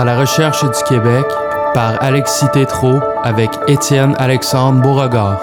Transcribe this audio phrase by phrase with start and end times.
[0.00, 1.26] À la recherche du Québec
[1.74, 5.38] par Alexis Tétrault avec Étienne Alexandre Beauregard.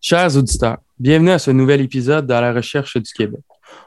[0.00, 3.42] Chers auditeurs, bienvenue à ce nouvel épisode de la recherche du Québec.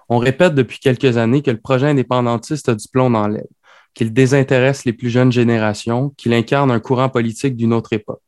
[0.09, 3.47] On répète depuis quelques années que le projet indépendantiste a du plomb dans l'aile,
[3.95, 8.21] qu'il désintéresse les plus jeunes générations, qu'il incarne un courant politique d'une autre époque.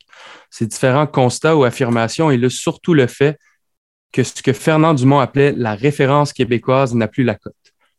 [0.50, 3.38] Ces différents constats ou affirmations illustrent surtout le fait
[4.12, 7.54] que ce que Fernand Dumont appelait la référence québécoise n'a plus la cote.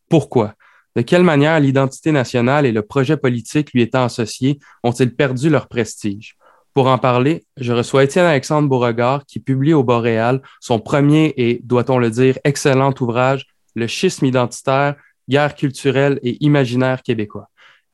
[0.09, 0.53] Pourquoi?
[0.95, 5.67] De quelle manière l'identité nationale et le projet politique lui étant associés ont-ils perdu leur
[5.69, 6.35] prestige?
[6.73, 11.59] Pour en parler, je reçois Étienne Alexandre Beauregard qui publie au Boréal son premier et,
[11.63, 14.95] doit-on le dire, excellent ouvrage, Le schisme identitaire,
[15.27, 17.49] guerre culturelle et imaginaire québécois.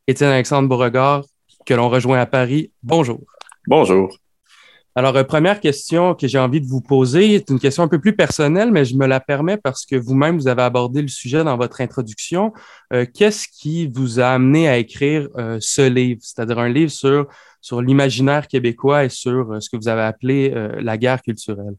[0.08, 1.24] Étienne Alexandre Beauregard,
[1.66, 3.22] que l'on rejoint à Paris, bonjour.
[3.68, 4.18] Bonjour.
[4.96, 8.00] Alors, euh, première question que j'ai envie de vous poser est une question un peu
[8.00, 11.44] plus personnelle, mais je me la permets parce que vous-même, vous avez abordé le sujet
[11.44, 12.54] dans votre introduction.
[12.94, 17.28] Euh, qu'est-ce qui vous a amené à écrire euh, ce livre, c'est-à-dire un livre sur,
[17.62, 21.76] sur l'imaginaire québécois et sur ce que vous avez appelé la guerre culturelle?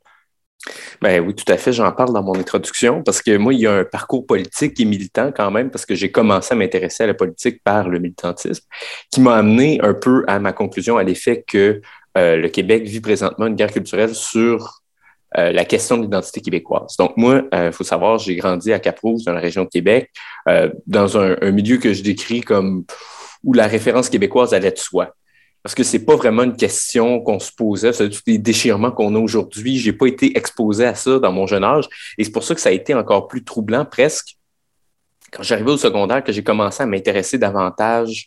[1.01, 1.73] Ben oui, tout à fait.
[1.73, 4.85] J'en parle dans mon introduction parce que moi, il y a un parcours politique et
[4.85, 8.65] militant quand même parce que j'ai commencé à m'intéresser à la politique par le militantisme
[9.11, 11.81] qui m'a amené un peu à ma conclusion à l'effet que
[12.19, 14.83] euh, le Québec vit présentement une guerre culturelle sur
[15.39, 16.97] euh, la question de l'identité québécoise.
[16.99, 20.11] Donc, moi, il euh, faut savoir, j'ai grandi à Cap-Rouge, dans la région de Québec,
[20.87, 22.85] dans un, milieu que je décris comme
[23.45, 25.15] où la référence québécoise allait de soi.
[25.63, 29.15] Parce que c'est pas vraiment une question qu'on se posait, c'est tous les déchirements qu'on
[29.15, 29.79] a aujourd'hui.
[29.79, 31.85] J'ai pas été exposé à ça dans mon jeune âge.
[32.17, 34.37] Et c'est pour ça que ça a été encore plus troublant presque
[35.31, 38.27] quand j'arrivais au secondaire, que j'ai commencé à m'intéresser davantage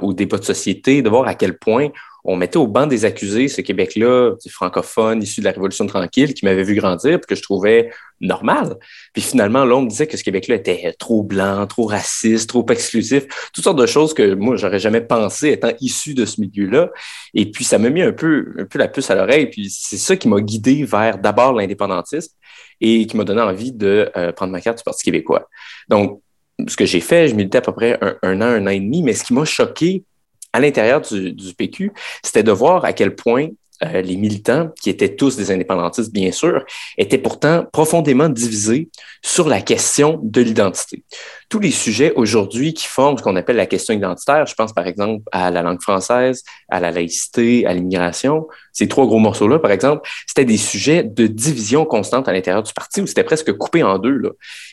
[0.00, 1.90] aux débats de société, de voir à quel point
[2.30, 6.44] on mettait au banc des accusés ce Québec-là, francophone, issu de la Révolution tranquille, qui
[6.44, 7.90] m'avait vu grandir, que je trouvais
[8.20, 8.76] normal.
[9.14, 12.66] Puis finalement, là, on me disait que ce Québec-là était trop blanc, trop raciste, trop
[12.68, 16.90] exclusif, toutes sortes de choses que moi, j'aurais jamais pensé étant issu de ce milieu-là.
[17.32, 19.46] Et puis, ça m'a mis un peu, un peu la puce à l'oreille.
[19.46, 22.34] Puis c'est ça qui m'a guidé vers d'abord l'indépendantisme
[22.80, 25.48] et qui m'a donné envie de euh, prendre ma carte du Parti québécois.
[25.88, 26.20] Donc,
[26.66, 29.02] ce que j'ai fait, je militais à peu près un, an, un an et demi,
[29.02, 30.04] mais ce qui m'a choqué,
[30.52, 31.92] à l'intérieur du, PQ,
[32.22, 33.48] c'était de voir à quel point
[33.84, 36.64] euh, les militants, qui étaient tous des indépendantistes, bien sûr,
[36.96, 38.88] étaient pourtant profondément divisés
[39.22, 41.04] sur la question de l'identité.
[41.48, 44.86] Tous les sujets aujourd'hui qui forment ce qu'on appelle la question identitaire, je pense par
[44.86, 48.46] exemple à la langue française, à la laïcité, à l'immigration,
[48.78, 52.72] ces trois gros morceaux-là, par exemple, c'était des sujets de division constante à l'intérieur du
[52.72, 54.22] parti où c'était presque coupé en deux.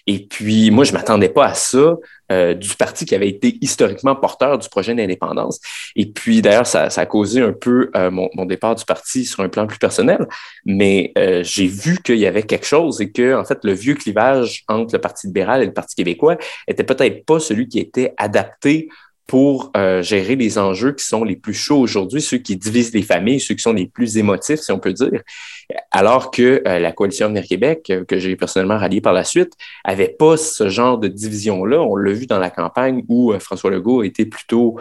[0.05, 1.95] Et puis, moi, je m'attendais pas à ça
[2.31, 5.59] euh, du parti qui avait été historiquement porteur du projet d'indépendance.
[5.95, 9.49] Et puis, d'ailleurs, ça, a causé un peu euh, mon, départ du parti sur un
[9.49, 10.27] plan plus personnel.
[10.65, 13.95] Mais euh, j'ai vu qu'il y avait quelque chose et que, en fait, le vieux
[13.95, 18.13] clivage entre le Parti libéral et le Parti québécois était peut-être pas celui qui était
[18.17, 18.89] adapté
[19.27, 23.01] pour euh, gérer les enjeux qui sont les plus chauds aujourd'hui, ceux qui divisent les
[23.01, 25.21] familles, ceux qui sont les plus émotifs, si on peut dire,
[25.89, 29.53] alors que euh, la coalition Avenir Québec, que j'ai personnellement rallié par la suite,
[29.83, 31.81] avait pas ce genre de division-là.
[31.81, 34.79] On l'a vu dans la campagne où François Legault était plutôt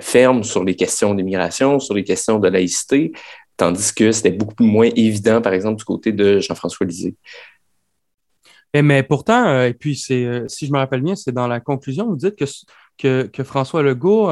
[0.00, 3.12] ferme sur les questions d'immigration, sur les questions de laïcité,
[3.56, 7.16] tandis que c'était beaucoup moins évident, par exemple, du côté de Jean-François Lisée.
[8.72, 12.06] Eh, mais, pourtant, et puis c'est, si je me rappelle bien, c'est dans la conclusion,
[12.08, 12.44] vous dites que
[12.98, 14.28] que, François Legault,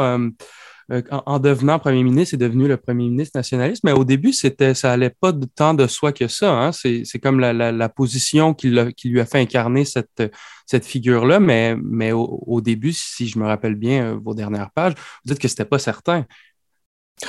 [0.93, 3.83] euh, en, devenant premier ministre, est devenu le premier ministre nationaliste.
[3.85, 6.53] Mais au début, c'était, ça n'allait pas tant de soi que ça.
[6.53, 6.73] Hein.
[6.73, 11.41] C'est, comme la, position qui, lui a fait incarner cette, figure-là.
[11.41, 14.95] Mais, au, début, si je me rappelle bien euh, vos dernières pages,
[15.25, 16.27] vous dites que ce n'était pas certain.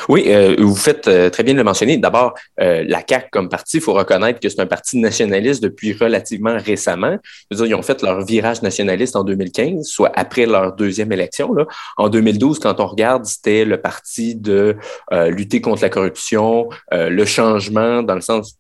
[0.10, 1.98] Oui, euh, vous faites euh, très bien de le mentionner.
[1.98, 5.94] D'abord, euh, la CAQ comme parti, il faut reconnaître que c'est un parti nationaliste depuis
[5.94, 7.18] relativement récemment.
[7.52, 11.54] ils ont fait leur virage nationaliste en 2015, soit après leur deuxième élection.
[11.98, 14.76] En 2012, quand on regarde, c'était le parti de
[15.28, 18.58] lutter contre la corruption, le changement dans le sens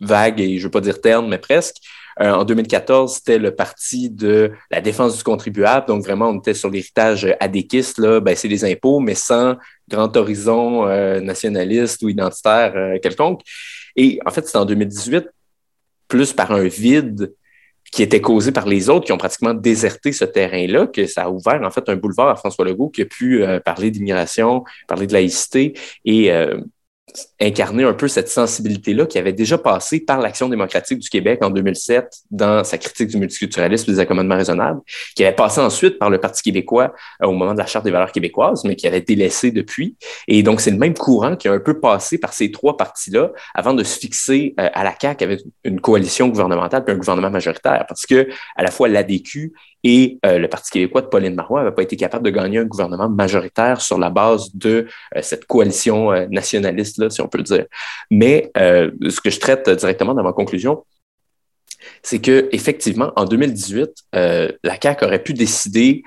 [0.00, 1.76] vague et je ne veux pas dire terme, mais presque.
[2.20, 5.86] Euh, en 2014, c'était le parti de la défense du contribuable.
[5.86, 9.56] Donc, vraiment, on était sur l'héritage adéquiste, là, baisser les impôts, mais sans
[9.88, 13.42] grand horizon euh, nationaliste ou identitaire euh, quelconque.
[13.96, 15.28] Et en fait, c'est en 2018,
[16.08, 17.32] plus par un vide
[17.90, 21.30] qui était causé par les autres qui ont pratiquement déserté ce terrain-là, que ça a
[21.30, 25.14] ouvert en fait un boulevard à François Legault qui a pu parler d'immigration, parler de
[25.14, 25.72] laïcité
[26.04, 26.30] et
[27.40, 31.50] incarner un peu cette sensibilité-là qui avait déjà passé par l'Action démocratique du Québec en
[31.50, 34.80] 2007 dans sa critique du multiculturalisme et des accommodements raisonnables,
[35.14, 37.90] qui avait passé ensuite par le Parti québécois euh, au moment de la Charte des
[37.90, 39.96] valeurs québécoises, mais qui avait été laissé depuis.
[40.26, 43.32] Et donc, c'est le même courant qui a un peu passé par ces trois partis-là
[43.54, 47.30] avant de se fixer euh, à la CAQ avec une coalition gouvernementale puis un gouvernement
[47.30, 49.52] majoritaire, parce que à la fois l'ADQ
[49.84, 52.64] et euh, le Parti québécois de Pauline Marois n'avait pas été capable de gagner un
[52.64, 54.86] gouvernement majoritaire sur la base de
[55.16, 57.66] euh, cette coalition euh, nationaliste-là, si on peut le dire.
[58.10, 60.84] Mais ce que je traite directement dans ma conclusion,
[62.02, 66.02] c'est que effectivement, en 2018, la CAQ aurait pu décider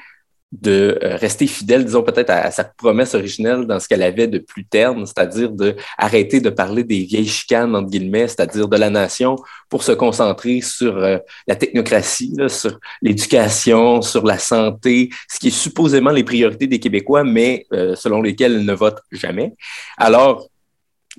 [0.51, 4.37] de euh, rester fidèle, disons peut-être à, sa promesse originelle dans ce qu'elle avait de
[4.37, 8.89] plus terne, c'est-à-dire de arrêter de parler des vieilles chicanes entre guillemets, c'est-à-dire de la
[8.89, 9.37] nation,
[9.69, 11.17] pour se concentrer sur euh,
[11.47, 17.23] la technocratie, sur l'éducation, sur la santé, ce qui est supposément les priorités des Québécois,
[17.23, 19.53] mais euh, selon lesquelles ils ne votent jamais.
[19.97, 20.47] Alors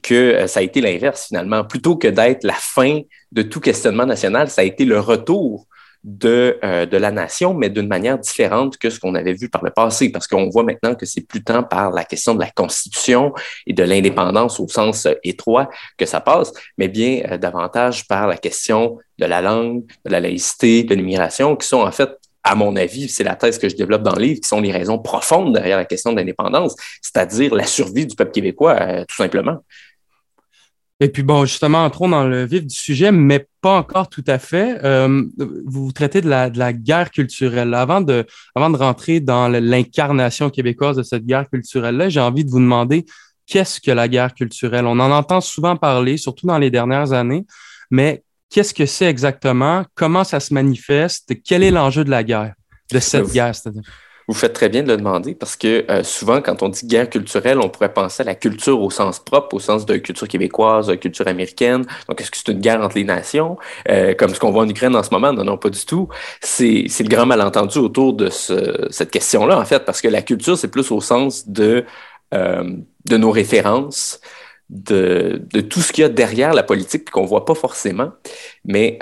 [0.02, 3.00] que ça a été l'inverse finalement, plutôt que d'être la fin
[3.31, 5.67] de tout questionnement national, ça a été le retour
[6.04, 9.64] de, euh, de la nation, mais d'une manière différente que ce qu'on avait vu par
[9.64, 12.50] le passé, parce qu'on voit maintenant que c'est plus tant par la question de la
[12.50, 13.32] Constitution
[13.66, 18.26] et de l'indépendance au sens euh, étroit que ça passe, mais bien euh, davantage par
[18.26, 22.10] la question de la langue, de la laïcité, de l'immigration, qui sont en fait
[22.44, 24.72] à mon avis, c'est la thèse que je développe dans le livre, qui sont les
[24.72, 29.58] raisons profondes derrière la question de l'indépendance, c'est-à-dire la survie du peuple québécois, tout simplement.
[31.02, 34.38] Et puis bon, justement, entrons dans le vif du sujet, mais pas encore tout à
[34.38, 34.78] fait.
[34.84, 35.25] Euh,
[35.66, 37.75] vous traitez de la, de la guerre culturelle.
[37.75, 42.50] Avant de, avant de rentrer dans l'incarnation québécoise de cette guerre culturelle-là, j'ai envie de
[42.50, 43.04] vous demander
[43.49, 44.87] qu'est-ce que la guerre culturelle?
[44.87, 47.46] On en entend souvent parler, surtout dans les dernières années,
[47.90, 49.84] mais qu'est-ce que c'est exactement?
[49.96, 51.32] Comment ça se manifeste?
[51.44, 52.55] Quel est l'enjeu de la guerre,
[52.93, 53.56] de cette guerre?
[53.56, 53.82] C'est-à-dire?
[54.28, 57.10] Vous faites très bien de le demander parce que euh, souvent, quand on dit guerre
[57.10, 60.86] culturelle, on pourrait penser à la culture au sens propre, au sens de culture québécoise,
[60.86, 61.84] de culture américaine.
[62.08, 63.56] Donc, est-ce que c'est une guerre entre les nations,
[63.88, 65.32] euh, comme ce qu'on voit en Ukraine en ce moment?
[65.32, 66.08] Non, non, pas du tout.
[66.40, 70.56] C'est le grand malentendu autour de ce, cette question-là, en fait, parce que la culture,
[70.56, 71.84] c'est plus au sens de,
[72.34, 72.76] euh,
[73.06, 74.20] de nos références,
[74.70, 78.12] de, de tout ce qu'il y a derrière la politique qu'on voit pas forcément.
[78.64, 78.98] Mais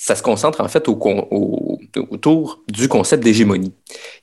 [0.00, 1.69] ça se concentre en fait au,
[2.10, 3.72] autour du concept d'hégémonie,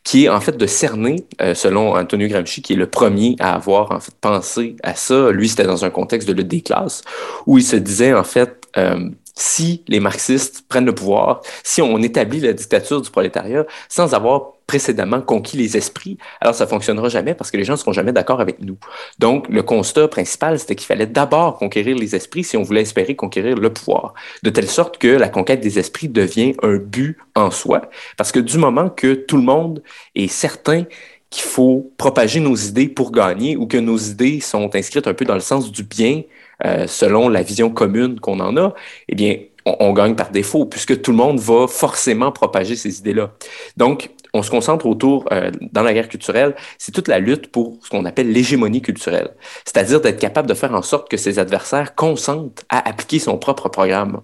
[0.03, 3.55] qui est en fait de cerner, euh, selon Antonio Gramsci, qui est le premier à
[3.55, 5.31] avoir en fait pensé à ça.
[5.31, 7.01] Lui, c'était dans un contexte de lutte des classes,
[7.45, 11.97] où il se disait en fait euh, si les marxistes prennent le pouvoir, si on
[11.99, 17.33] établit la dictature du prolétariat sans avoir précédemment conquis les esprits, alors ça fonctionnera jamais
[17.33, 18.77] parce que les gens ne seront jamais d'accord avec nous.
[19.19, 23.15] Donc, le constat principal, c'était qu'il fallait d'abord conquérir les esprits si on voulait espérer
[23.15, 24.13] conquérir le pouvoir,
[24.43, 27.83] de telle sorte que la conquête des esprits devient un but en soi,
[28.17, 29.83] parce que du moment que tout le monde
[30.15, 30.83] est certain
[31.29, 35.25] qu'il faut propager nos idées pour gagner ou que nos idées sont inscrites un peu
[35.25, 36.23] dans le sens du bien,
[36.65, 38.73] euh, selon la vision commune qu'on en a,
[39.09, 43.33] eh bien, on, gagne par défaut, puisque tout le monde va forcément propager ces idées-là.
[43.75, 47.77] Donc, on se concentre autour, euh, dans la guerre culturelle, c'est toute la lutte pour
[47.83, 51.95] ce qu'on appelle l'hégémonie culturelle, c'est-à-dire d'être capable de faire en sorte que ses adversaires
[51.95, 54.21] consentent à appliquer son propre programme.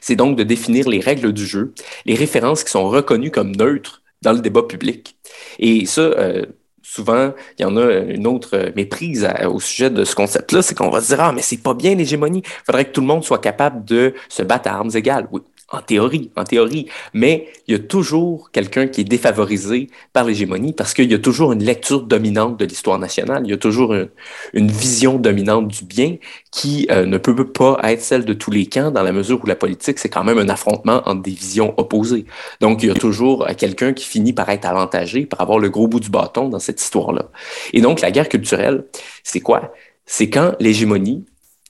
[0.00, 1.74] C'est donc de définir les règles du jeu,
[2.06, 5.16] les références qui sont reconnues comme neutres dans le débat public.
[5.58, 6.46] Et ça, euh,
[6.84, 10.90] souvent, il y en a une autre méprise au sujet de ce concept-là, c'est qu'on
[10.90, 12.42] va se dire, ah, mais c'est pas bien l'hégémonie.
[12.44, 15.26] Il faudrait que tout le monde soit capable de se battre à armes égales.
[15.32, 15.40] Oui,
[15.70, 16.86] en théorie, en théorie.
[17.12, 21.18] Mais il y a toujours quelqu'un qui est défavorisé par l'hégémonie parce qu'il y a
[21.18, 23.42] toujours une lecture dominante de l'histoire nationale.
[23.44, 26.16] Il y a toujours une, vision dominante du bien
[26.50, 29.46] qui euh, ne peut pas être celle de tous les camps dans la mesure où
[29.46, 32.26] la politique, c'est quand même un affrontement entre des visions opposées.
[32.60, 35.70] Donc, il y a toujours euh, quelqu'un qui finit par être avantagé, par avoir le
[35.70, 37.30] gros bout du bâton dans cette histoire-là.
[37.72, 38.84] Et donc, la guerre culturelle,
[39.22, 39.72] c'est quoi?
[40.06, 41.24] C'est quand l'hégémonie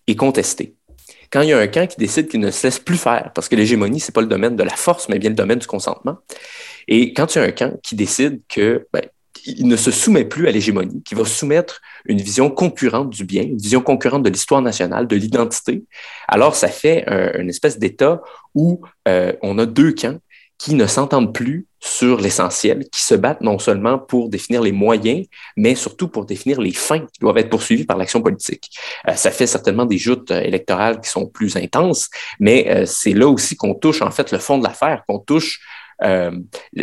[0.06, 0.74] est contestée
[1.34, 3.48] quand il y a un camp qui décide qu'il ne se laisse plus faire, parce
[3.48, 6.18] que l'hégémonie, c'est pas le domaine de la force, mais bien le domaine du consentement.
[6.86, 9.02] Et quand il y a un camp qui décide que ben,
[9.58, 13.58] ne se soumet plus à l'hégémonie, qui va soumettre une vision concurrente du bien, une
[13.58, 15.82] vision concurrente de l'histoire nationale, de l'identité,
[16.28, 17.04] alors ça fait
[17.36, 18.22] une espèce d'état
[18.54, 20.18] où euh, on a deux camps
[20.58, 25.26] qui ne s'entendent plus sur l'essentiel, qui se battent non seulement pour définir les moyens,
[25.56, 28.70] mais surtout pour définir les fins qui doivent être poursuivies par l'action politique.
[29.08, 32.08] Euh, ça fait certainement des joutes euh, électorales qui sont plus intenses,
[32.40, 35.60] mais euh, c'est là aussi qu'on touche en fait le fond de l'affaire, qu'on touche
[36.02, 36.30] euh,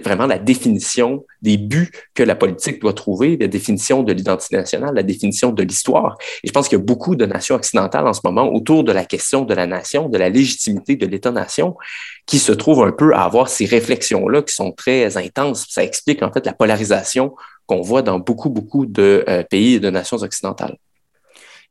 [0.03, 4.95] vraiment la définition des buts que la politique doit trouver, la définition de l'identité nationale,
[4.95, 6.17] la définition de l'histoire.
[6.43, 8.91] Et je pense qu'il y a beaucoup de nations occidentales en ce moment autour de
[8.91, 11.75] la question de la nation, de la légitimité de l'État-nation,
[12.25, 15.65] qui se trouvent un peu à avoir ces réflexions-là qui sont très intenses.
[15.69, 19.79] Ça explique en fait la polarisation qu'on voit dans beaucoup, beaucoup de euh, pays et
[19.79, 20.77] de nations occidentales.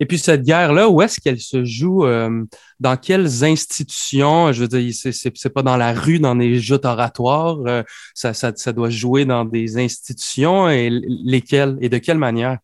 [0.01, 2.07] Et puis cette guerre-là, où est-ce qu'elle se joue?
[2.07, 2.45] Euh,
[2.81, 4.51] dans quelles institutions?
[4.51, 7.59] Je veux dire, c'est pas dans la rue, dans des jeux oratoires.
[7.67, 7.83] Euh,
[8.15, 12.59] ça, ça, ça doit jouer dans des institutions et lesquelles et de quelle manière?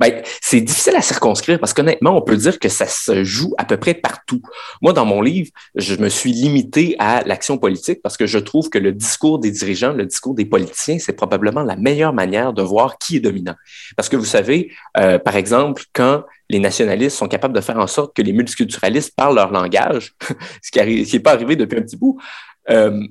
[0.00, 3.64] Ben, c'est difficile à circonscrire parce qu'honnêtement, on peut dire que ça se joue à
[3.64, 4.42] peu près partout.
[4.80, 8.68] Moi, dans mon livre, je me suis limité à l'action politique parce que je trouve
[8.68, 12.62] que le discours des dirigeants, le discours des politiciens, c'est probablement la meilleure manière de
[12.62, 13.54] voir qui est dominant.
[13.96, 17.86] Parce que vous savez, euh, par exemple, quand les nationalistes sont capables de faire en
[17.86, 20.14] sorte que les multiculturalistes parlent leur langage,
[20.62, 22.20] ce qui n'est pas arrivé depuis un petit bout,
[22.70, 23.02] euh,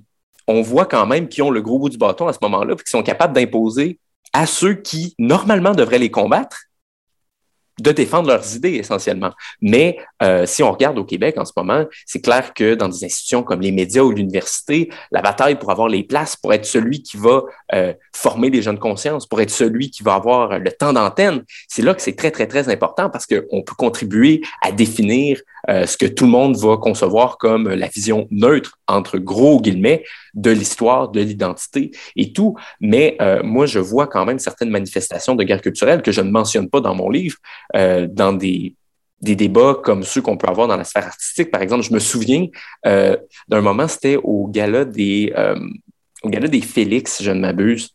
[0.48, 2.84] on voit quand même qu'ils ont le gros bout du bâton à ce moment-là, puis
[2.84, 4.00] qu'ils sont capables d'imposer
[4.34, 6.66] à ceux qui, normalement, devraient les combattre,
[7.80, 9.32] de défendre leurs idées essentiellement.
[9.62, 13.06] Mais euh, si on regarde au Québec en ce moment, c'est clair que dans des
[13.06, 17.01] institutions comme les médias ou l'université, la bataille pour avoir les places, pour être celui
[17.01, 20.94] qui va euh, former les jeunes consciences, pour être celui qui va avoir le temps
[20.94, 25.40] d'antenne, c'est là que c'est très, très, très important parce qu'on peut contribuer à définir
[25.70, 30.04] euh, ce que tout le monde va concevoir comme la vision neutre, entre gros guillemets,
[30.34, 32.56] de l'histoire, de l'identité et tout.
[32.80, 36.32] Mais euh, moi, je vois quand même certaines manifestations de guerre culturelle que je ne
[36.32, 37.38] mentionne pas dans mon livre,
[37.75, 38.75] euh, dans des,
[39.22, 41.51] des débats comme ceux qu'on peut avoir dans la sphère artistique.
[41.51, 42.48] Par exemple, je me souviens
[42.84, 45.34] d'un moment, c'était au gala des,
[46.24, 47.90] au gala des Félix, si je ne m'abuse.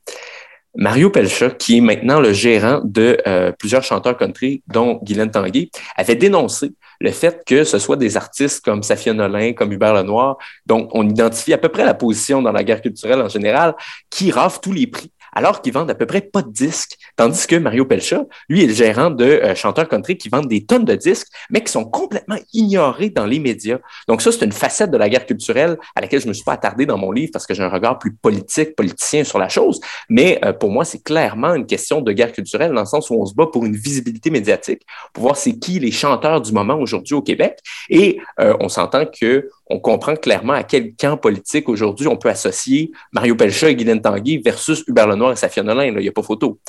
[0.78, 3.18] Mario Pelcha, qui est maintenant le gérant de
[3.58, 8.64] plusieurs chanteurs country, dont Guylaine Tanguay, avait dénoncé le fait que ce soit des artistes
[8.64, 12.52] comme Safia Nolin, comme Hubert Lenoir, dont on identifie à peu près la position dans
[12.52, 13.74] la guerre culturelle en général,
[14.10, 16.96] qui rafent tous les prix alors qu'ils vendent à peu près pas de disques.
[17.14, 20.64] Tandis que Mario Pelcha, lui, est le gérant de euh, chanteurs country qui vendent des
[20.64, 23.78] tonnes de disques, mais qui sont complètement ignorés dans les médias.
[24.08, 26.54] Donc ça, c'est une facette de la guerre culturelle à laquelle je me suis pas
[26.54, 29.78] attardé dans mon livre parce que j'ai un regard plus politique, politicien sur la chose.
[30.08, 33.14] Mais euh, pour moi, c'est clairement une question de guerre culturelle dans le sens où
[33.14, 36.76] on se bat pour une visibilité médiatique, pour voir c'est qui les chanteurs du moment
[36.76, 37.58] aujourd'hui au Québec.
[37.90, 42.28] Et euh, on s'entend que on comprend clairement à quel camp politique aujourd'hui on peut
[42.28, 45.86] associer Mario Pelcha et Guylaine Tanguy versus Hubert Lenoir et Safia Nolin.
[45.86, 46.60] Il n'y a pas photo.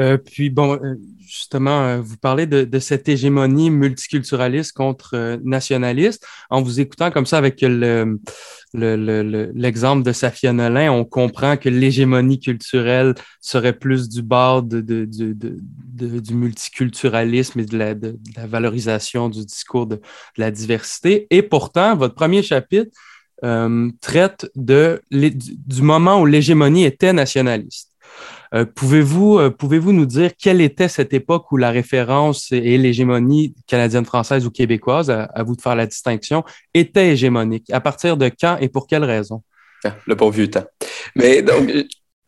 [0.00, 6.26] Euh, puis bon, euh, justement, euh, vous parlez de, cette hégémonie multiculturaliste contre nationaliste.
[6.50, 8.18] En vous écoutant comme ça avec l'exemple
[8.74, 17.60] le, de Safia Nolin, on comprend que l'hégémonie culturelle serait plus du bord du multiculturalisme
[17.60, 17.94] et de la,
[18.46, 20.00] valorisation du discours de,
[20.36, 21.28] la diversité.
[21.30, 22.90] Et pourtant, votre premier chapitre
[24.00, 27.93] traite du moment où l'hégémonie était nationaliste.
[28.54, 33.54] Euh, pouvez-vous euh, pouvez-vous nous dire quelle était cette époque où la référence et l'hégémonie
[33.66, 37.68] canadienne, française ou québécoise, à, vous de faire la distinction, était hégémonique?
[37.70, 39.42] À partir de quand et pour quelles raisons?
[39.84, 40.64] Ah, le bon vieux temps.
[41.16, 41.68] Mais donc,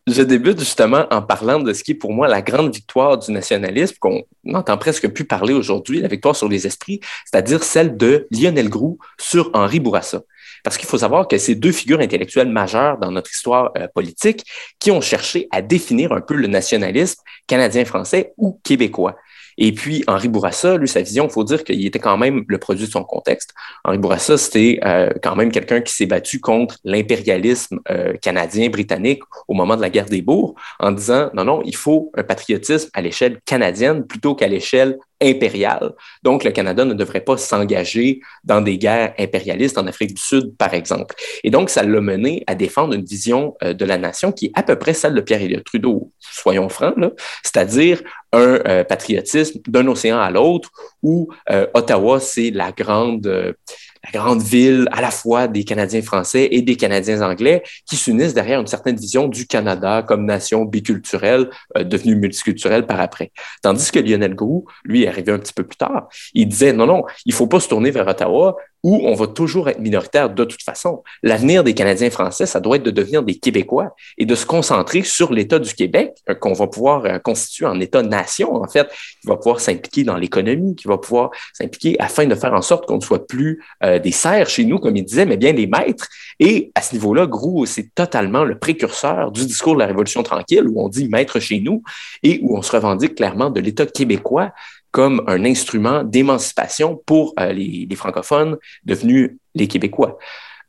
[0.05, 3.31] je débute justement en parlant de ce qui est pour moi la grande victoire du
[3.31, 8.27] nationalisme qu'on n'entend presque plus parler aujourd'hui, la victoire sur les esprits, c'est-à-dire celle de
[8.31, 10.21] Lionel Groux sur Henri Bourassa.
[10.67, 14.43] Parce qu'il faut savoir que ces deux figures intellectuelles majeures dans notre histoire euh, politique
[14.79, 19.15] qui ont cherché à définir un peu le nationalisme canadien-français ou québécois.
[19.57, 22.57] Et puis, Henri Bourassa, lui, sa vision, il faut dire qu'il était quand même le
[22.57, 23.53] produit de son contexte.
[23.85, 29.21] Henri Bourassa, c'était euh, quand même quelqu'un qui s'est battu contre l'impérialisme euh, canadien, britannique
[29.47, 32.89] au moment de la guerre des bourgs, en disant, non, non, il faut un patriotisme
[32.93, 35.93] à l'échelle canadienne plutôt qu'à l'échelle impériale.
[36.23, 40.55] Donc, le Canada ne devrait pas s'engager dans des guerres impérialistes en Afrique du Sud,
[40.57, 41.15] par exemple.
[41.43, 44.51] Et donc, ça l'a mené à défendre une vision euh, de la nation qui est
[44.55, 46.95] à peu près celle de Pierre-Éliott Trudeau, soyons francs,
[47.43, 48.01] c'est-à-dire
[48.33, 50.69] un euh, patriotisme d'un océan à l'autre
[51.01, 53.55] où euh, Ottawa, c'est la grande
[54.03, 58.33] la grande ville à la fois des Canadiens français et des Canadiens anglais qui s'unissent
[58.33, 63.31] derrière une certaine vision du Canada comme nation biculturelle, euh, devenue multiculturelle par après.
[63.61, 66.07] Tandis que Lionel Groux, lui, est arrivé un petit peu plus tard.
[66.33, 69.69] Il disait, non, non, il faut pas se tourner vers Ottawa, où on va toujours
[69.69, 71.03] être minoritaire de toute façon.
[71.23, 75.03] L'avenir des Canadiens français, ça doit être de devenir des Québécois et de se concentrer
[75.03, 78.87] sur l'État du Québec, euh, qu'on va pouvoir euh, constituer en État-nation, en fait,
[79.21, 82.85] qui va pouvoir s'impliquer dans l'économie, qui va pouvoir s'impliquer afin de faire en sorte
[82.85, 85.67] qu'on ne soit plus euh, des serfs chez nous, comme il disait, mais bien les
[85.67, 86.07] maîtres.
[86.39, 90.67] Et à ce niveau-là, Grou, c'est totalement le précurseur du discours de la Révolution tranquille,
[90.67, 91.83] où on dit maître chez nous
[92.23, 94.51] et où on se revendique clairement de l'État québécois
[94.91, 100.17] comme un instrument d'émancipation pour euh, les, francophones devenus les Québécois.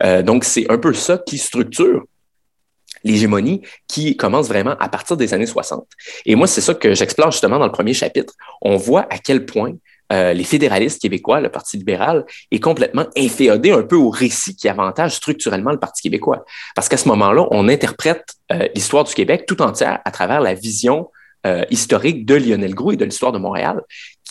[0.03, 2.05] Euh, donc, c'est un peu ça qui structure
[3.05, 5.87] l'hégémonie qui commence vraiment à partir des années 60.
[6.27, 8.35] Et moi, c'est ça que j'explore justement dans le premier chapitre.
[8.61, 9.75] On voit à quel point
[10.13, 14.69] euh, les fédéralistes québécois, le Parti libéral, est complètement inféodé un peu au récit qui
[14.69, 16.45] avantage structurellement le Parti québécois.
[16.75, 18.25] Parce qu'à ce moment-là, on interprète
[18.75, 21.09] l'histoire du Québec tout entière à travers la vision
[21.71, 23.81] historique de Lionel Groux et de l'histoire de Montréal,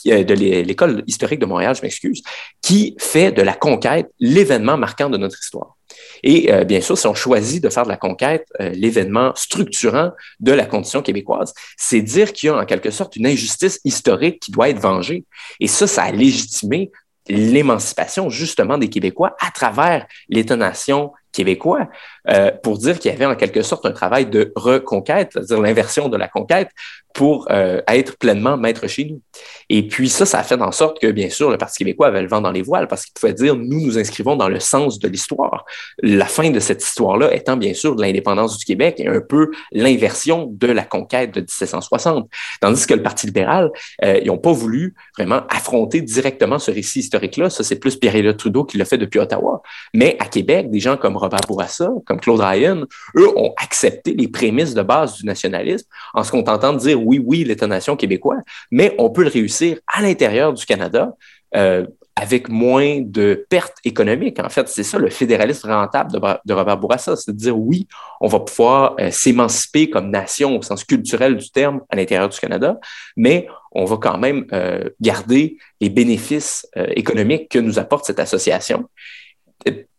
[0.06, 2.22] de l'école historique de Montréal, je m'excuse,
[2.62, 5.78] qui fait de la conquête l'événement marquant de notre histoire.
[6.24, 10.12] Et euh, bien sûr, si on choisit de faire de la conquête euh, l'événement structurant
[10.40, 14.40] de la condition québécoise, c'est dire qu'il y a en quelque sorte une injustice historique
[14.40, 15.26] qui doit être vengée.
[15.60, 16.92] Et ça, ça a légitimé
[17.30, 21.88] l'émancipation justement des Québécois à travers l'État-nation québécois
[22.30, 26.10] euh, pour dire qu'il y avait en quelque sorte un travail de reconquête, c'est-à-dire l'inversion
[26.10, 26.70] de la conquête
[27.18, 29.22] pour euh, être pleinement maître chez nous.
[29.70, 32.22] Et puis ça, ça a fait en sorte que, bien sûr, le Parti québécois avait
[32.22, 35.00] le vent dans les voiles parce qu'il pouvait dire, nous nous inscrivons dans le sens
[35.00, 35.66] de l'histoire.
[36.04, 39.50] La fin de cette histoire-là étant, bien sûr, de l'indépendance du Québec et un peu
[39.72, 42.30] l'inversion de la conquête de 1760.
[42.62, 43.72] Tandis que le Parti libéral,
[44.04, 47.50] euh, ils n'ont pas voulu vraiment affronter directement ce récit historique-là.
[47.50, 49.64] Ça, c'est plus Pierre-Éliott Trudeau qui l'a fait depuis Ottawa.
[49.96, 52.84] Mais à Québec, des gens comme Robert Bourassa, comme Claude Ryan,
[53.16, 57.22] eux ont accepté les prémices de base du nationalisme en se contentant de dire oui,
[57.24, 58.38] oui, l'État-nation québécois,
[58.72, 61.14] mais on peut le réussir à l'intérieur du Canada.
[61.56, 61.86] Euh,
[62.20, 64.40] avec moins de pertes économiques.
[64.40, 67.88] En fait, c'est ça le fédéralisme rentable de, Robert Bourassa, c'est de dire oui,
[68.20, 72.40] on va pouvoir euh, s'émanciper comme nation au sens culturel du terme à l'intérieur du
[72.40, 72.80] Canada,
[73.16, 78.90] mais on va quand même euh, garder les bénéfices économiques que nous apporte cette association.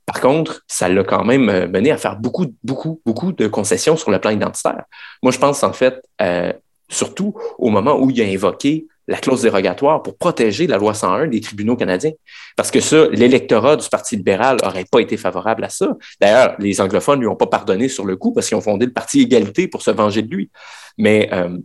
[0.09, 3.95] Par contre, ça l'a quand même euh, mené à faire beaucoup, beaucoup, beaucoup de concessions
[3.95, 4.85] sur le plan identitaire.
[5.23, 6.51] Moi, je pense en fait, euh,
[6.89, 11.27] surtout au moment où il a invoqué la clause dérogatoire pour protéger la loi 101
[11.27, 12.13] des tribunaux canadiens.
[12.57, 15.95] Parce que ça, l'électorat du Parti libéral n'aurait pas été favorable à ça.
[16.23, 18.87] D'ailleurs, les anglophones ne lui ont pas pardonné sur le coup parce qu'ils ont fondé
[18.87, 20.51] le Parti Égalité pour se venger de lui.
[20.97, 21.59] Mais euh,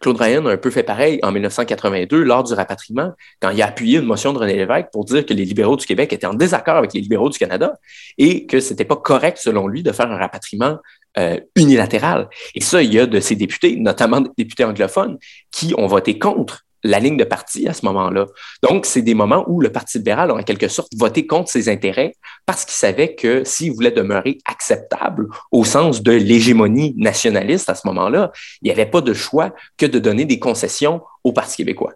[0.00, 3.66] Claude Ryan a un peu fait pareil en 1982 lors du rapatriement, quand il a
[3.66, 6.34] appuyé une motion de René Lévesque pour dire que les libéraux du Québec étaient en
[6.34, 7.74] désaccord avec les libéraux du Canada
[8.18, 10.78] et que c'était pas correct, selon lui, de faire un rapatriement
[11.18, 12.28] euh, unilatéral.
[12.54, 15.18] Et ça, il y a de ces députés, notamment des députés anglophones,
[15.50, 18.26] qui ont voté contre la ligne de parti à ce moment-là.
[18.62, 21.68] Donc, c'est des moments où le Parti libéral a en quelque sorte voté contre ses
[21.68, 22.14] intérêts
[22.46, 27.86] parce qu'il savait que s'il voulait demeurer acceptable au sens de l'hégémonie nationaliste à ce
[27.88, 28.32] moment-là,
[28.62, 31.92] il n'y avait pas de choix que de donner des concessions au Parti québécois.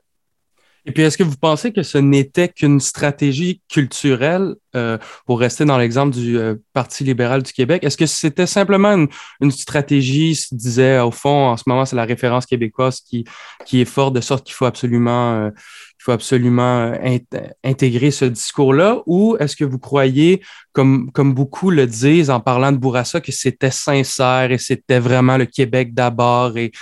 [0.87, 5.65] Et puis, est-ce que vous pensez que ce n'était qu'une stratégie culturelle, euh, pour rester
[5.65, 7.85] dans l'exemple du euh, Parti libéral du Québec?
[7.85, 9.09] Est-ce que c'était simplement une,
[9.41, 13.25] une, stratégie, se disait, au fond, en ce moment, c'est la référence québécoise qui,
[13.67, 15.51] qui est forte, de sorte qu'il faut absolument euh,
[16.01, 17.19] il faut absolument euh,
[17.63, 20.41] intégrer ce discours-là, ou est-ce que vous croyez,
[20.73, 25.37] comme, comme beaucoup le disent en parlant de Bourassa, que c'était sincère et c'était vraiment
[25.37, 26.57] le Québec d'abord?
[26.57, 26.73] Et,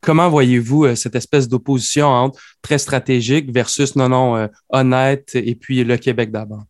[0.00, 5.54] comment voyez-vous euh, cette espèce d'opposition entre très stratégique versus non, non, euh, honnête et
[5.54, 6.64] puis le Québec d'abord?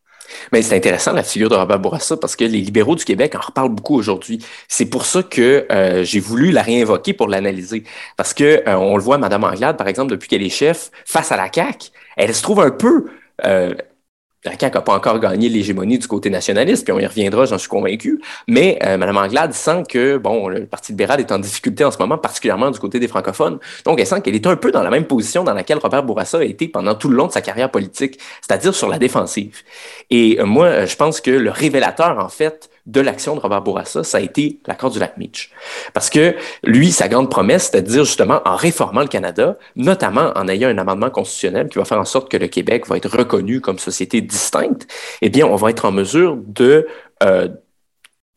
[0.52, 3.40] Mais c'est intéressant la figure de Robert Bourassa parce que les libéraux du Québec en
[3.40, 4.44] reparlent beaucoup aujourd'hui.
[4.68, 7.84] C'est pour ça que euh, j'ai voulu la réinvoquer pour l'analyser.
[8.16, 11.32] Parce que euh, on le voit, Madame Anglade, par exemple, depuis qu'elle est chef, face
[11.32, 13.06] à la CAQ, elle se trouve un peu
[13.44, 13.74] euh,
[14.46, 17.58] la CAQ n'a pas encore gagné l'hégémonie du côté nationaliste, puis on y reviendra, j'en
[17.58, 18.20] suis convaincu.
[18.46, 21.98] Mais euh, Mme Anglade sent que bon, le Parti libéral est en difficulté en ce
[21.98, 23.58] moment, particulièrement du côté des francophones.
[23.84, 26.38] Donc, elle sent qu'elle est un peu dans la même position dans laquelle Robert Bourassa
[26.38, 29.62] a été pendant tout le long de sa carrière politique, c'est-à-dire sur la défensive.
[30.10, 34.04] Et euh, moi, je pense que le révélateur, en fait, de l'action de Robert Bourassa,
[34.04, 35.50] ça a été l'accord du lac Meach.
[35.92, 40.32] Parce que lui, sa grande promesse, c'était de dire justement, en réformant le Canada, notamment
[40.36, 43.10] en ayant un amendement constitutionnel qui va faire en sorte que le Québec va être
[43.10, 44.86] reconnu comme société distincte,
[45.20, 46.86] eh bien, on va être en mesure de...
[47.22, 47.48] Euh,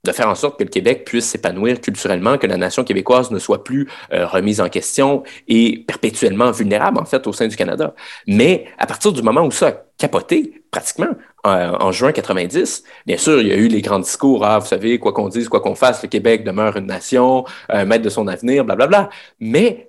[0.05, 3.39] de faire en sorte que le Québec puisse s'épanouir culturellement, que la nation québécoise ne
[3.39, 7.93] soit plus euh, remise en question et perpétuellement vulnérable, en fait, au sein du Canada.
[8.25, 11.09] Mais à partir du moment où ça a capoté, pratiquement,
[11.43, 14.99] en juin 90, bien sûr, il y a eu les grands discours, ah, vous savez,
[14.99, 18.27] quoi qu'on dise, quoi qu'on fasse, le Québec demeure une nation, euh, maître de son
[18.27, 18.87] avenir, blablabla.
[18.87, 19.09] Bla, bla.
[19.39, 19.87] Mais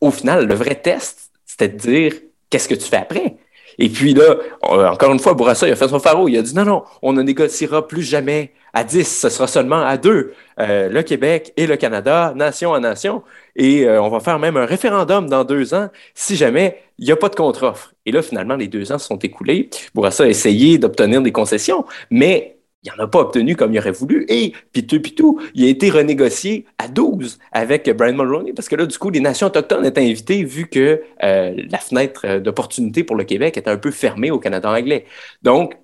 [0.00, 2.12] au final, le vrai test, c'était de dire,
[2.50, 3.36] qu'est-ce que tu fais après?
[3.78, 6.28] Et puis là, encore une fois, Bourassa, il a fait son pharo.
[6.28, 9.82] Il a dit non, non, on ne négociera plus jamais à 10, ce sera seulement
[9.84, 10.34] à deux.
[10.58, 13.22] Euh, le Québec et le Canada, nation à nation.
[13.58, 17.12] Et euh, on va faire même un référendum dans deux ans si jamais il n'y
[17.12, 17.92] a pas de contre-offre.
[18.06, 19.68] Et là, finalement, les deux ans sont écoulés.
[19.94, 23.90] Bourassa a essayé d'obtenir des concessions, mais il n'en a pas obtenu comme il aurait
[23.90, 24.24] voulu.
[24.28, 28.86] Et puis tout, il a été renégocié à 12 avec Brian Mulroney, parce que là,
[28.86, 33.24] du coup, les nations autochtones étaient invitées vu que euh, la fenêtre d'opportunité pour le
[33.24, 35.04] Québec était un peu fermée au Canada anglais.
[35.42, 35.76] Donc,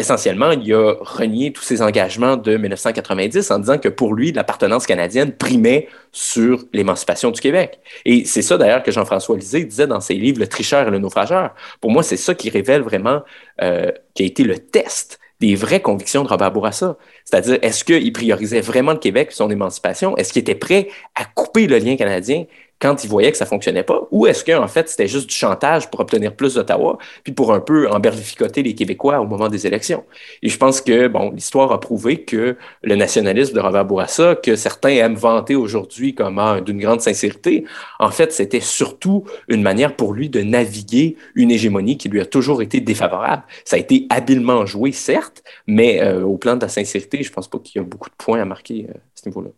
[0.00, 4.86] essentiellement, il a renié tous ses engagements de 1990 en disant que pour lui, l'appartenance
[4.86, 7.78] canadienne primait sur l'émancipation du Québec.
[8.04, 10.98] Et c'est ça d'ailleurs que Jean-François Lisée disait dans ses livres Le tricheur et le
[10.98, 11.54] naufrageur.
[11.80, 13.22] Pour moi, c'est ça qui révèle vraiment,
[13.62, 16.96] euh, qui a été le test des vraies convictions de Robert Bourassa.
[17.24, 20.16] C'est-à-dire, est-ce qu'il priorisait vraiment le Québec son émancipation?
[20.16, 22.44] Est-ce qu'il était prêt à couper le lien canadien?
[22.80, 25.90] Quand ils voyaient que ça fonctionnait pas, ou est-ce qu'en fait, c'était juste du chantage
[25.90, 30.04] pour obtenir plus d'Ottawa, puis pour un peu emberlificoter les Québécois au moment des élections?
[30.42, 34.56] Et je pense que, bon, l'histoire a prouvé que le nationalisme de Robert Bourassa, que
[34.56, 37.64] certains aiment vanter aujourd'hui comme ah, d'une grande sincérité,
[37.98, 42.26] en fait, c'était surtout une manière pour lui de naviguer une hégémonie qui lui a
[42.26, 43.42] toujours été défavorable.
[43.64, 47.48] Ça a été habilement joué, certes, mais euh, au plan de la sincérité, je pense
[47.48, 49.50] pas qu'il y a beaucoup de points à marquer euh, à ce niveau-là.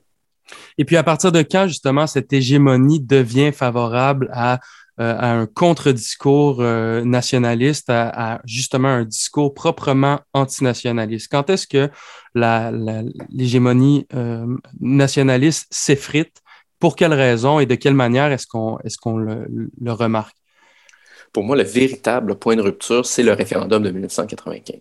[0.78, 4.60] Et puis, à partir de quand, justement, cette hégémonie devient favorable à,
[5.00, 11.28] euh, un contre-discours euh, nationaliste, à, justement un discours proprement antinationaliste?
[11.30, 11.90] Quand est-ce que
[13.30, 14.46] l'hégémonie euh,
[14.80, 16.38] nationaliste s'effrite?
[16.78, 18.98] Pour quelles raisons et de quelle manière est-ce qu'on est
[19.80, 20.41] le remarque?
[21.32, 24.76] Pour moi, le véritable point de rupture, c'est le référendum de 1995.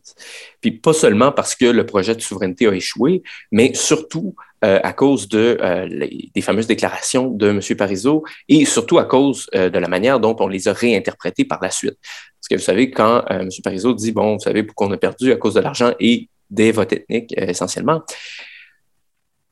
[0.60, 4.36] Puis pas seulement parce que le projet de souveraineté a échoué, mais surtout
[4.66, 7.62] euh, à cause de, euh, des fameuses déclarations de M.
[7.78, 11.60] Parizeau et surtout à cause euh, de la manière dont on les a réinterprétées par
[11.62, 11.98] la suite.
[12.02, 13.50] Parce que vous savez, quand M.
[13.64, 16.72] Parizeau dit, bon, vous savez pourquoi on a perdu à cause de l'argent et des
[16.74, 18.02] votes ethniques essentiellement,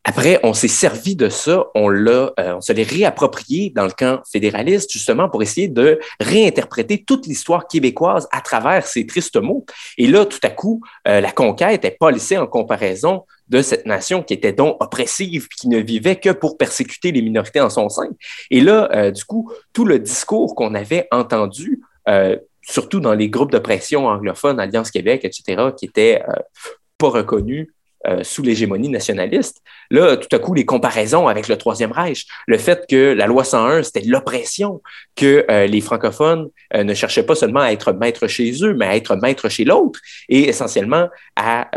[0.06, 3.92] après, on s'est servi de ça, on l'a, euh, on se l'est réapproprié dans le
[3.92, 9.66] camp fédéraliste, justement pour essayer de réinterpréter toute l'histoire québécoise à travers ces tristes mots.
[9.98, 13.86] Et là, tout à coup, euh, la conquête n'est pas laissée en comparaison de cette
[13.86, 17.90] nation qui était donc oppressive, qui ne vivait que pour persécuter les minorités en son
[17.90, 18.10] sein.
[18.52, 21.82] Et là, euh, du coup, tout le discours qu'on avait entendu,
[22.64, 26.24] surtout dans les groupes de pression anglophones, Alliance Québec, etc., qui étaient
[26.98, 27.68] pas reconnus
[28.08, 29.62] euh, sous l'hégémonie nationaliste.
[29.92, 33.44] Là, tout à coup, les comparaisons avec le Troisième Reich, le fait que la loi
[33.44, 34.82] 101, c'était l'oppression,
[35.18, 38.86] que euh, les francophones euh, ne cherchaient pas seulement à être maîtres chez eux, mais
[38.86, 41.70] à être maîtres chez l'autre, et essentiellement à,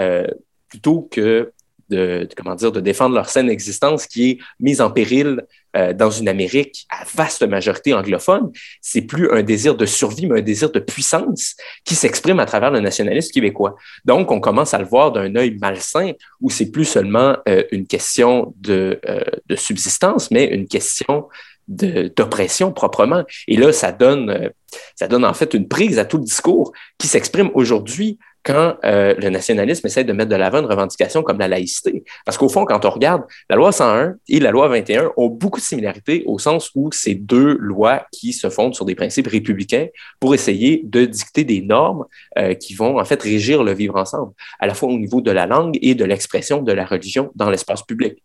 [0.68, 1.52] plutôt que
[1.90, 5.42] de, comment de défendre leur saine existence qui est mise en péril
[5.76, 10.40] euh, dans une Amérique à vaste majorité anglophone, c'est plus un désir de survie, mais
[10.40, 13.76] un désir de puissance qui s'exprime à travers le nationalisme québécois.
[14.04, 17.86] Donc, on commence à le voir d'un œil malsain où c'est plus seulement euh, une
[17.86, 21.28] question de, euh, de, subsistance, mais une question
[21.68, 23.22] d'oppression proprement.
[23.48, 24.50] Et là, ça donne,
[24.94, 29.14] ça donne en fait une prise à tout le discours qui s'exprime aujourd'hui quand euh,
[29.18, 32.04] le nationalisme essaie de mettre de l'avant une revendication comme la laïcité.
[32.24, 35.60] Parce qu'au fond, quand on regarde, la loi 101 et la loi 21 ont beaucoup
[35.60, 39.86] de similarités au sens où c'est deux lois qui se fondent sur des principes républicains
[40.18, 42.04] pour essayer de dicter des normes
[42.38, 45.30] euh, qui vont en fait régir le vivre ensemble, à la fois au niveau de
[45.30, 48.22] la langue et de l'expression de la religion dans l'espace public.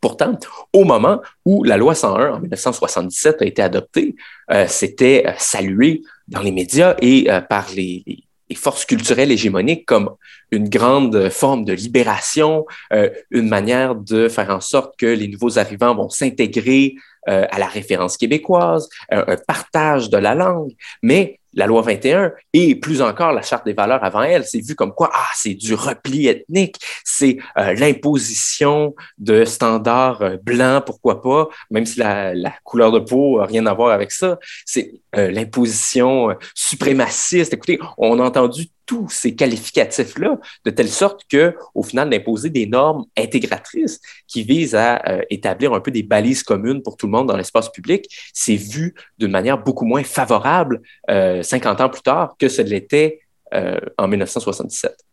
[0.00, 0.38] Pourtant,
[0.72, 4.14] au moment où la loi 101 en 1977 a été adoptée,
[4.52, 10.10] euh, c'était salué dans les médias et par les, les forces culturelles hégémoniques comme
[10.50, 15.58] une grande forme de libération, euh, une manière de faire en sorte que les nouveaux
[15.58, 16.94] arrivants vont s'intégrer
[17.28, 20.72] euh, à la référence québécoise, euh, un partage de la langue.
[21.02, 24.74] Mais la loi 21 et plus encore la charte des valeurs avant elle, c'est vu
[24.76, 31.20] comme quoi ah c'est du repli ethnique, c'est euh, l'imposition de standards euh, blancs pourquoi
[31.20, 35.30] pas, même si la, couleur de peau a rien à voir avec ça, c'est euh,
[35.30, 37.52] l'imposition suprémaciste.
[37.52, 42.66] Écoutez, on a entendu tous ces qualificatifs-là, de telle sorte que, au final, d'imposer des
[42.66, 47.12] normes intégratrices qui visent à euh, établir un peu des balises communes pour tout le
[47.12, 52.00] monde dans l'espace public, c'est vu d'une manière beaucoup moins favorable euh, 50 ans plus
[52.00, 53.20] tard que ce l'était
[53.52, 55.07] euh, en 1977.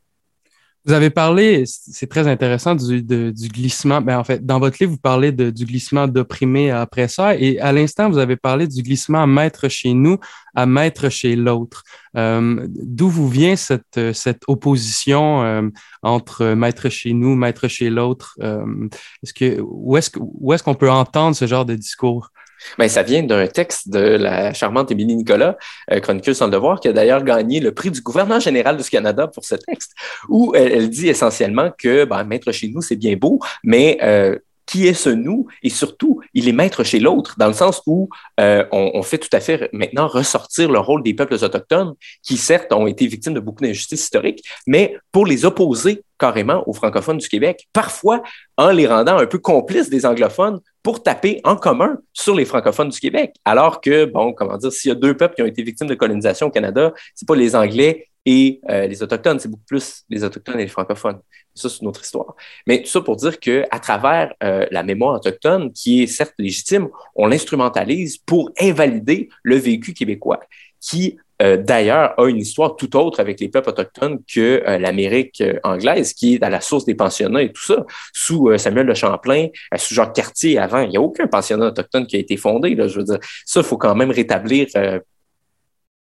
[0.86, 4.02] Vous avez parlé, c'est très intéressant, du, du glissement.
[4.02, 7.60] Ben, en fait, dans votre livre, vous parlez de, du glissement d'opprimé à oppresseur et
[7.60, 10.20] à l'instant, vous avez parlé du glissement à maître chez nous
[10.56, 11.84] à maître chez l'autre.
[12.18, 15.70] Euh, D'où vous vient cette, cette opposition euh,
[16.02, 18.38] entre maître chez nous, maître chez l'autre?
[18.42, 18.88] Euh,
[19.22, 22.32] est-ce que, où est-ce est qu'on peut entendre ce genre de discours?
[22.78, 25.58] Bien, ça vient d'un texte de la charmante Émilie Nicolas,
[25.92, 28.90] euh, chroniqueuse sans le devoir, qui a d'ailleurs gagné le prix du gouvernement général du
[28.90, 29.94] Canada pour ce texte,
[30.30, 34.88] où elle, dit essentiellement que ben, maître chez nous, c'est bien beau, mais euh, qui
[34.88, 35.48] est ce nous?
[35.64, 39.30] Et surtout, il est maître chez l'autre, dans le sens où euh, on, fait tout
[39.32, 43.40] à fait maintenant ressortir le rôle des peuples autochtones qui, certes, ont été victimes de
[43.40, 48.24] beaucoup d'injustices historiques, mais pour les opposer carrément aux francophones du Québec, parfois
[48.58, 52.90] en les rendant un peu complices des anglophones pour taper en commun sur les francophones
[52.90, 53.36] du Québec.
[53.44, 55.96] Alors que, bon, comment dire, s'il y a deux peuples qui ont été victimes de
[55.96, 60.24] colonisation au Canada, c'est pas les Anglais et euh, les Autochtones, c'est beaucoup plus les
[60.24, 61.20] Autochtones et les francophones.
[61.54, 62.36] Ça, c'est une autre histoire.
[62.68, 66.90] Mais tout ça pour dire qu'à travers euh, la mémoire autochtone, qui est certes légitime,
[67.16, 70.40] on l'instrumentalise pour invalider le vécu québécois
[70.82, 75.42] qui euh, d'ailleurs, a une histoire tout autre avec les peuples autochtones que euh, l'Amérique
[75.42, 77.86] euh, anglaise, qui est à la source des pensionnats et tout ça.
[78.14, 82.16] Sous Samuel de Champlain, sous Jacques Cartier avant, il n'y a aucun pensionnat autochtone qui
[82.16, 82.76] a été fondé.
[82.76, 84.68] Là, je veux dire, ça, il faut quand même rétablir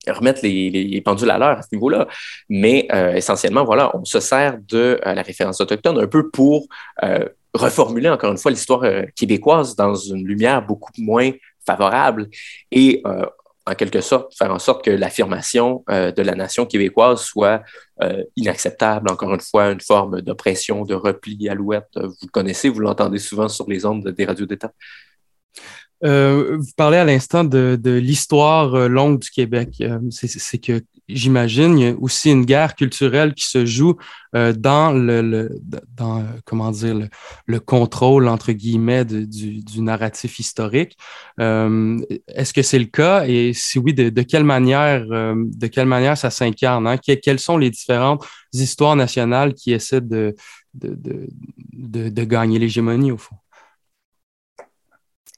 [0.09, 2.09] remettre les, pendules à l'heure à ce niveau-là.
[2.49, 6.67] Mais essentiellement, voilà, on se sert de la référence autochtone un peu pour
[7.55, 8.85] reformuler encore une fois l'histoire
[9.15, 11.31] québécoise dans une lumière beaucoup moins
[11.65, 12.29] favorable
[12.71, 13.03] et
[13.67, 17.63] en quelque sorte, faire en sorte que l'affirmation euh, de la nation québécoise soit
[18.03, 19.11] euh, inacceptable.
[19.11, 21.89] Encore une fois, une forme d'oppression, de repli alouette.
[21.95, 24.73] Vous le connaissez, vous l'entendez souvent sur les ondes des radios d'État.
[26.05, 29.83] Euh, vous parlez à l'instant de, de l'histoire longue du Québec.
[30.11, 33.97] C'est que j'imagine, il y a aussi une guerre culturelle qui se joue
[34.35, 35.51] euh, dans le,
[35.97, 37.09] dans, euh, comment dire,
[37.47, 40.97] le, contrôle, entre guillemets, du, narratif historique.
[41.41, 43.25] Euh, est-ce que c'est le cas?
[43.27, 46.87] Et si oui, de, quelle, manière, de quelle manière ça s'incarne?
[46.87, 46.99] Hein?
[46.99, 50.35] quelles sont les différentes histoires nationales qui essaient de,
[50.75, 51.29] de,
[51.73, 53.37] de gagner l'hégémonie, au fond?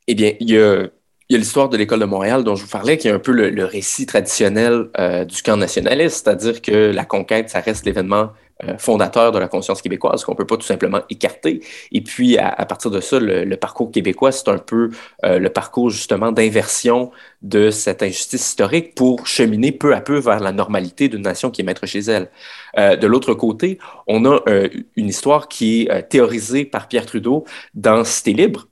[0.07, 0.88] Eh bien, il y a
[1.31, 3.33] y a l'histoire de l'école de Montréal dont je vous parlais, qui est un peu
[3.33, 8.31] le, récit traditionnel euh, du camp nationaliste, c'est-à-dire que la conquête, ça reste l'événement
[8.62, 11.61] euh, fondateur de la conscience québécoise qu'on ne peut pas tout simplement écarter.
[11.90, 14.90] Et puis, à, partir de ça, le, parcours québécois, c'est un peu
[15.25, 17.11] euh, le parcours justement d'inversion
[17.43, 21.62] de cette injustice historique pour cheminer peu à peu vers la normalité d'une nation qui
[21.62, 22.31] est maître chez elle.
[22.77, 24.40] de l'autre côté, on a
[24.97, 28.69] une histoire qui est théorisée par Pierre Trudeau dans Cité libre,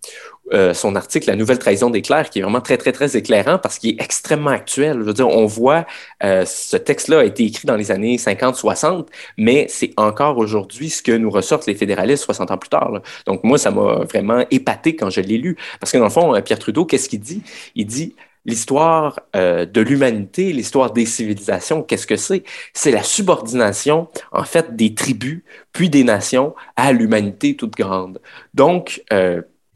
[0.52, 3.58] euh, son article La nouvelle trahison des clercs, qui est vraiment très, très, très éclairant
[3.58, 4.98] parce qu'il est extrêmement actuel.
[4.98, 5.86] Je veux dire, on voit,
[6.24, 9.06] euh, ce texte-là a été écrit dans les années 50-60,
[9.38, 13.00] mais c'est encore aujourd'hui ce que nous ressortent les fédéralistes 60 ans plus tard.
[13.26, 15.56] Donc, moi, ça m'a vraiment épaté quand je l'ai lu.
[15.80, 17.42] Parce que dans le fond, Pierre Trudeau, qu'est-ce qu'il dit?
[17.74, 22.42] Il dit l'histoire euh, de l'humanité, l'histoire des civilisations, qu'est-ce que c'est?
[22.72, 28.20] C'est la subordination, en fait, des tribus, puis des nations à l'humanité toute grande.
[28.54, 29.04] Donc,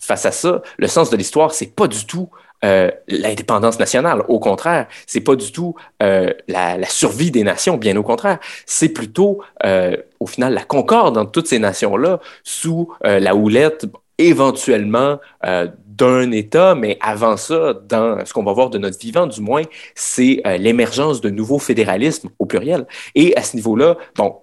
[0.06, 2.30] face à ça, le sens de l'histoire, c'est pas du tout
[2.64, 4.22] euh, l'indépendance nationale.
[4.28, 8.38] Au contraire, c'est pas du tout euh, la, survie des nations, bien au contraire.
[8.64, 13.86] C'est plutôt, euh, au final, la concorde entre toutes ces nations-là sous la houlette
[14.18, 19.40] éventuellement d'un État, mais avant ça, dans ce qu'on va voir de notre vivant, du
[19.42, 19.62] moins,
[19.94, 22.86] c'est l'émergence de nouveaux fédéralismes au pluriel.
[23.14, 24.36] Et à ce niveau-là, bon,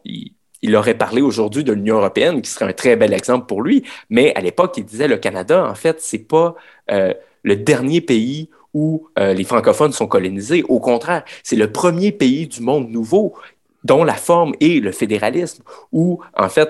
[0.63, 3.84] il aurait parlé aujourd'hui de l'Union européenne, qui serait un très bel exemple pour lui.
[4.10, 6.56] Mais à l'époque, il disait le Canada, en fait, c'est pas
[6.89, 10.63] euh, le dernier pays où euh, les francophones sont colonisés.
[10.69, 13.36] Au contraire, c'est le premier pays du monde nouveau
[13.84, 16.69] dont la forme est le fédéralisme, où en fait,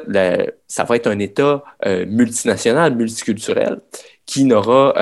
[0.68, 3.80] ça va être un État euh, multinational, multiculturel,
[4.26, 4.96] qui n'aura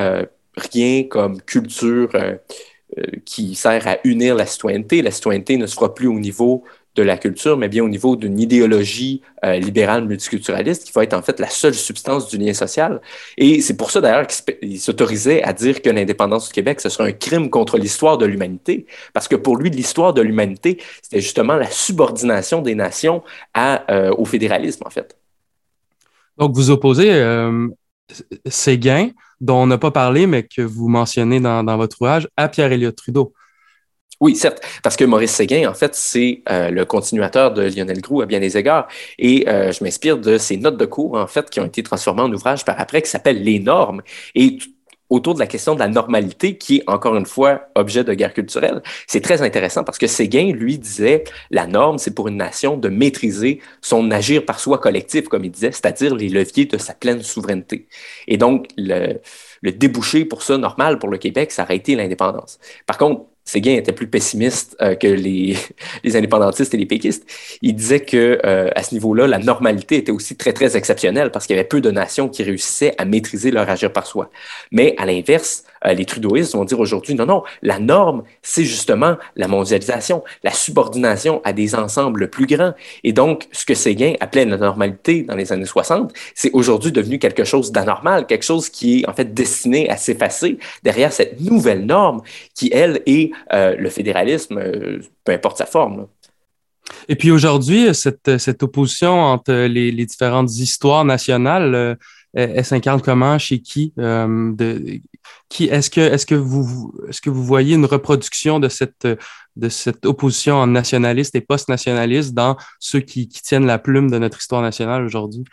[0.58, 2.10] rien comme culture
[3.24, 5.02] qui sert à unir la citoyenneté.
[5.02, 8.16] La citoyenneté ne se fera plus au niveau de la culture, mais bien au niveau
[8.16, 12.54] d'une idéologie euh, libérale multiculturaliste qui va être en fait la seule substance du lien
[12.54, 13.00] social.
[13.38, 17.10] Et c'est pour ça d'ailleurs qu'il s'autorisait à dire que l'indépendance du Québec, ce serait
[17.10, 21.56] un crime contre l'histoire de l'humanité, parce que pour lui, l'histoire de l'humanité, c'était justement
[21.56, 23.24] la subordination des nations
[23.58, 25.18] euh, au fédéralisme, en fait.
[26.38, 27.68] Donc, vous opposez euh,
[28.48, 32.50] Séguin, dont on n'a pas parlé, mais que vous mentionnez dans, dans votre ouvrage, à
[32.50, 33.34] Pierre-Éliott Trudeau.
[34.22, 38.22] Oui, certes, parce que Maurice Séguin, en fait, c'est euh, le continuateur de Lionel Groux
[38.22, 38.88] à bien des égards.
[39.18, 42.22] Et euh, je m'inspire de ses notes de cours, en fait, qui ont été transformées
[42.22, 44.04] en ouvrage par après, qui s'appelle Les normes.
[44.36, 44.60] Et
[45.10, 48.34] autour de la question de la normalité, qui est encore une fois objet de guerre
[48.34, 48.84] culturelle.
[49.08, 52.90] C'est très intéressant parce que Séguin, lui, disait la norme, c'est pour une nation de
[52.90, 57.24] maîtriser son agir par soi collectif, comme il disait, c'est-à-dire les leviers de sa pleine
[57.24, 57.88] souveraineté.
[58.28, 59.20] Et donc, le,
[59.62, 62.60] le débouché pour ça, normal pour le Québec, ça aurait été l'indépendance.
[62.86, 65.58] Par contre, Séguin était plus pessimiste euh, que les,
[66.04, 67.26] les, indépendantistes et les péquistes.
[67.62, 71.48] Il disait que euh, à ce niveau-là, la normalité était aussi très très exceptionnelle parce
[71.48, 74.30] qu'il y avait peu de nations qui réussissaient à maîtriser leur agir par soi.
[74.72, 79.48] Mais à l'inverse, les trudeauistes vont dire aujourd'hui non non, la norme c'est justement la
[79.48, 82.74] mondialisation, la subordination à des ensembles plus grands.
[83.04, 87.20] Et donc ce que Séguin appelait la normalité dans les années 60, c'est aujourd'hui devenu
[87.20, 91.86] quelque chose d'anormal, quelque chose qui est en fait destiné à s'effacer derrière cette nouvelle
[91.86, 92.22] norme
[92.56, 96.08] qui elle est euh, le fédéralisme, euh, peu importe sa forme.
[97.08, 101.96] Et puis aujourd'hui, cette, cette, opposition entre les, les, différentes histoires nationales, euh,
[102.34, 103.94] elle, s'incarne comment, chez qui?
[103.98, 105.00] de,
[105.50, 109.08] qui est-ce que, est-ce que, vous, est-ce que vous voyez une reproduction de cette,
[109.56, 114.40] de cette opposition nationaliste et post-nationaliste dans ceux qui, qui, tiennent la plume de notre
[114.40, 115.44] histoire nationale aujourd'hui?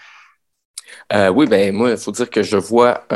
[1.12, 3.06] oui, ben moi, il faut dire que je vois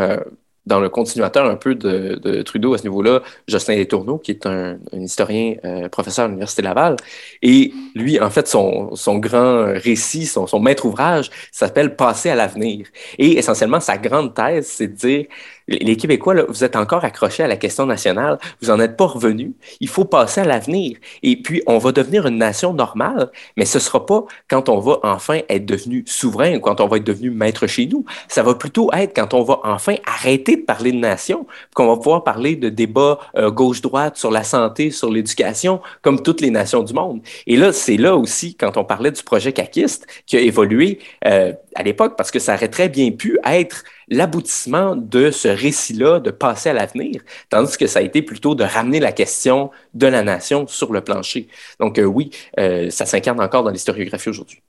[0.66, 4.78] dans le continuateur un peu de, Trudeau à ce niveau-là, Justin Letourneau, qui est un,
[4.92, 6.96] historien, euh, professeur à l'Université Laval.
[7.42, 12.34] Et lui, en fait, son, son grand récit, son, son maître ouvrage s'appelle Passer à
[12.34, 12.86] l'avenir.
[13.18, 15.26] Et essentiellement, sa grande thèse, c'est de dire
[15.68, 19.06] les Québécois, là, vous êtes encore accrochés à la question nationale, vous n'en êtes pas
[19.06, 19.52] revenus.
[19.80, 20.96] Il faut passer à l'avenir.
[21.22, 24.78] Et puis, on va devenir une nation normale, mais ce ne sera pas quand on
[24.80, 28.04] va enfin être devenu souverain ou quand on va être devenu maître chez nous.
[28.28, 31.96] Ça va plutôt être quand on va enfin arrêter de parler de nation, qu'on va
[31.96, 36.82] pouvoir parler de débats euh, gauche-droite sur la santé, sur l'éducation, comme toutes les nations
[36.82, 37.20] du monde.
[37.46, 41.52] Et là, c'est là aussi, quand on parlait du projet caquiste, qui a évolué euh,
[41.74, 46.30] à l'époque, parce que ça aurait très bien pu être l'aboutissement de ce récit-là de
[46.30, 50.22] passer à l'avenir, tandis que ça a été plutôt de ramener la question de la
[50.22, 51.48] nation sur le plancher.
[51.80, 54.62] Donc euh, oui, euh, ça s'incarne encore dans l'historiographie aujourd'hui.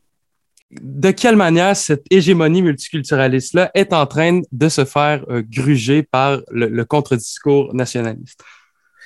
[0.71, 6.39] De quelle manière cette hégémonie multiculturaliste-là est en train de se faire euh, gruger par
[6.49, 8.43] le contre-discours nationaliste?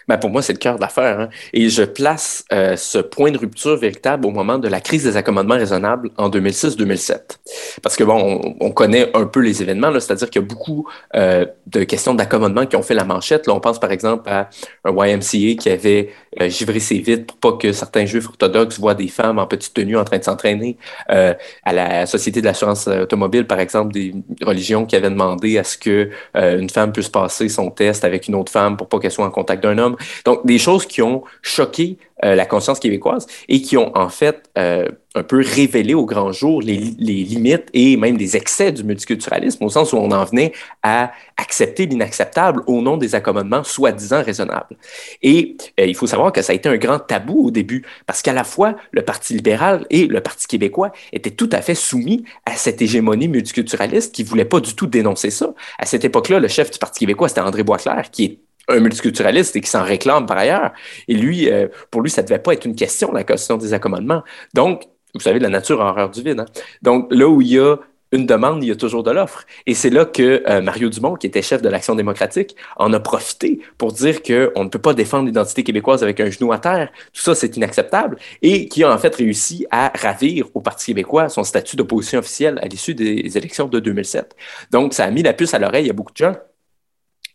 [0.07, 1.19] Ben pour moi, c'est le cœur d'affaire.
[1.19, 1.29] Hein.
[1.53, 5.17] Et je place euh, ce point de rupture véritable au moment de la crise des
[5.17, 7.37] accommodements raisonnables en 2006-2007.
[7.81, 11.45] Parce que, bon, on, connaît un peu les événements, c'est-à-dire qu'il y a beaucoup euh,
[11.65, 13.47] de questions d'accommodement qui ont fait la manchette.
[13.47, 14.49] Là, on pense par exemple à
[14.85, 16.09] un YMCA qui avait
[16.41, 19.73] euh, givré ses vitres pour pas que certains juifs orthodoxes voient des femmes en petite
[19.73, 20.77] tenue en train de s'entraîner.
[21.09, 25.63] Euh, à la Société de l'assurance automobile, par exemple, des religions qui avaient demandé à
[25.63, 28.99] ce que euh, une femme puisse passer son test avec une autre femme pour pas
[28.99, 29.95] qu'elle soit en contact d'un homme.
[30.25, 34.49] Donc, des choses qui ont choqué euh, la conscience québécoise et qui ont en fait
[34.57, 39.63] euh, un peu révélé au grand jour les, limites et même les excès du multiculturalisme,
[39.63, 44.77] au sens où on en venait à accepter l'inacceptable au nom des accommodements soi-disant raisonnables.
[45.21, 48.21] Et euh, il faut savoir que ça a été un grand tabou au début, parce
[48.21, 52.23] qu'à la fois, le Parti libéral et le Parti québécois étaient tout à fait soumis
[52.45, 55.53] à cette hégémonie multiculturaliste qui voulait pas du tout dénoncer ça.
[55.77, 59.55] À cette époque-là, le chef du Parti québécois, c'était André Boisclair, qui est un multiculturaliste
[59.55, 60.71] et qui s'en réclame par ailleurs.
[61.07, 63.73] Et lui, euh, pour lui, ça ne devait pas être une question, la question des
[63.73, 64.23] accommodements.
[64.53, 66.39] Donc, vous savez, la nature a horreur du vide.
[66.39, 66.45] Hein.
[66.81, 67.77] Donc, là où il y a
[68.13, 69.45] une demande, il y a toujours de l'offre.
[69.65, 72.99] Et c'est là que euh, Mario Dumont, qui était chef de l'Action démocratique, en a
[72.99, 76.89] profité pour dire qu'on ne peut pas défendre l'identité québécoise avec un genou à terre.
[77.13, 78.17] Tout ça, c'est inacceptable.
[78.41, 82.59] Et qui a en fait réussi à ravir au Parti québécois son statut d'opposition officielle
[82.61, 84.35] à l'issue des élections de 2007.
[84.71, 86.35] Donc, ça a mis la puce à l'oreille à beaucoup de gens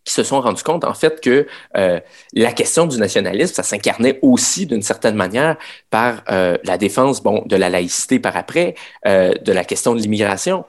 [0.05, 2.01] qui se sont rendus compte, en fait, que euh,
[2.35, 5.57] la question du nationalisme, ça s'incarnait aussi d'une certaine manière
[5.91, 8.75] par euh, la défense bon, de la laïcité par après,
[9.07, 10.65] euh, de la question de l'immigration,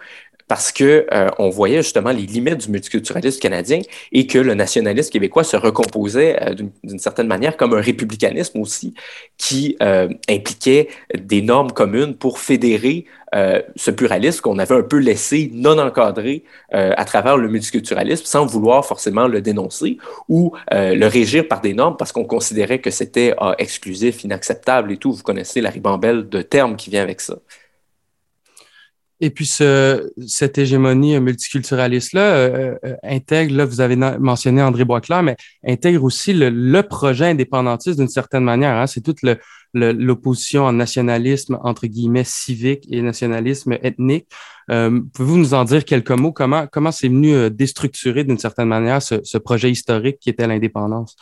[0.48, 5.12] parce que euh, on voyait justement les limites du multiculturalisme canadien et que le nationalisme
[5.12, 6.54] québécois se recomposait euh,
[6.84, 8.94] d'une certaine manière comme un républicanisme aussi
[9.38, 13.06] qui euh, impliquait des normes communes pour fédérer
[13.76, 18.86] ce pluralisme qu'on avait un peu laissé non encadré à travers le multiculturalisme sans vouloir
[18.86, 19.98] forcément le dénoncer
[20.30, 25.12] ou le régir par des normes parce qu'on considérait que c'était exclusif, inacceptable et tout.
[25.12, 27.34] Vous connaissez la ribambelle de termes qui vient avec ça.
[29.26, 35.24] Et puis, ce, cette hégémonie multiculturaliste-là euh, euh, intègre, là, vous avez mentionné André Boisclair,
[35.24, 38.76] mais intègre aussi le, le projet indépendantiste d'une certaine manière.
[38.76, 38.86] Hein.
[38.86, 39.22] C'est toute
[39.74, 44.28] l'opposition en nationalisme, entre guillemets, civique et nationalisme ethnique.
[44.70, 46.34] Euh, Pouvez-vous nous en dire quelques mots?
[46.34, 50.48] Comment, comment c'est venu euh, déstructurer d'une certaine manière ce, ce projet historique qui était
[50.48, 51.16] l'indépendance?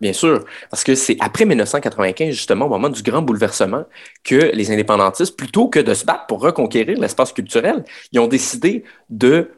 [0.00, 3.84] Bien sûr, parce que c'est après 1995, justement, au moment du grand bouleversement,
[4.24, 8.84] que les indépendantistes, plutôt que de se battre pour reconquérir l'espace culturel, ils ont décidé
[9.10, 9.50] de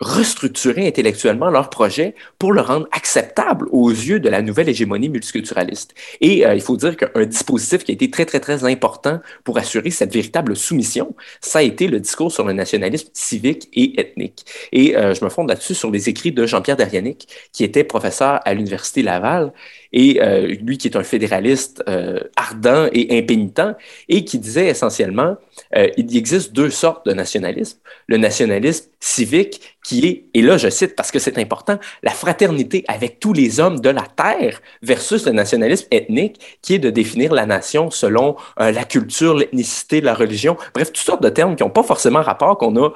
[0.00, 5.94] restructurer intellectuellement leur projet pour le rendre acceptable aux yeux de la nouvelle hégémonie multiculturaliste.
[6.22, 9.58] Et euh, il faut dire qu'un dispositif qui a été très, très, très important pour
[9.58, 14.46] assurer cette véritable soumission, ça a été le discours sur le nationalisme civique et ethnique.
[14.72, 18.40] Et euh, je me fonde là-dessus sur les écrits de Jean-Pierre Darianic, qui était professeur
[18.44, 19.52] à l'Université Laval
[19.92, 23.76] et euh, lui qui est un fédéraliste euh, ardent et impénitent,
[24.08, 25.36] et qui disait essentiellement,
[25.76, 27.78] euh, il existe deux sortes de nationalisme.
[28.06, 32.84] Le nationalisme civique qui est, et là je cite parce que c'est important, la fraternité
[32.86, 37.32] avec tous les hommes de la terre versus le nationalisme ethnique qui est de définir
[37.32, 41.70] la nation selon la culture, l'ethnicité, la religion, bref, toutes sortes de termes qui n'ont
[41.70, 42.92] pas forcément rapport, qu'on a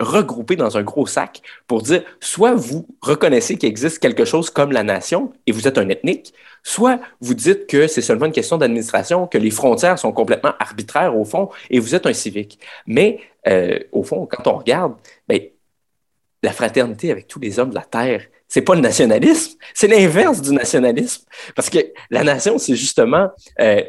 [0.00, 4.72] regroupés dans un gros sac pour dire, soit vous reconnaissez qu'il existe quelque chose comme
[4.72, 6.27] la nation et vous êtes un ethnique,
[6.62, 11.16] Soit vous dites que c'est seulement une question d'administration, que les frontières sont complètement arbitraires
[11.16, 12.58] au fond, et vous êtes un civique.
[12.86, 14.94] Mais euh, au fond, quand on regarde,
[15.28, 15.40] ben,
[16.42, 20.40] la fraternité avec tous les hommes de la terre, c'est pas le nationalisme, c'est l'inverse
[20.40, 21.24] du nationalisme.
[21.54, 21.78] Parce que
[22.10, 23.28] la nation, c'est justement
[23.60, 23.82] euh,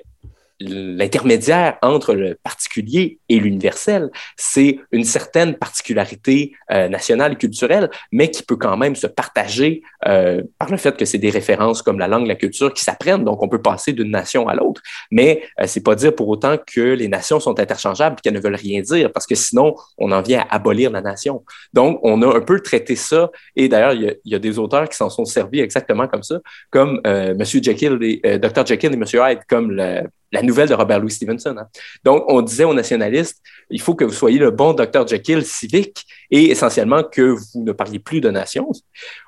[0.60, 8.30] l'intermédiaire entre le particulier et l'universel, c'est une certaine particularité euh, nationale et culturelle, mais
[8.30, 12.00] qui peut quand même se partager euh, par le fait que c'est des références comme
[12.00, 14.82] la langue, la culture qui s'apprennent, donc on peut passer d'une nation à l'autre.
[15.12, 18.42] Mais euh, c'est pas dire pour autant que les nations sont interchangeables et qu'elles ne
[18.42, 21.44] veulent rien dire, parce que sinon on en vient à abolir la nation.
[21.74, 24.98] Donc on a un peu traité ça, et d'ailleurs il y, a des auteurs qui
[24.98, 26.40] s'en sont servis exactement comme ça,
[26.70, 30.74] comme euh, Monsieur Jekyll et Dr Jekyll et Monsieur Hyde, comme le la nouvelle de
[30.74, 31.56] Robert Louis Stevenson.
[31.58, 31.68] Hein.
[32.04, 35.08] Donc, on disait aux nationalistes, il faut que vous soyez le bon Dr.
[35.08, 38.72] Jekyll civique et essentiellement que vous ne parliez plus de nations.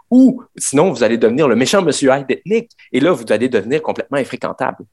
[0.09, 3.81] Ou sinon, vous allez devenir le méchant monsieur Hyde ethnique et là, vous allez devenir
[3.81, 4.85] complètement infréquentable.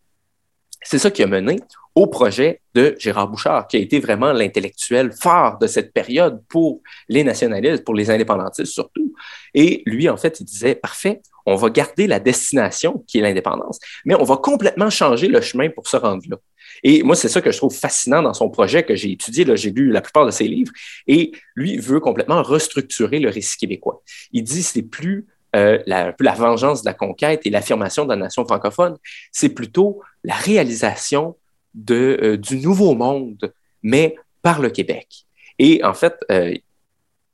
[0.82, 1.56] C'est ça qui a mené
[1.94, 6.80] au projet de Gérard Bouchard, qui a été vraiment l'intellectuel phare de cette période pour
[7.08, 9.12] les nationalistes, pour les indépendantistes surtout.
[9.52, 13.80] Et lui, en fait, il disait, parfait, on va garder la destination qui est l'indépendance,
[14.04, 16.36] mais on va complètement changer le chemin pour se rendre là.
[16.84, 19.44] Et moi, c'est ça que je trouve fascinant dans son projet que j'ai étudié.
[19.56, 20.72] J'ai lu la plupart de ses livres.
[21.08, 24.02] Et lui veut complètement restructurer le récit québécois.
[24.32, 25.26] Il dit c'est plus
[25.56, 28.96] euh, la, la vengeance de la conquête et l'affirmation de la nation francophone,
[29.32, 31.36] c'est plutôt la réalisation
[31.74, 33.52] de, euh, du nouveau monde,
[33.82, 35.26] mais par le Québec.
[35.58, 36.54] Et en fait, euh,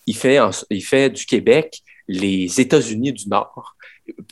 [0.07, 0.39] il, fait
[0.70, 3.74] il fait du Québec les États-Unis du Nord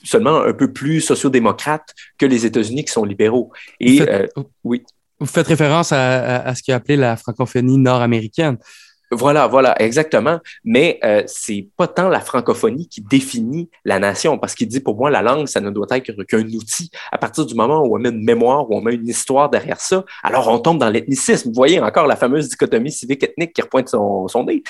[0.03, 3.53] seulement un peu plus sociodémocrate que les États-Unis qui sont libéraux.
[3.81, 4.83] Et vous faites, euh, oui.
[5.19, 8.59] Vous faites référence à, ce qui est appelé la francophonie nord-américaine.
[9.13, 10.41] Voilà, voilà, exactement.
[10.65, 14.97] Mais euh, c'est pas tant la francophonie qui définit la nation, parce qu'il dit pour
[14.97, 16.91] moi la langue, ça ne doit être qu'un outil.
[17.13, 19.81] À partir du moment où on met une mémoire, où on met une histoire derrière
[19.81, 21.51] ça, alors on tombe dans l'ethnicisme.
[21.51, 24.63] Vous voyez encore la fameuse dichotomie civique-ethnique qui repointe son, son nez.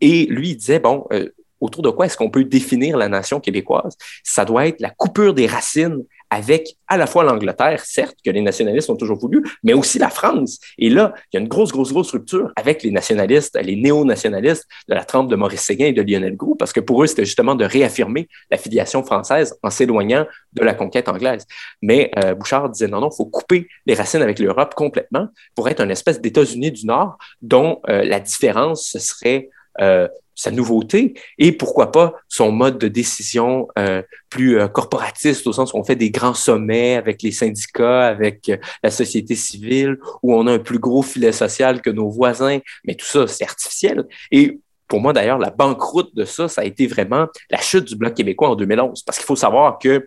[0.00, 1.06] Et lui, il disait bon.
[1.12, 1.30] Euh,
[1.60, 3.96] autour de quoi est-ce qu'on peut définir la nation québécoise?
[4.24, 8.42] Ça doit être la coupure des racines avec à la fois l'Angleterre, certes, que les
[8.42, 10.58] nationalistes ont toujours voulu, mais aussi la France.
[10.78, 14.66] Et là, il y a une grosse, grosse, grosse rupture avec les nationalistes, les néo-nationalistes
[14.88, 17.24] de la trempe de Maurice Séguin et de Lionel Groux, parce que pour eux, c'était
[17.24, 21.46] justement de réaffirmer la filiation française en s'éloignant de la conquête anglaise.
[21.82, 25.68] Mais euh, Bouchard disait non, non, il faut couper les racines avec l'Europe complètement pour
[25.68, 29.48] être une espèce d'États-Unis du Nord dont euh, la différence, ce serait
[29.80, 35.52] euh, sa nouveauté et pourquoi pas son mode de décision euh, plus euh, corporatiste au
[35.52, 39.98] sens où on fait des grands sommets avec les syndicats, avec euh, la société civile,
[40.22, 43.44] où on a un plus gros filet social que nos voisins, mais tout ça, c'est
[43.44, 44.04] artificiel.
[44.30, 47.96] Et pour moi, d'ailleurs, la banqueroute de ça, ça a été vraiment la chute du
[47.96, 50.06] Bloc québécois en 2011, parce qu'il faut savoir que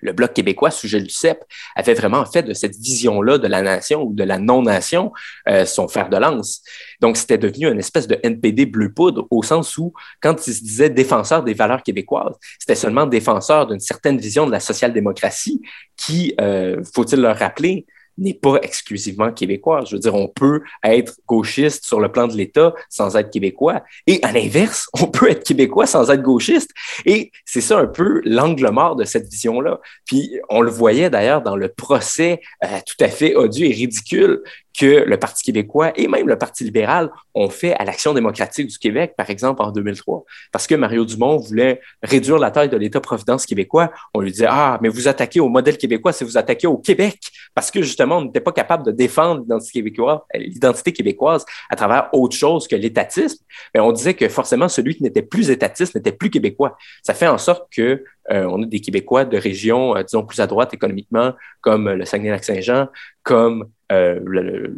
[0.00, 1.44] le Bloc québécois sous Gilles Duceppe
[1.76, 5.12] avait vraiment fait de cette vision-là de la nation ou de la non-nation
[5.48, 6.62] euh, son fer de lance.
[7.00, 10.62] Donc, c'était devenu une espèce de NPD bleu poudre au sens où, quand il se
[10.62, 15.60] disait défenseur des valeurs québécoises, c'était seulement défenseur d'une certaine vision de la social-démocratie
[15.96, 17.86] qui, euh, faut-il le rappeler,
[18.20, 19.84] n'est pas exclusivement québécois.
[19.86, 23.82] Je veux dire, on peut être gauchiste sur le plan de l'État sans être québécois.
[24.06, 26.70] Et à l'inverse, on peut être québécois sans être gauchiste.
[27.06, 29.80] Et c'est ça un peu l'angle mort de cette vision-là.
[30.06, 34.42] Puis on le voyait d'ailleurs dans le procès euh, tout à fait odieux et ridicule
[34.78, 38.78] que le Parti québécois et même le Parti libéral ont fait à l'Action démocratique du
[38.78, 40.24] Québec, par exemple, en 2003.
[40.52, 43.90] Parce que Mario Dumont voulait réduire la taille de l'État-providence québécois.
[44.14, 47.18] On lui disait, ah, mais vous attaquez au modèle québécois, c'est vous attaquez au Québec.
[47.54, 52.68] Parce que justement, on n'était pas capable de défendre l'identité québécoise, à travers autre chose
[52.68, 53.44] que l'étatisme.
[53.74, 56.76] Mais on disait que forcément, celui qui n'était plus étatiste n'était plus québécois.
[57.02, 60.40] Ça fait en sorte que euh, on a des Québécois de régions, euh, disons, plus
[60.40, 62.88] à droite économiquement, comme le Saguenay-Lac-Saint-Jean,
[63.22, 64.20] comme euh,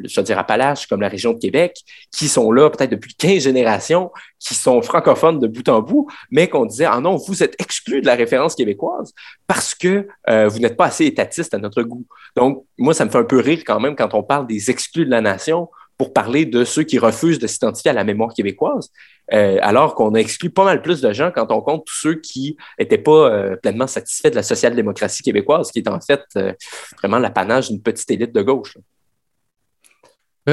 [0.05, 1.77] je veux dire Appalaches, comme la région de Québec,
[2.11, 6.49] qui sont là peut-être depuis 15 générations, qui sont francophones de bout en bout, mais
[6.49, 9.13] qu'on disait, ah non, vous êtes exclus de la référence québécoise
[9.47, 12.07] parce que euh, vous n'êtes pas assez étatiste à notre goût.
[12.37, 15.05] Donc, moi, ça me fait un peu rire quand même quand on parle des exclus
[15.05, 18.91] de la nation pour parler de ceux qui refusent de s'identifier à la mémoire québécoise,
[19.33, 22.15] euh, alors qu'on a exclu pas mal plus de gens quand on compte tous ceux
[22.15, 26.23] qui n'étaient pas pleinement satisfaits de la social-démocratie québécoise, qui est en fait
[26.99, 28.77] vraiment l'apanage d'une petite élite de gauche.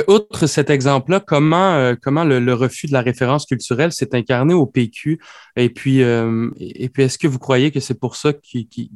[0.07, 5.19] Outre cet exemple-là, comment, comment le, refus de la référence culturelle s'est incarné au PQ?
[5.55, 8.89] Et puis, et puis est-ce que vous croyez que c'est pour ça qu'ils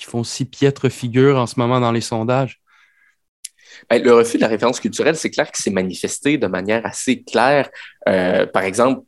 [0.00, 2.62] font si piètre figure en ce moment dans les sondages?
[3.90, 7.22] Ben, le refus de la référence culturelle, c'est clair que c'est manifesté de manière assez
[7.22, 7.70] claire.
[8.08, 9.02] Euh, par exemple,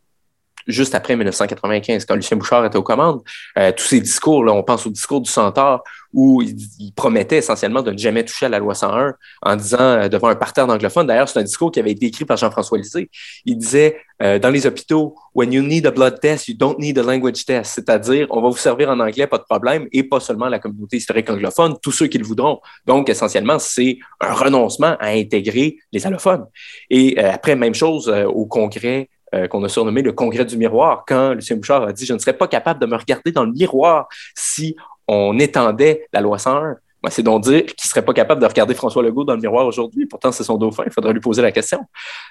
[0.66, 3.22] juste après 1995, quand Lucien Bouchard était aux commandes.
[3.58, 7.82] Euh, tous ces discours, là, on pense au discours du Centaure, où il, promettait essentiellement
[7.82, 11.08] de ne jamais toucher à la loi 101 en disant euh, devant un parterre d'anglophones.
[11.08, 13.10] D'ailleurs, c'est un discours qui avait été écrit par Jean-François Lisée.
[13.44, 16.98] Il disait euh, dans les hôpitaux, when you need a blood test, you don't need
[16.98, 17.74] a language test.
[17.74, 20.98] C'est-à-dire, on va vous servir en anglais, pas de problème, et pas seulement la communauté
[20.98, 22.60] historique anglophone, tous ceux qui le voudront.
[22.86, 26.46] Donc, essentiellement, c'est un renoncement à intégrer les allophones.
[26.90, 29.08] Et après, même chose au congrès
[29.50, 32.32] qu'on a surnommé le congrès du miroir, quand Lucien Bouchard a dit Je ne serais
[32.32, 34.76] pas capable de me regarder dans le miroir si
[35.08, 36.76] on étendait la loi 101.
[37.08, 39.66] c'est donc dire qu'il ne serait pas capable de regarder François Legault dans le miroir
[39.66, 40.06] aujourd'hui.
[40.06, 40.84] Pourtant, c'est son dauphin.
[40.86, 41.80] Il faudrait lui poser la question.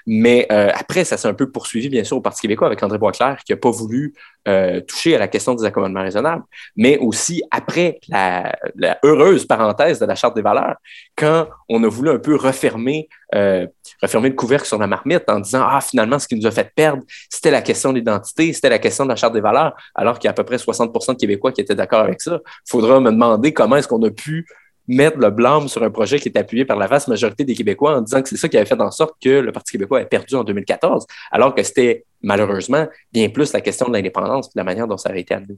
[0.07, 2.97] Mais euh, après, ça s'est un peu poursuivi, bien sûr, au Parti québécois avec André
[2.97, 4.15] Boisclair, qui n'a pas voulu
[4.47, 6.43] euh, toucher à la question des accommodements raisonnables.
[6.75, 8.55] Mais aussi, après la,
[9.03, 10.75] heureuse parenthèse de la Charte des valeurs,
[11.15, 13.67] quand on a voulu un peu refermer, euh,
[14.01, 16.71] refermer le couvercle sur la marmite en disant, ah, finalement, ce qui nous a fait
[16.75, 20.19] perdre, c'était la question de l'identité, c'était la question de la Charte des valeurs, alors
[20.19, 22.39] qu'il y a à peu près 60% de Québécois qui étaient d'accord avec ça.
[22.45, 24.45] Il faudra me demander comment est-ce qu'on a pu
[24.87, 27.97] mettre le blâme sur un projet qui est appuyé par la vaste majorité des Québécois
[27.97, 30.05] en disant que c'est ça qui avait fait en sorte que le Parti québécois ait
[30.05, 34.59] perdu en 2014, alors que c'était malheureusement bien plus la question de l'indépendance et de
[34.59, 35.57] la manière dont ça avait été amené.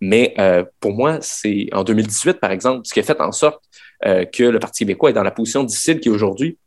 [0.00, 3.62] Mais euh, pour moi, c'est en 2018, par exemple, ce qui a fait en sorte
[4.04, 6.58] euh, que le Parti québécois est dans la position difficile qui est aujourd'hui.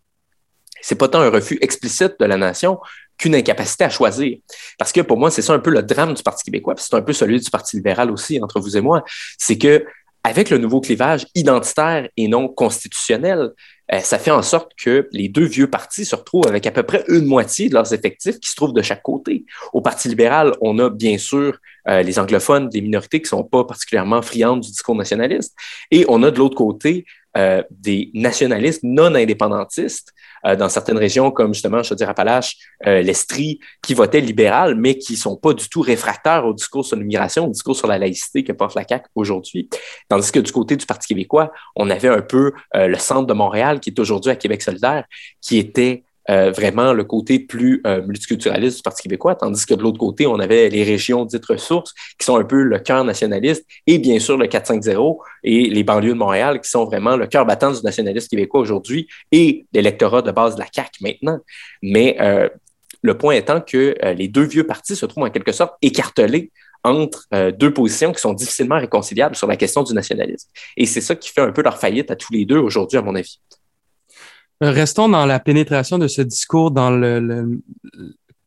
[0.82, 2.80] C'est pas tant un refus explicite de la nation
[3.18, 4.38] qu'une incapacité à choisir.
[4.78, 7.02] Parce que pour moi, c'est ça un peu le drame du Parti québécois, c'est un
[7.02, 9.04] peu celui du Parti libéral aussi, entre vous et moi.
[9.38, 9.86] C'est que
[10.24, 13.50] avec le nouveau clivage identitaire et non constitutionnel,
[13.92, 16.84] euh, ça fait en sorte que les deux vieux partis se retrouvent avec à peu
[16.84, 19.46] près une moitié de leurs effectifs qui se trouvent de chaque côté.
[19.74, 21.58] Au Parti libéral, on a bien sûr
[21.88, 25.56] euh, les anglophones, des minorités qui ne sont pas particulièrement friandes du discours nationaliste,
[25.90, 27.06] et on a de l'autre côté
[27.38, 30.14] euh, des nationalistes non indépendantistes
[30.46, 34.76] euh, dans certaines régions, comme justement, je veux dire, Appalaches, euh, l'Estrie, qui votaient libéral,
[34.76, 37.98] mais qui sont pas du tout réfractaires au discours sur l'immigration, au discours sur la
[37.98, 39.70] laïcité que porte la CAQ aujourd'hui.
[40.10, 43.34] Tandis que du côté du Parti québécois, on avait un peu euh, le centre de
[43.34, 45.06] Montréal, qui est aujourd'hui à Québec solidaire,
[45.42, 49.82] qui était euh, vraiment le côté plus euh, multiculturaliste du Parti québécois, tandis que de
[49.82, 53.66] l'autre côté, on avait les régions dites ressources, qui sont un peu le cœur nationaliste,
[53.88, 57.46] et bien sûr le 450 et les banlieues de Montréal, qui sont vraiment le cœur
[57.46, 61.40] battant du nationalisme québécois aujourd'hui, et l'électorat de base de la CAQ maintenant.
[61.82, 62.50] Mais euh,
[63.02, 66.52] le point étant que les deux vieux partis se trouvent en quelque sorte écartelés
[66.84, 70.48] entre deux positions qui sont difficilement réconciliables sur la question du nationalisme.
[70.78, 73.02] Et c'est ça qui fait un peu leur faillite à tous les deux aujourd'hui, à
[73.02, 73.40] mon avis.
[74.62, 77.60] Restons dans la pénétration de ce discours dans le,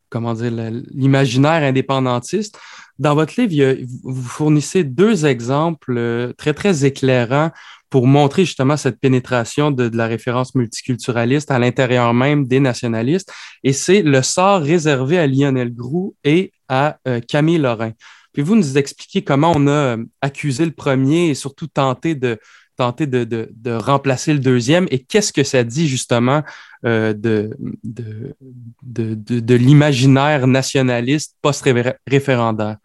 [0.09, 0.51] comment dire
[0.93, 2.57] l'imaginaire indépendantiste.
[2.97, 7.51] Dans votre livre, vous fournissez deux exemples euh, très très éclairants
[7.89, 13.33] pour montrer justement cette pénétration de, la référence multiculturaliste à l'intérieur même des nationalistes.
[13.65, 17.91] Et c'est le sort réservé à Lionel Groux et à euh, Camille Lorrain.
[18.31, 22.39] Puis vous nous expliquer comment on a euh, accusé le premier et surtout tenté de,
[22.75, 24.87] tenter de, de, de, remplacer le deuxième?
[24.91, 26.43] Et qu'est-ce que ça dit justement
[26.85, 28.35] euh, de, de,
[28.83, 32.77] de, l'imaginaire nationaliste post-référendaire?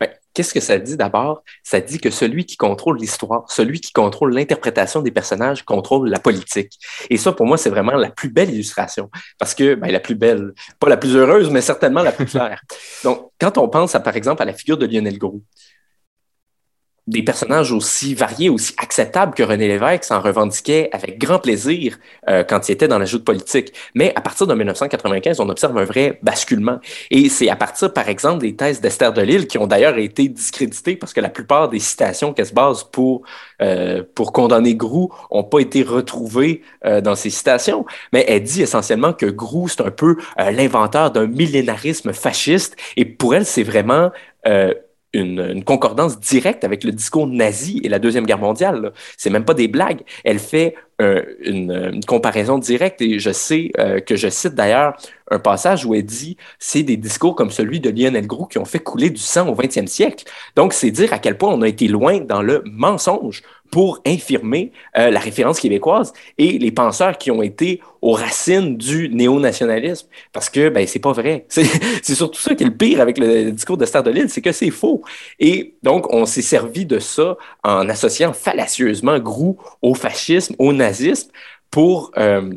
[0.00, 1.42] Ben, qu'est-ce que ça dit d'abord?
[1.62, 6.18] Ça dit que celui qui contrôle l'histoire, celui qui contrôle l'interprétation des personnages, contrôle la
[6.18, 6.78] politique.
[7.10, 9.10] Et ça, pour moi, c'est vraiment la plus belle illustration.
[9.38, 12.62] Parce que, ben, la plus belle, pas la plus heureuse, mais certainement la plus claire.
[13.04, 15.42] Donc, quand on pense, à, par exemple, à la figure de Lionel Gros,
[17.08, 21.98] des personnages aussi variés, aussi acceptables que René Lévesque s'en revendiquait avec grand plaisir
[22.28, 23.72] euh, quand il était dans la joute politique.
[23.94, 26.80] Mais à partir de 1995, on observe un vrai basculement.
[27.10, 30.28] Et c'est à partir, par exemple, des thèses d'Esther de Lille qui ont d'ailleurs été
[30.28, 33.22] discréditées parce que la plupart des citations qu'elle se base pour,
[33.62, 37.86] euh, pour condamner Grou n'ont pas été retrouvées euh, dans ses citations.
[38.12, 42.76] Mais elle dit essentiellement que Grou, c'est un peu l'inventeur d'un millénarisme fasciste.
[42.98, 44.10] Et pour elle, c'est vraiment
[45.18, 48.92] une, concordance directe avec le discours nazi et la Deuxième Guerre mondiale.
[49.16, 50.00] C'est même pas des blagues.
[50.24, 54.96] Elle fait euh, une, comparaison directe et je sais euh, que je cite d'ailleurs
[55.30, 58.64] un passage où elle dit c'est des discours comme celui de Lionel Groux qui ont
[58.64, 60.24] fait couler du sang au 20e siècle.
[60.56, 64.72] Donc, c'est dire à quel point on a été loin dans le mensonge pour infirmer
[64.96, 70.08] euh, la référence québécoise et les penseurs qui ont été aux racines du néo-nationalisme.
[70.32, 71.46] Parce que, ben, c'est pas vrai.
[71.48, 74.52] C'est surtout ça qui est le pire avec le discours de de Lille, c'est que
[74.52, 75.02] c'est faux.
[75.38, 81.30] Et donc, on s'est servi de ça en associant fallacieusement Groux au fascisme, au nazisme,
[81.70, 82.52] pour, euh,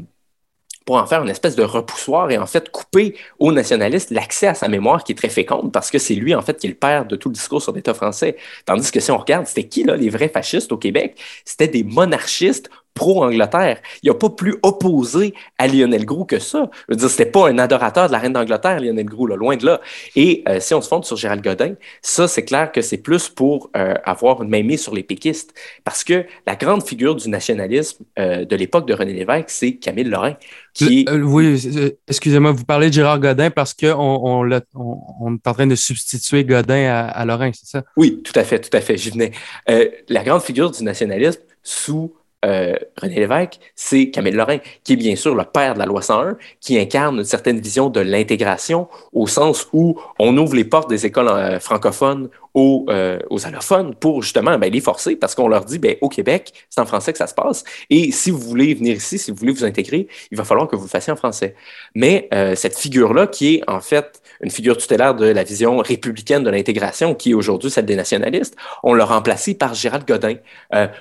[0.92, 4.54] pour en faire une espèce de repoussoir et en fait couper aux nationalistes l'accès à
[4.56, 6.76] sa mémoire qui est très féconde parce que c'est lui en fait qui est le
[6.76, 8.36] père de tout le discours sur l'État français.
[8.66, 11.18] Tandis que si on regarde, c'était qui là les vrais fascistes au Québec?
[11.46, 13.82] C'était des monarchistes pro-Angleterre.
[14.04, 16.70] Il n'a pas plus opposé à Lionel Groux que ça.
[16.88, 19.66] Je veux dire, c'était pas un adorateur de la reine d'Angleterre, Lionel Groux, loin de
[19.66, 19.82] là.
[20.16, 23.30] Et euh, si on se fonde sur Gérald Godin, ça, c'est clair que c'est plus
[23.30, 25.54] pour euh, avoir une main mise sur les péquistes.
[25.84, 30.06] Parce que la grande figure du nationalisme euh, de l'époque de René Lévesque, c'est Camille
[30.06, 30.36] Lorrain.
[30.74, 35.76] Qui oui, excusez-moi, vous parlez de Gérard Godin parce qu'on on, est en train de
[35.76, 37.84] substituer Godin à, à Lorrain, c'est ça?
[37.98, 38.96] Oui, tout à fait, tout à fait.
[38.96, 39.32] J'y venais.
[39.68, 42.14] la grande figure du nationalisme sous
[42.44, 46.02] euh, René Lévesque, c'est Camille Lorrain, qui est bien sûr le père de la loi
[46.02, 50.90] 101, qui incarne une certaine vision de l'intégration au sens où on ouvre les portes
[50.90, 55.48] des écoles euh, francophones aux, euh, aux, allophones pour justement ben, les forcer parce qu'on
[55.48, 57.64] leur dit ben, au Québec, c'est en français que ça se passe.
[57.92, 60.76] Et si vous voulez venir ici, si vous voulez vous intégrer, il va falloir que
[60.76, 61.56] vous le fassiez en français.
[61.96, 66.50] Mais cette figure-là, qui est en fait une figure tutélaire de la vision républicaine de
[66.50, 70.36] l'intégration, qui est aujourd'hui celle des nationalistes, on l'a remplacé par Gérald Godin,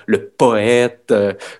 [0.05, 1.13] le poète,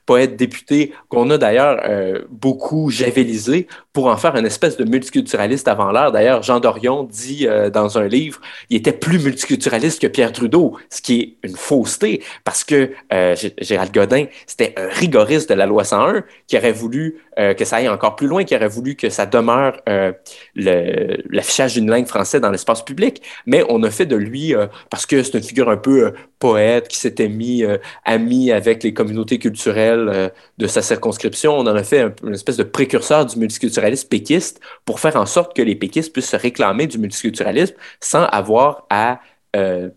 [0.05, 1.81] poète député, qu'on a d'ailleurs
[2.29, 6.11] beaucoup javelisé pour en faire une espèce de multiculturaliste avant l'heure.
[6.11, 8.39] D'ailleurs, Jean Dorion dit dans un livre,
[8.69, 13.35] il était plus multiculturaliste que Pierre Trudeau, ce qui est une fausseté parce que euh,
[13.59, 17.77] Gérald Godin, c'était un rigoriste de la loi 101 qui aurait voulu euh, que ça
[17.77, 20.11] aille encore plus loin, qui aurait voulu que ça demeure euh,
[20.55, 23.21] l'affichage d'une langue française dans l'espace public.
[23.45, 24.53] Mais on a fait de lui,
[24.89, 27.63] parce que c'est une figure un peu poète qui s'était mis
[28.05, 32.63] ami avec les communautés culturelles de sa circonscription, on en a fait une espèce de
[32.63, 36.97] précurseur du multiculturalisme péquiste pour faire en sorte que les péquistes puissent se réclamer du
[36.97, 39.19] multiculturalisme sans avoir à
[39.55, 39.89] euh,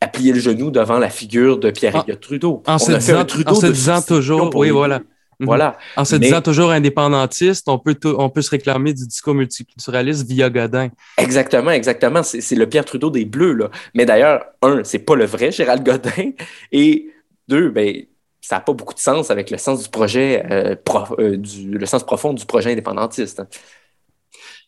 [0.00, 2.62] à plier le genou devant la figure de Pierre Trudeau.
[2.66, 5.00] En se, disant, toujours, oui, voilà.
[5.40, 5.46] Mhm.
[5.46, 5.78] Voilà.
[5.96, 10.50] En se disant toujours indépendantiste, on peut, on peut se réclamer du discours multiculturaliste via
[10.50, 10.90] Godin.
[11.16, 12.22] Exactement, exactement.
[12.22, 13.54] C'est le Pierre Trudeau des Bleus.
[13.54, 13.70] Là.
[13.94, 16.32] Mais d'ailleurs, un, c'est pas le vrai Gérald Godin.
[16.72, 17.10] Et
[17.48, 18.04] deux, ben,
[18.46, 20.74] ça n'a pas beaucoup de sens avec le sens du projet, euh,
[21.18, 23.42] euh, le sens profond du projet indépendantiste.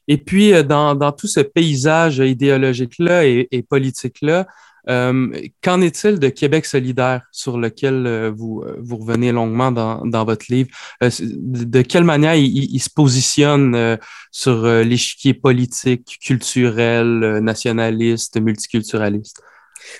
[0.08, 4.46] Et puis, euh, dans, tout ce paysage idéologique-là et, politique-là,
[4.88, 10.70] qu'en est-il de Québec solidaire sur lequel vous, revenez longuement dans votre livre?
[11.02, 13.98] de, quelle manière il, se positionne
[14.30, 19.42] sur l'échiquier politique, culturel, nationaliste, multiculturaliste?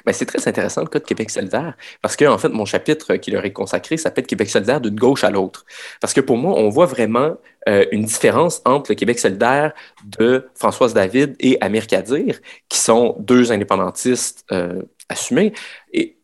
[0.05, 3.16] Ben, c'est très intéressant le cas de Québec solidaire parce que, en fait, mon chapitre
[3.16, 5.64] qui leur est consacré s'appelle Québec solidaire d'une gauche à l'autre.
[6.01, 7.37] Parce que pour moi, on voit vraiment
[7.68, 9.72] euh, une différence entre le Québec solidaire
[10.18, 15.53] de Françoise David et Amir Kadir, qui sont deux indépendantistes euh, assumés,
[15.93, 16.18] et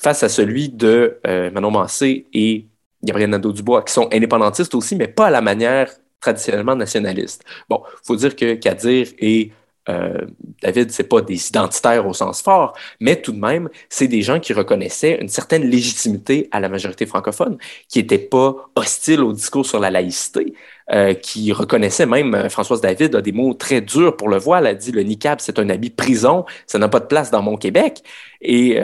[0.00, 2.68] face à celui de euh, Manon Massé et
[3.02, 5.90] Gabriel Nadeau-Dubois, qui sont indépendantistes aussi, mais pas à la manière
[6.20, 7.44] traditionnellement nationaliste.
[7.68, 9.52] Bon, il faut dire que Kadir est
[9.88, 10.26] euh,
[10.62, 14.38] David, c'est pas des identitaires au sens fort, mais tout de même, c'est des gens
[14.38, 17.58] qui reconnaissaient une certaine légitimité à la majorité francophone,
[17.88, 20.54] qui n'étaient pas hostiles au discours sur la laïcité,
[20.92, 24.66] euh, qui reconnaissaient même, euh, Françoise David a des mots très durs pour le voile,
[24.66, 27.56] a dit le niqab, c'est un habit prison, ça n'a pas de place dans mon
[27.56, 28.02] Québec.
[28.40, 28.78] Et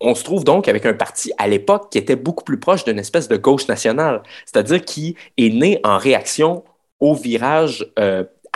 [0.00, 2.98] on se trouve donc avec un parti à l'époque qui était beaucoup plus proche d'une
[2.98, 6.64] espèce de gauche nationale, c'est-à-dire qui est né en réaction
[7.00, 7.86] au virage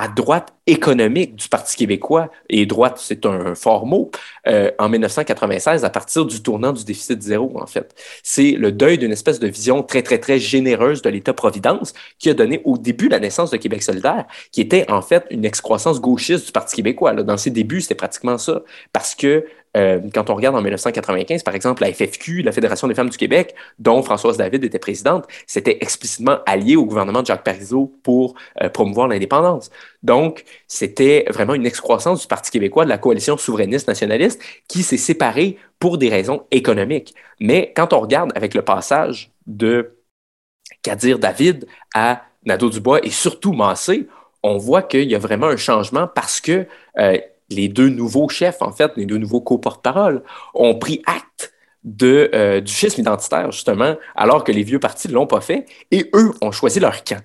[0.01, 4.11] à droite économique du Parti québécois, et droite, c'est un fort mot,
[4.49, 7.95] euh, en 1996, à partir du tournant du déficit zéro, en fait.
[8.23, 12.35] C'est le deuil d'une espèce de vision très, très, très généreuse de l'État-providence qui a
[12.35, 16.47] donné au début la naissance de Québec solidaire, qui était en fait une excroissance gauchiste
[16.47, 17.13] du Parti québécois.
[17.13, 18.63] Dans ses débuts, c'était pratiquement ça,
[18.95, 19.45] parce que
[19.77, 23.17] euh, quand on regarde en 1995, par exemple, la FFQ, la Fédération des femmes du
[23.17, 28.35] Québec, dont Françoise David était présidente, c'était explicitement allié au gouvernement de Jacques Parizeau pour
[28.63, 29.71] euh, promouvoir l'indépendance.
[30.03, 34.97] Donc, c'était vraiment une excroissance du Parti québécois, de la coalition souverainiste nationaliste, qui s'est
[34.97, 37.15] séparée pour des raisons économiques.
[37.39, 39.97] Mais quand on regarde avec le passage de
[40.83, 44.09] Kadir David à Nadeau-Dubois et surtout Massé,
[44.43, 46.67] on voit qu'il y a vraiment un changement parce que
[46.99, 47.19] euh,
[47.51, 50.23] les deux nouveaux chefs, en fait, les deux nouveaux co-porte-parole,
[50.55, 51.53] ont pris acte
[51.85, 55.67] de, euh, du schisme identitaire, justement, alors que les vieux partis ne l'ont pas fait,
[55.91, 57.23] et eux ont choisi leur camp.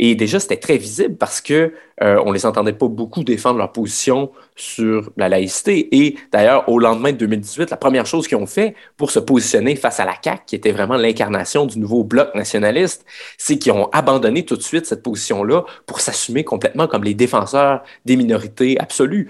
[0.00, 3.72] Et déjà, c'était très visible parce que euh, on les entendait pas beaucoup défendre leur
[3.72, 5.88] position sur la laïcité.
[5.96, 9.74] Et d'ailleurs, au lendemain de 2018, la première chose qu'ils ont fait pour se positionner
[9.74, 13.04] face à la CAQ, qui était vraiment l'incarnation du nouveau bloc nationaliste,
[13.38, 17.82] c'est qu'ils ont abandonné tout de suite cette position-là pour s'assumer complètement comme les défenseurs
[18.04, 19.28] des minorités absolues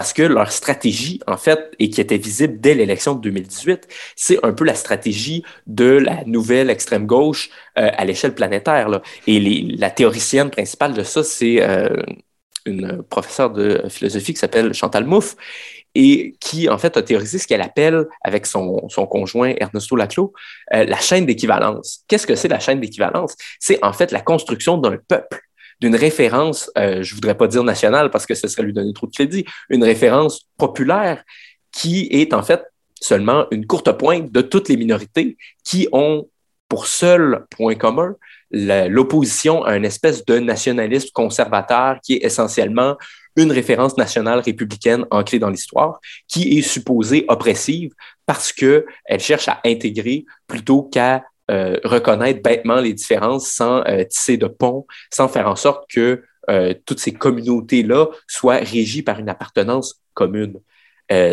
[0.00, 3.86] parce que leur stratégie, en fait, et qui était visible dès l'élection de 2018,
[4.16, 8.88] c'est un peu la stratégie de la nouvelle extrême gauche euh, à l'échelle planétaire.
[9.26, 9.38] Et
[9.76, 11.90] la théoricienne principale de ça, c'est euh,
[12.64, 15.36] une professeure de philosophie qui s'appelle Chantal Mouffe.
[15.94, 20.32] et qui, en fait, a théorisé ce qu'elle appelle, avec son, son conjoint Ernesto Laclos,
[20.72, 22.04] euh, la chaîne d'équivalence.
[22.08, 23.34] Qu'est-ce que c'est la chaîne d'équivalence?
[23.58, 25.42] C'est en fait la construction d'un peuple
[25.80, 29.06] d'une référence, euh, je voudrais pas dire nationale parce que ce serait lui donner trop
[29.06, 31.24] de crédit, une référence populaire
[31.72, 32.62] qui est en fait
[33.00, 36.28] seulement une courte pointe de toutes les minorités qui ont
[36.68, 38.14] pour seul point commun
[38.52, 42.96] l'opposition à une espèce de nationalisme conservateur qui est essentiellement
[43.36, 47.92] une référence nationale républicaine ancrée dans l'histoire, qui est supposée oppressive
[48.26, 54.36] parce qu'elle cherche à intégrer plutôt qu'à euh, reconnaître bêtement les différences sans euh, tisser
[54.36, 59.28] de pont, sans faire en sorte que euh, toutes ces communautés-là soient régies par une
[59.28, 60.60] appartenance commune.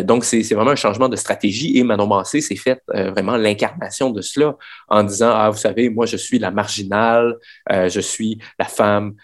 [0.02, 4.20] Donc, c'est vraiment un changement de stratégie et Manon Massé s'est fait vraiment l'incarnation de
[4.22, 4.56] cela
[4.88, 7.36] en disant, ah, vous savez, moi, je suis la marginale,
[7.70, 9.14] je suis la femme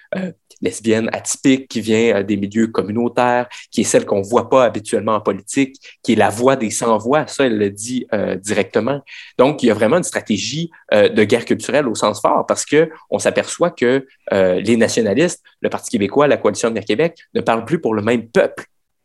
[0.65, 5.21] lesbienne atypique qui vient des milieux communautaires, qui est celle qu'on voit pas habituellement en
[5.21, 8.07] politique, qui est la voix des sans-voix, ça, elle le dit
[8.43, 9.01] directement.
[9.39, 12.91] Donc, il y a vraiment une stratégie de guerre culturelle au sens fort parce que
[13.11, 17.81] on s'aperçoit que les nationalistes, le Parti québécois, la Coalition de Québec, ne parlent plus
[17.81, 18.65] pour le même peuple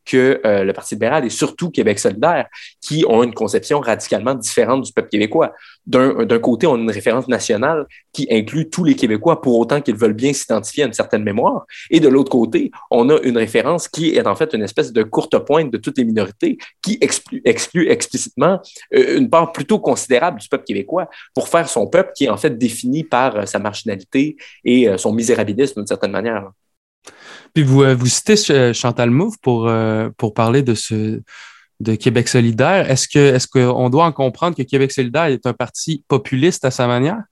[0.09, 2.47] que euh, le Parti libéral et surtout Québec solidaire,
[2.81, 5.53] qui ont une conception radicalement différente du peuple québécois.
[5.85, 9.95] D'un côté, on a une référence nationale qui inclut tous les Québécois pour autant qu'ils
[9.95, 11.65] veulent bien s'identifier à une certaine mémoire.
[11.89, 15.03] Et de l'autre côté, on a une référence qui est en fait une espèce de
[15.03, 18.59] courte pointe de toutes les minorités qui exclut, explicitement
[18.93, 22.37] euh, une part plutôt considérable du peuple québécois pour faire son peuple qui est en
[22.37, 26.51] fait défini par euh, sa marginalité et son misérabilisme d'une certaine manière.
[27.53, 31.21] Puis vous, euh, vous citez euh, Chantal Mouffe pour, euh, pour parler de ce
[31.79, 32.91] de Québec solidaire.
[32.91, 36.87] Est-ce est-ce qu'on doit en comprendre que Québec solidaire est un parti populiste à sa
[36.87, 37.23] manière?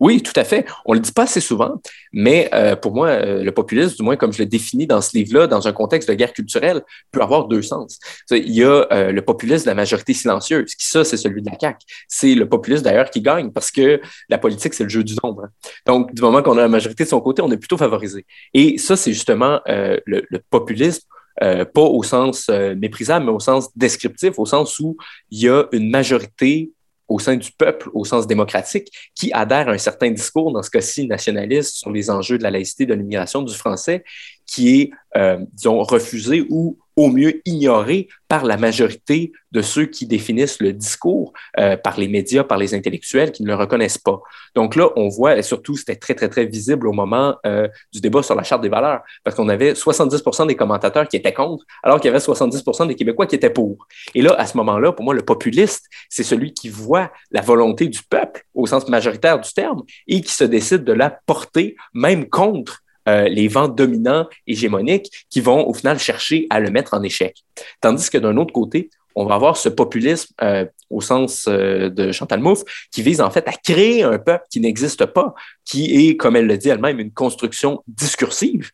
[0.00, 0.66] Oui, tout à fait.
[0.84, 1.80] On le dit pas assez souvent,
[2.12, 5.16] mais euh, pour moi, euh, le populisme, du moins comme je le définis dans ce
[5.16, 6.82] livre-là, dans un contexte de guerre culturelle,
[7.12, 7.98] peut avoir deux sens.
[8.30, 11.50] Il y a euh, le populisme de la majorité silencieuse, qui ça, c'est celui de
[11.50, 11.78] la CAQ.
[12.08, 15.44] C'est le populisme d'ailleurs qui gagne, parce que la politique, c'est le jeu du nombre.
[15.44, 15.50] Hein.
[15.86, 18.26] Donc, du moment qu'on a la majorité de son côté, on est plutôt favorisé.
[18.54, 21.02] Et ça, c'est justement le, le, populisme
[21.42, 24.96] euh, pas au sens méprisable, mais au sens descriptif, au sens où
[25.30, 26.72] il y a une majorité
[27.08, 30.70] au sein du peuple, au sens démocratique, qui adhère à un certain discours, dans ce
[30.70, 34.04] cas-ci nationaliste, sur les enjeux de la laïcité, de l'immigration du français,
[34.46, 40.06] qui est, euh, disons, refusé ou au mieux ignoré par la majorité de ceux qui
[40.06, 44.20] définissent le discours, euh, par les médias, par les intellectuels qui ne le reconnaissent pas.
[44.54, 48.00] Donc là, on voit, et surtout, c'était très, très, très visible au moment euh, du
[48.00, 51.64] débat sur la Charte des valeurs, parce qu'on avait 70 des commentateurs qui étaient contre,
[51.82, 53.86] alors qu'il y avait 70 des Québécois qui étaient pour.
[54.14, 57.88] Et là, à ce moment-là, pour moi, le populiste, c'est celui qui voit la volonté
[57.88, 62.28] du peuple, au sens majoritaire du terme, et qui se décide de la porter, même
[62.28, 67.02] contre euh, les vents dominants hégémoniques qui vont au final chercher à le mettre en
[67.02, 67.36] échec.
[67.80, 72.12] Tandis que d'un autre côté, on va avoir ce populisme euh, au sens euh, de
[72.12, 75.34] Chantal Mouffe qui vise en fait à créer un peuple qui n'existe pas,
[75.64, 78.70] qui est, comme elle le dit elle-même, une construction discursive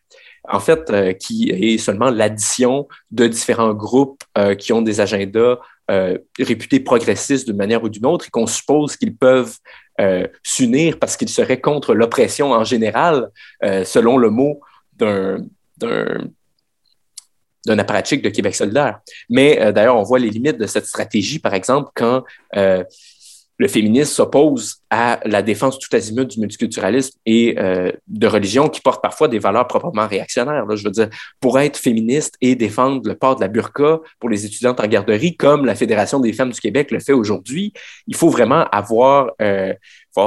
[0.49, 4.24] en fait, qui est seulement l'addition de différents groupes
[4.59, 5.59] qui ont des agendas
[6.37, 9.57] réputés progressistes d'une manière ou d'une autre et qu'on suppose qu'ils peuvent
[10.01, 13.28] euh, s'unir parce qu'ils seraient contre l'oppression en général,
[13.62, 14.61] euh, selon le mot
[14.95, 15.38] d'un
[17.66, 19.01] d'un apparatchik de Québec solidaire.
[19.28, 22.24] Mais euh, d'ailleurs, on voit les limites de cette stratégie, par exemple, quand
[23.59, 28.80] le féminisme s'oppose à la défense tout azimut du multiculturalisme et euh, de religion qui
[28.80, 30.64] portent parfois des valeurs proprement réactionnaires.
[30.74, 31.09] Je veux dire,
[31.40, 35.36] pour être féministe et défendre le port de la burqa pour les étudiantes en garderie,
[35.36, 37.72] comme la Fédération des femmes du Québec le fait aujourd'hui,
[38.07, 39.74] il faut vraiment avoir, euh,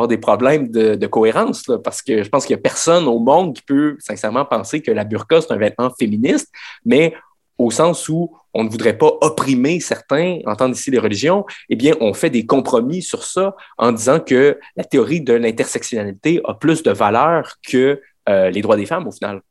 [0.10, 3.62] des problèmes de, cohérence, parce que je pense qu'il n'y a personne au monde qui
[3.62, 6.52] peut sincèrement penser que la burqa, c'est un vêtement féministe,
[6.86, 7.14] mais
[7.58, 11.94] au sens où on ne voudrait pas opprimer certains, entendre ici les religions, eh bien,
[12.00, 16.84] on fait des compromis sur ça en disant que la théorie de l'intersectionnalité a plus
[16.84, 19.42] de valeur que euh, les droits des femmes au final.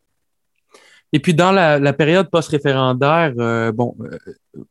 [1.15, 4.19] Et puis, dans la, période post-référendaire, euh, bon, euh,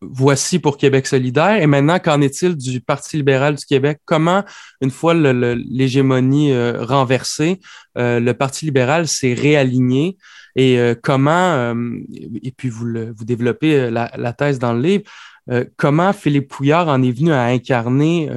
[0.02, 1.60] voici pour Québec solidaire.
[1.60, 4.00] Et maintenant, qu'en est-il du Parti libéral du Québec?
[4.06, 4.44] Comment,
[4.82, 7.60] une fois l'hégémonie renversée,
[7.96, 10.18] le Parti libéral s'est réaligné?
[10.56, 11.98] Et euh, comment, euh,
[12.44, 15.04] et puis vous, vous développez euh, la, thèse dans le livre,
[15.76, 18.30] comment Philippe Pouillard en est venu à incarner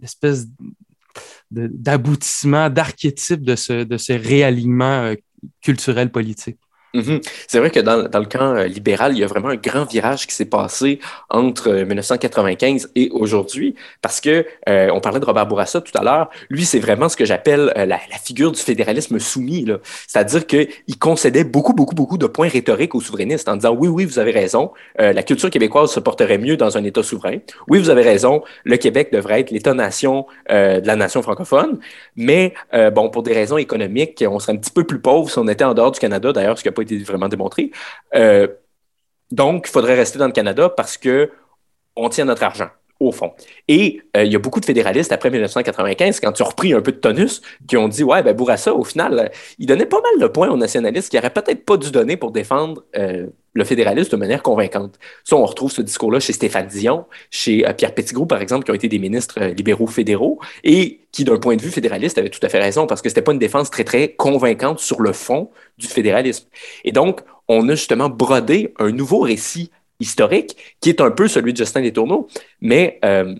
[0.00, 0.46] l'espèce
[1.50, 5.12] d'aboutissement, d'archétype de ce, de ce réalignement
[5.60, 6.58] culturel politique?
[6.94, 7.20] Mhm.
[7.48, 10.26] C'est vrai que dans, le camp euh, libéral, il y a vraiment un grand virage
[10.26, 15.46] qui s'est passé entre 1995 euh, et aujourd'hui, parce que euh, on parlait de Robert
[15.46, 16.30] Bourassa tout à l'heure.
[16.50, 19.66] Lui, c'est vraiment ce que j'appelle la, la, figure du fédéralisme soumis.
[20.06, 24.04] C'est-à-dire qu'il concédait beaucoup, beaucoup, beaucoup de points rhétoriques aux souverainistes en disant oui, oui,
[24.04, 27.38] vous avez raison, la culture québécoise se porterait mieux dans un État souverain.
[27.68, 31.78] Oui, vous avez raison, le Québec devrait être l'État-nation de la nation francophone,
[32.16, 32.54] mais
[32.92, 35.64] bon, pour des raisons économiques, on serait un petit peu plus pauvre si on était
[35.64, 36.32] en dehors du Canada.
[36.32, 37.70] D'ailleurs, ce n'a été vraiment démontré.
[38.14, 38.46] Euh,
[39.30, 41.30] donc, il faudrait rester dans le Canada parce que
[41.96, 42.68] on tient notre argent
[43.06, 43.32] au fond.
[43.68, 46.80] Et euh, il y a beaucoup de fédéralistes après 1995, quand tu as repris un
[46.80, 50.20] peu de tonus, qui ont dit Ouais, ben Bourassa, au final, il donnait pas mal
[50.20, 54.10] de points aux nationalistes qu'il n'aurait peut-être pas dû donner pour défendre euh, le fédéralisme
[54.10, 54.98] de manière convaincante.
[55.24, 58.74] Ça, on retrouve ce discours-là chez Stéphane Dion, chez Pierre Petitgrou, par exemple, qui ont
[58.74, 62.48] été des ministres libéraux fédéraux et qui, d'un point de vue fédéraliste, avaient tout à
[62.48, 65.86] fait raison parce que c'était pas une défense très, très convaincante sur le fond du
[65.86, 66.46] fédéralisme.
[66.84, 69.70] Et donc, on a justement brodé un nouveau récit
[70.02, 72.28] historique qui est un peu celui de Justin Tourneaux,
[72.60, 73.34] mais euh,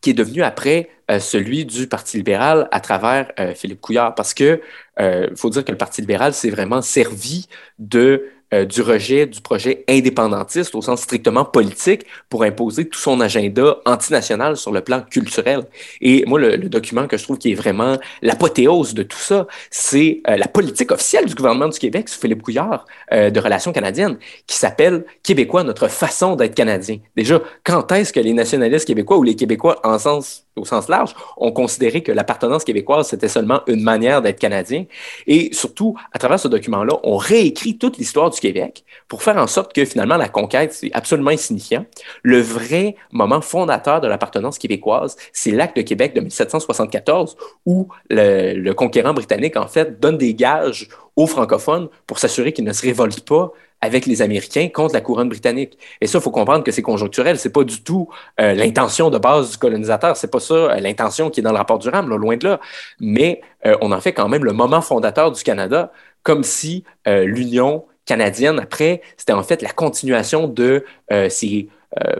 [0.00, 4.14] qui est devenu après euh, celui du Parti libéral à travers euh, Philippe Couillard.
[4.14, 4.60] Parce que
[4.98, 7.46] il faut dire que le Parti libéral s'est vraiment servi
[7.78, 8.24] de
[8.54, 13.78] euh, du rejet du projet indépendantiste au sens strictement politique pour imposer tout son agenda
[13.84, 15.64] antinational sur le plan culturel.
[16.00, 20.20] Et moi, le, document que je trouve qui est vraiment l'apothéose de tout ça, c'est
[20.28, 24.16] euh, la politique officielle du gouvernement du Québec sous Philippe Couillard euh, de Relations canadiennes
[24.46, 26.98] qui s'appelle Québécois, notre façon d'être canadien.
[27.16, 31.14] Déjà, quand est-ce que les nationalistes québécois ou les Québécois en sens au sens large,
[31.36, 34.84] ont considéré que l'appartenance québécoise, c'était seulement une manière d'être canadien.
[35.26, 39.46] Et surtout, à travers ce document-là, on réécrit toute l'histoire du Québec pour faire en
[39.46, 41.84] sorte que finalement, la conquête, c'est absolument insignifiant.
[42.22, 47.36] Le vrai moment fondateur de l'appartenance québécoise, c'est l'acte de Québec de 1774,
[47.66, 52.64] où le, le conquérant britannique, en fait, donne des gages aux francophones pour s'assurer qu'ils
[52.64, 53.52] ne se révoltent pas
[53.86, 55.78] avec les Américains contre la couronne britannique.
[56.00, 57.38] Et ça, il faut comprendre que c'est conjoncturel.
[57.38, 58.08] C'est pas du tout
[58.40, 60.16] euh, l'intention de base du colonisateur.
[60.16, 62.60] C'est pas ça euh, l'intention qui est dans le rapport du RAM, loin de là.
[63.00, 67.84] Mais euh, on en fait quand même le moment fondateur du Canada, comme si l'Union
[68.04, 70.84] canadienne, après, c'était en fait la continuation de
[71.28, 71.68] ces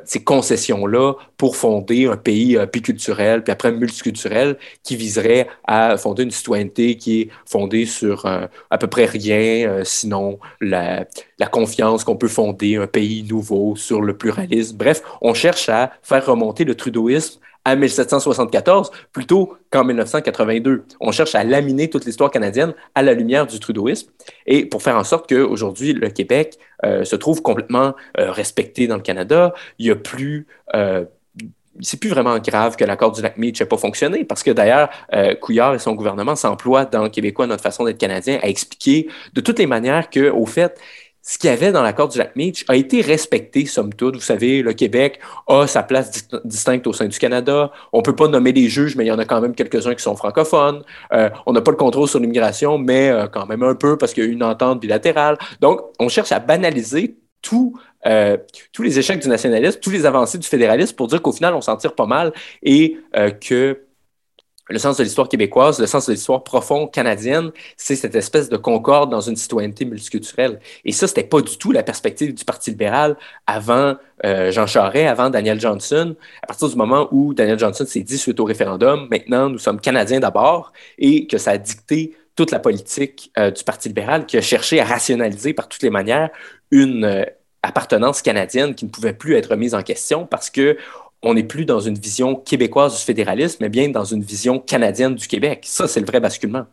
[0.05, 6.23] ces concessions-là pour fonder un pays euh, biculturel, puis après multiculturel, qui viserait à fonder
[6.23, 11.07] une citoyenneté qui est fondée sur euh, à peu près rien, sinon la,
[11.39, 14.77] la confiance qu'on peut fonder un pays nouveau sur le pluralisme.
[14.77, 20.85] Bref, on cherche à faire remonter le trudeauisme à 1774 plutôt qu'en 1982.
[21.01, 24.09] On cherche à laminer toute l'histoire canadienne à la lumière du trudeauisme
[24.47, 28.95] et pour faire en sorte qu'aujourd'hui, le Québec euh, se trouve complètement euh, respecté dans
[28.95, 29.53] le Canada.
[29.81, 31.05] Il y a plus euh,
[31.81, 34.89] c'est plus vraiment grave que l'accord du lac Meach n'ait pas fonctionné, parce que d'ailleurs,
[35.43, 39.59] Couillard et son gouvernement s'emploient dans Québécois, notre façon d'être canadien, à expliquer de toutes
[39.59, 40.81] les manières que, au fait,
[41.29, 44.15] ce qu'il y avait dans l'accord du lac Meach a été respecté, somme toute.
[44.15, 45.19] Vous savez, le Québec
[45.49, 47.73] a sa place distincte au sein du Canada.
[47.93, 49.97] On ne peut pas nommer des juges, mais il y en a quand même quelques-uns
[49.97, 50.85] qui sont francophones.
[51.13, 54.15] Euh, on n'a pas le contrôle sur l'immigration, mais euh, quand même un peu parce
[54.15, 55.37] qu'il y a une entente bilatérale.
[55.61, 58.37] Donc, on cherche à banaliser tout, euh,
[58.73, 61.61] tous les échecs du nationalisme, tous les avancées du fédéralisme pour dire qu'au final, on
[61.61, 62.99] s'en tire pas mal et
[63.41, 63.86] que
[64.69, 68.57] le sens de l'histoire québécoise, le sens de l'histoire profonde canadienne, c'est cette espèce de
[68.57, 70.59] concorde dans une citoyenneté multiculturelle.
[70.85, 75.09] Et ça, c'était pas du tout la perspective du Parti libéral avant euh, Jean Charest,
[75.09, 76.17] avant Daniel Johnson.
[76.43, 79.81] À partir du moment où Daniel Johnson s'est dit suite au référendum, maintenant nous sommes
[79.81, 84.37] Canadiens d'abord, et que ça a dicté toute la politique euh, du Parti libéral qui
[84.37, 86.31] a cherché à rationaliser par toutes les manières
[86.71, 87.25] une euh,
[87.63, 90.77] appartenance canadienne qui ne pouvait plus être mise en question parce que
[91.27, 95.17] on n'est plus dans une vision québécoise du fédéralisme, mais bien dans une vision canadienne
[95.17, 95.65] du Québec.
[95.67, 96.67] Ça, c'est le vrai basculement.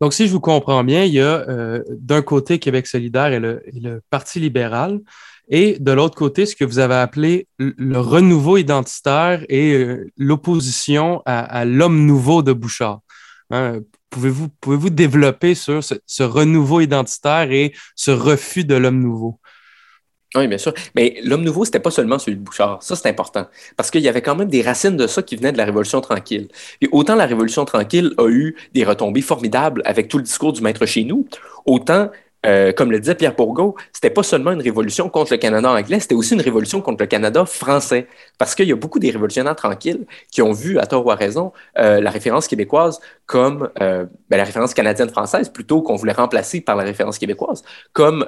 [0.00, 3.40] Donc, si je vous comprends bien, il y a euh, d'un côté Québec solidaire et
[3.40, 5.00] le, Parti libéral,
[5.48, 11.22] et de l'autre côté, ce que vous avez appelé le renouveau identitaire et euh, l'opposition
[11.26, 13.00] à, l'homme nouveau de Bouchard.
[13.50, 19.40] Hein, pouvez-vous pouvez développer sur ce, renouveau identitaire et ce refus de l'homme nouveau?
[20.36, 20.74] Oui, bien sûr.
[20.94, 22.82] Mais l'homme nouveau, c'était pas seulement celui de Bouchard.
[22.82, 23.46] Ça, c'est important.
[23.76, 26.02] Parce qu'il y avait quand même des racines de ça qui venaient de la Révolution
[26.02, 26.48] tranquille.
[26.82, 30.60] Et autant la Révolution tranquille a eu des retombées formidables avec tout le discours du
[30.60, 31.26] maître chez nous,
[31.64, 32.10] autant,
[32.44, 35.98] euh, comme le disait Pierre Bourgault, c'était pas seulement une révolution contre le Canada anglais,
[35.98, 38.06] c'était aussi une révolution contre le Canada français.
[38.36, 41.14] Parce qu'il y a beaucoup des révolutionnaires tranquilles qui ont vu, à tort ou à
[41.14, 46.60] raison, euh, la référence québécoise comme euh, ben, la référence canadienne-française, plutôt qu'on voulait remplacer
[46.60, 47.62] par la référence québécoise,
[47.94, 48.26] comme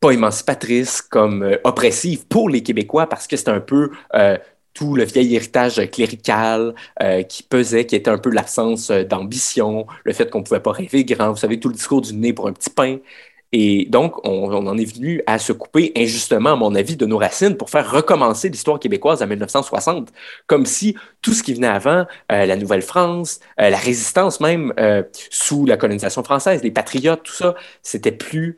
[0.00, 4.38] pas émancipatrice, comme euh, oppressive pour les Québécois parce que c'est un peu euh,
[4.72, 10.12] tout le vieil héritage clérical euh, qui pesait, qui était un peu l'absence d'ambition, le
[10.12, 12.48] fait qu'on ne pouvait pas rêver grand, vous savez, tout le discours du nez pour
[12.48, 12.98] un petit pain.
[13.52, 17.18] Et donc, on, en est venu à se couper injustement, à mon avis, de nos
[17.18, 20.12] racines pour faire recommencer l'histoire québécoise en 1960,
[20.46, 24.72] comme si tout ce qui venait avant, la Nouvelle-France, la résistance même
[25.30, 28.56] sous la colonisation française, les patriotes, tout ça, c'était plus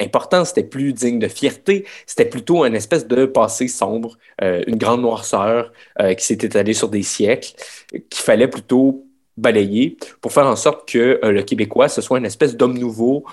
[0.00, 4.76] important, c'était plus digne de fierté, c'était plutôt une espèce de passé sombre, euh, une
[4.76, 7.52] grande noirceur euh, qui s'est étalée sur des siècles,
[7.90, 12.26] qu'il fallait plutôt balayer pour faire en sorte que euh, le Québécois, ce soit une
[12.26, 13.24] espèce d'homme nouveau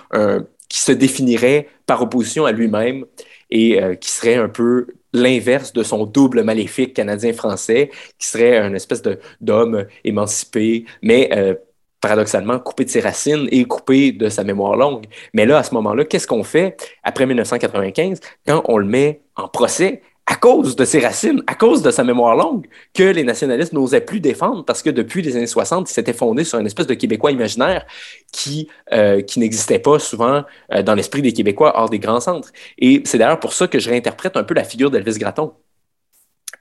[0.70, 3.06] qui se définirait par opposition à lui-même
[3.50, 9.02] et qui serait un peu l'inverse de son double maléfique canadien-français, qui serait une espèce
[9.42, 11.58] d'homme émancipé, mais
[12.02, 15.06] paradoxalement, coupé de ses racines et coupé de sa mémoire longue.
[15.34, 19.48] Mais là, à ce moment-là, qu'est-ce qu'on fait après 1995 quand on le met en
[19.48, 23.74] procès à cause de ses racines, à cause de sa mémoire longue, que les nationalistes
[23.74, 26.88] n'osaient plus défendre parce que depuis les années 60, ils s'étaient fondés sur une espèce
[26.88, 27.86] de Québécois imaginaire
[28.32, 32.52] qui, euh, qui n'existait pas souvent euh, dans l'esprit des Québécois hors des grands centres.
[32.78, 35.54] Et c'est d'ailleurs pour ça que je réinterprète un peu la figure d'Elvis Gratton.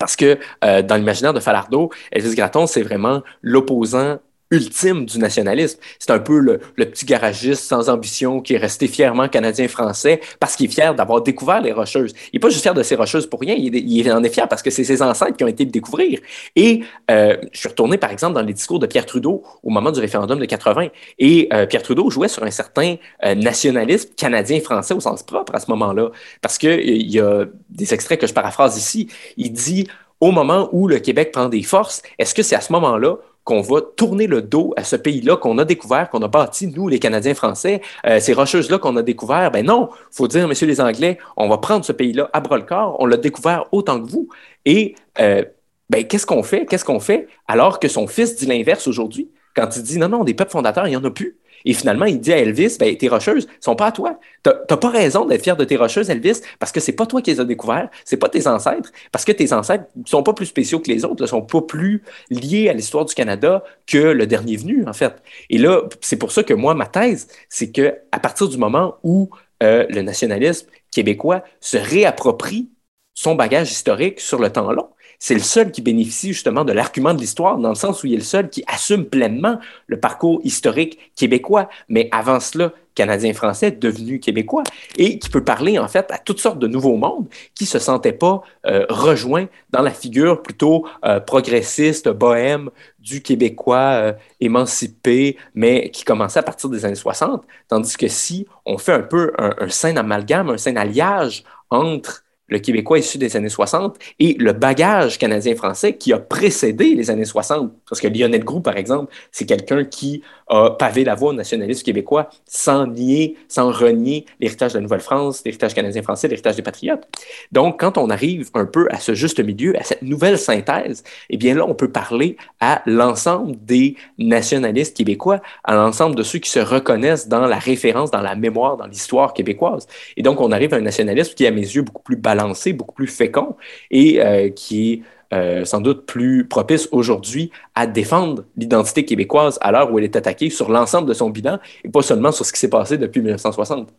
[0.00, 4.18] Parce que euh, dans l'imaginaire de Falardeau, Elvis Gratton, c'est vraiment l'opposant
[4.50, 5.78] ultime du nationalisme.
[5.98, 10.66] C'est un peu le, petit garagiste sans ambition qui est resté fièrement canadien-français parce qu'il
[10.66, 12.12] est fier d'avoir découvert les Rocheuses.
[12.32, 14.62] Il n'est pas juste fier de ces Rocheuses pour rien, il, en est fier parce
[14.62, 16.18] que c'est ses ancêtres qui ont été le découvrir.
[16.56, 19.92] Et euh, je suis retourné, par exemple, dans les discours de Pierre Trudeau au moment
[19.92, 20.88] du référendum de 80.
[21.18, 25.60] Et euh, Pierre Trudeau jouait sur un certain euh, nationalisme canadien-français au sens propre à
[25.60, 26.10] ce moment-là.
[26.40, 29.08] Parce qu'il y a des extraits que je paraphrase ici.
[29.36, 29.86] Il dit
[30.20, 33.60] au moment où le Québec prend des forces, est-ce que c'est à ce moment-là qu'on
[33.60, 36.98] va tourner le dos à ce pays-là qu'on a découvert, qu'on a bâti, nous, les
[36.98, 41.18] Canadiens français, euh, ces rocheuses-là qu'on a découvert, ben non, faut dire, messieurs les Anglais,
[41.36, 44.28] on va prendre ce pays-là à bras-le-corps, on l'a découvert autant que vous.
[44.64, 45.44] Et euh,
[45.88, 46.66] ben, qu'est-ce qu'on fait?
[46.66, 47.28] Qu'est-ce qu'on fait?
[47.48, 49.30] Alors que son fils dit l'inverse aujourd'hui?
[49.56, 51.38] Quand il dit non, non, des peuples fondateurs, il n'y en a plus.
[51.64, 54.18] Et finalement, il dit à Elvis, ben, tes rocheuses sont pas à toi.
[54.44, 57.20] Tu n'as pas raison d'être fier de tes rocheuses, Elvis, parce que c'est pas toi
[57.20, 60.46] qui les as découvertes, c'est pas tes ancêtres, parce que tes ancêtres sont pas plus
[60.46, 64.26] spéciaux que les autres, ne sont pas plus liés à l'histoire du Canada que le
[64.26, 65.14] dernier venu, en fait.
[65.50, 69.30] Et là, c'est pour ça que moi, ma thèse, c'est que partir du moment où
[69.62, 72.70] euh, le nationalisme québécois se réapproprie
[73.14, 74.88] son bagage historique sur le temps long,
[75.20, 78.14] c'est le seul qui bénéficie justement de l'argument de l'histoire, dans le sens où il
[78.14, 84.18] est le seul qui assume pleinement le parcours historique québécois, mais avant cela, canadien-français devenu
[84.18, 84.62] québécois,
[84.96, 87.78] et qui peut parler en fait à toutes sortes de nouveaux mondes qui ne se
[87.78, 95.36] sentaient pas euh, rejoints dans la figure plutôt euh, progressiste, bohème du québécois euh, émancipé,
[95.54, 99.32] mais qui commençait à partir des années 60, tandis que si on fait un peu
[99.38, 104.36] un, un sain amalgame, un sain alliage entre le Québécois issu des années 60 et
[104.38, 107.72] le bagage canadien-français qui a précédé les années 60.
[107.88, 111.84] Parce que Lionel Groux, par exemple, c'est quelqu'un qui a pavé la voie au nationalisme
[111.84, 117.06] québécois sans nier, sans renier l'héritage de la Nouvelle-France, l'héritage canadien-français, l'héritage des patriotes.
[117.52, 121.36] Donc, quand on arrive un peu à ce juste milieu, à cette nouvelle synthèse, eh
[121.36, 126.50] bien là, on peut parler à l'ensemble des nationalistes québécois, à l'ensemble de ceux qui
[126.50, 129.86] se reconnaissent dans la référence, dans la mémoire, dans l'histoire québécoise.
[130.16, 132.39] Et donc, on arrive à un nationalisme qui, à mes yeux, beaucoup plus balancé,
[132.72, 133.56] beaucoup plus fécond
[133.90, 139.70] et euh, qui est euh, sans doute plus propice aujourd'hui à défendre l'identité québécoise à
[139.70, 142.52] l'heure où elle est attaquée sur l'ensemble de son bilan et pas seulement sur ce
[142.52, 143.92] qui s'est passé depuis 1960.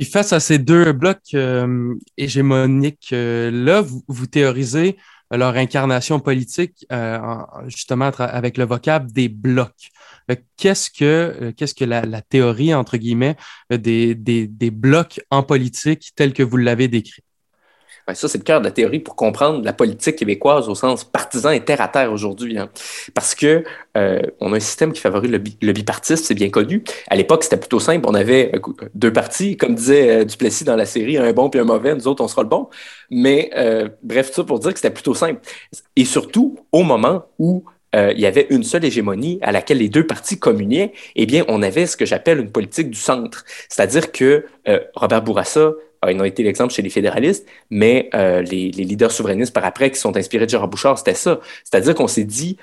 [0.00, 4.96] Et face à ces deux blocs euh, hégémoniques, là, vous, théorisez
[5.30, 6.86] leur incarnation politique
[7.66, 9.90] justement avec le vocable des blocs.
[10.56, 13.36] Qu'est-ce que, qu'est-ce que la, théorie, entre guillemets,
[13.70, 17.22] des, des, des blocs en politique tels que vous l'avez décrit?
[18.08, 21.04] Ben, ça, c'est le cœur de la théorie pour comprendre la politique québécoise au sens
[21.04, 22.58] partisan et terre à terre aujourd'hui.
[22.58, 22.70] Hein.
[23.12, 23.64] Parce que
[23.98, 26.82] euh, on a un système qui favorise le, bipartisme, c'est bien connu.
[27.08, 28.06] À l'époque, c'était plutôt simple.
[28.08, 31.60] On avait euh, deux partis, comme disait euh, Duplessis dans la série, un bon puis
[31.60, 31.94] un mauvais.
[31.94, 32.70] Nous autres, on sera le bon.
[33.10, 33.50] Mais
[34.02, 35.42] bref, tout ça pour dire que c'était plutôt simple.
[35.94, 37.64] Et surtout, au moment où
[37.94, 41.62] il y avait une seule hégémonie à laquelle les deux partis communiaient, eh bien, on
[41.62, 43.44] avait ce que j'appelle une politique du centre.
[43.68, 44.44] C'est-à-dire que
[44.94, 45.72] Robert Bourassa,
[46.02, 49.90] ah, ils ont été l'exemple chez les fédéralistes, mais euh, les, leaders souverainistes par après
[49.90, 51.40] qui sont inspirés de Gérard Bouchard, c'était ça.
[51.64, 52.56] C'est-à-dire qu'on s'est dit,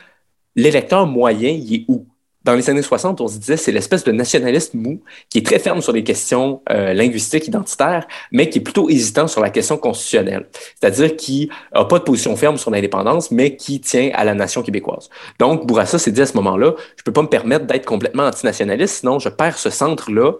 [0.56, 2.08] l'électeur moyen, il est où?
[2.46, 5.58] Dans les années 60, on se disait c'est l'espèce de nationaliste mou qui est très
[5.58, 9.78] ferme sur les questions euh, linguistiques, identitaires, mais qui est plutôt hésitant sur la question
[9.78, 10.48] constitutionnelle.
[10.80, 14.62] C'est-à-dire qui n'a pas de position ferme sur l'indépendance, mais qui tient à la nation
[14.62, 15.10] québécoise.
[15.40, 19.00] Donc, Bourassa s'est dit à ce moment-là, je peux pas me permettre d'être complètement antinationaliste,
[19.00, 20.34] sinon je perds ce centre-là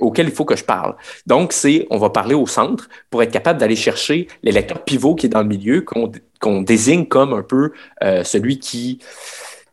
[0.00, 0.96] auquel il faut que je parle.
[1.26, 5.26] Donc, c'est, on va parler au centre pour être capable d'aller chercher l'électeur pivot qui
[5.26, 5.84] est dans le milieu,
[6.40, 9.00] qu'on désigne comme un peu euh, celui qui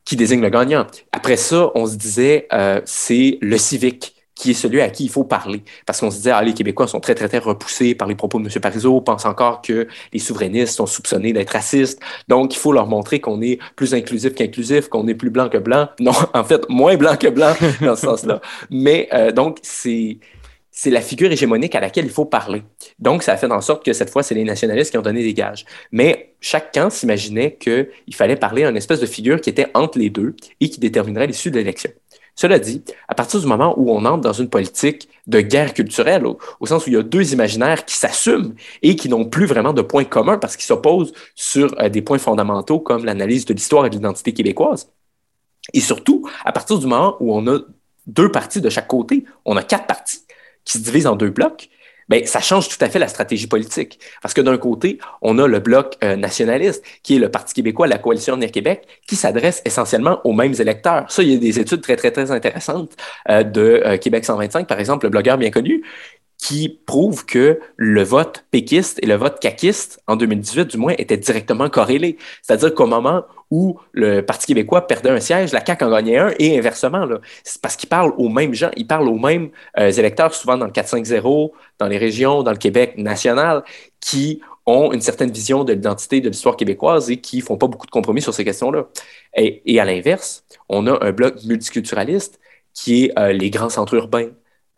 [0.08, 0.88] qui désigne le gagnant.
[1.12, 5.10] Après ça, on se disait, euh, c'est le civique qui est celui à qui il
[5.10, 5.64] faut parler.
[5.86, 8.40] Parce qu'on se disait, ah, les Québécois sont très, très, très repoussés par les propos
[8.40, 8.62] de M.
[8.62, 12.00] Parizeau, pensent encore que les souverainistes sont soupçonnés d'être racistes.
[12.30, 15.58] Donc, il faut leur montrer qu'on est plus inclusif qu'inclusif, qu'on est plus blanc que
[15.58, 15.90] blanc.
[16.00, 18.40] Non, en fait, moins blanc que blanc dans ce sens-là.
[18.70, 20.20] Mais euh, donc, c'est
[20.80, 22.62] c'est la figure hégémonique à laquelle il faut parler.
[23.00, 25.24] Donc, ça a fait en sorte que cette fois, c'est les nationalistes qui ont donné
[25.24, 25.66] des gages.
[25.92, 29.98] Mais chaque camp s'imaginait qu'il fallait parler à une espèce de figure qui était entre
[29.98, 31.90] les deux et qui déterminerait l'issue de l'élection.
[32.36, 36.28] Cela dit, à partir du moment où on entre dans une politique de guerre culturelle,
[36.28, 38.54] au, sens où il y a deux imaginaires qui s'assument
[38.84, 42.20] et qui n'ont plus vraiment de points communs parce qu'ils s'opposent sur euh, des points
[42.20, 44.92] fondamentaux comme l'analyse de l'histoire et de l'identité québécoise,
[45.74, 47.62] et surtout, à partir du moment où on a
[48.06, 50.27] deux partis de chaque côté, on a quatre partis
[50.68, 51.70] qui se divise en deux blocs,
[52.10, 54.00] bien, ça change tout à fait la stratégie politique.
[54.22, 57.88] Parce que d'un côté, on a le bloc euh, nationaliste, qui est le Parti québécois,
[57.88, 61.10] la Coalition Avenir Québec, qui s'adresse essentiellement aux mêmes électeurs.
[61.10, 62.92] Ça, il y a des études très, très, très intéressantes
[63.30, 65.84] euh, de euh, Québec 125, par exemple, le blogueur bien connu,
[66.38, 71.18] qui prouve que le vote péquiste et le vote caquiste, en 2018 du moins, étaient
[71.18, 72.18] directement corrélés.
[72.42, 76.34] C'est-à-dire qu'au moment où le Parti québécois perdait un siège, la CAQ en gagnait un,
[76.38, 77.08] et inversement.
[77.44, 80.66] C'est parce qu'ils parlent aux mêmes gens, ils parlent aux mêmes euh, électeurs, souvent dans
[80.66, 83.64] le 4-5-0, dans les régions, dans le Québec national,
[84.00, 87.86] qui ont une certaine vision de l'identité de l'histoire québécoise et qui font pas beaucoup
[87.86, 88.88] de compromis sur ces questions-là.
[89.36, 92.40] Et, et, à l'inverse, on a un bloc multiculturaliste
[92.74, 94.30] qui est euh, les grands centres urbains,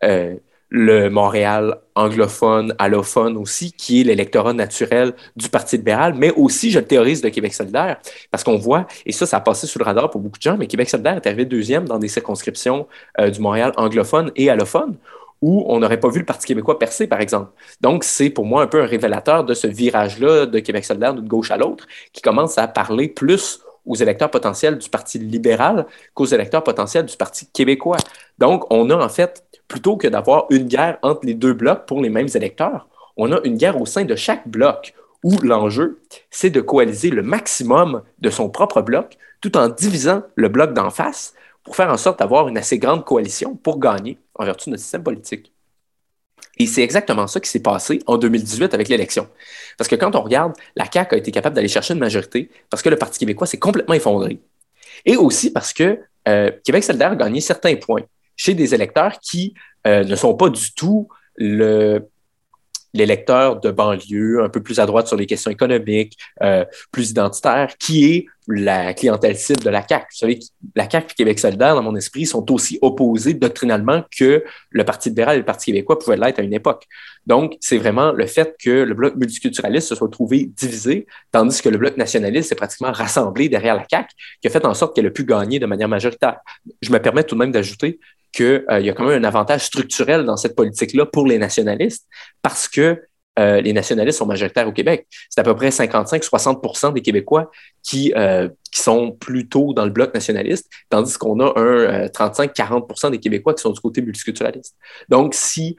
[0.03, 0.36] euh,
[0.70, 6.80] le Montréal anglophone, allophone aussi, qui est l'électorat naturel du Parti libéral, mais aussi, je
[6.80, 7.97] le théorise, de Québec solidaire,
[8.32, 10.57] parce qu'on voit, et ça, ça a passé sous le radar pour beaucoup de gens,
[10.57, 12.88] mais Québec solidaire est arrivé deuxième dans des circonscriptions
[13.20, 14.95] euh, du Montréal anglophone et allophone,
[15.41, 17.51] où on n'aurait pas vu le Parti québécois percer, par exemple.
[17.82, 21.28] Donc, c'est pour moi un peu un révélateur de ce virage-là de Québec solidaire d'une
[21.28, 26.26] gauche à l'autre, qui commence à parler plus aux électeurs potentiels du Parti libéral qu'aux
[26.26, 27.97] électeurs potentiels du Parti québécois.
[28.38, 32.01] Donc, on a en fait plutôt que d'avoir une guerre entre les deux blocs pour
[32.01, 34.93] les mêmes électeurs, on a une guerre au sein de chaque bloc
[35.24, 36.01] où l'enjeu,
[36.32, 40.89] c'est de coaliser le maximum de son propre bloc tout en divisant le bloc d'en
[40.89, 44.72] face pour faire en sorte d'avoir une assez grande coalition pour gagner en vertu de
[44.72, 45.53] notre système politique.
[46.57, 49.28] Et c'est exactement ça qui s'est passé en 2018 avec l'élection.
[49.78, 52.82] Parce que quand on regarde, la CAQ a été capable d'aller chercher une majorité parce
[52.82, 54.39] que le Parti québécois s'est complètement effondré.
[55.05, 58.03] Et aussi parce que euh, Québec solidaire a gagné certains points
[58.39, 59.53] chez des électeurs qui
[59.85, 62.07] euh, ne sont pas du tout le,
[62.93, 67.75] l'électeur de banlieue, un peu plus à droite sur les questions économiques, euh, plus identitaire,
[67.77, 70.05] qui est la clientèle cible de la CAQ.
[70.09, 70.39] Vous savez,
[70.75, 75.09] la CAQ et Québec solidaire, dans mon esprit, sont aussi opposés doctrinalement que le Parti
[75.09, 76.85] libéral et le Parti québécois pouvaient l'être à une époque.
[77.27, 81.69] Donc, c'est vraiment le fait que le bloc multiculturaliste se soit trouvé divisé, tandis que
[81.69, 84.09] le bloc nationaliste s'est pratiquement rassemblé derrière la CAQ,
[84.41, 86.37] qui a fait en sorte qu'elle a pu gagner de manière majoritaire.
[86.81, 87.99] Je me permets tout de même d'ajouter
[88.32, 92.07] qu'il euh, y a quand même un avantage structurel dans cette politique-là pour les nationalistes
[92.41, 93.01] parce que
[93.38, 95.07] euh, les nationalistes sont majoritaires au Québec.
[95.30, 97.49] C'est à peu près 55-60% des Québécois
[97.84, 103.19] qui, euh, qui, sont plutôt dans le bloc nationaliste, tandis qu'on a un 35-40% des
[103.19, 104.75] Québécois qui sont du côté multiculturaliste.
[105.07, 105.77] Donc, si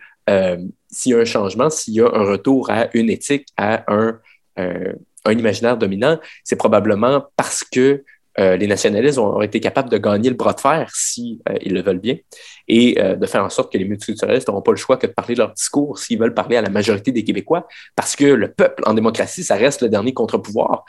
[0.93, 4.21] s'il y a un changement, s'il y a un retour à une éthique, à un,
[4.57, 8.05] un imaginaire dominant, c'est probablement parce que
[8.39, 11.75] euh, les nationalistes ont, été capables de gagner le bras de fer si euh, ils
[11.75, 12.17] le veulent bien
[12.69, 15.13] et euh, de faire en sorte que les multiculturalistes n'auront pas le choix que de
[15.13, 17.67] parler de leur discours s'ils veulent parler à la majorité des Québécois
[17.97, 20.85] parce que le peuple en démocratie, ça reste le dernier contre-pouvoir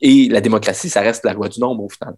[0.00, 2.14] et la démocratie, ça reste la loi du nombre au final.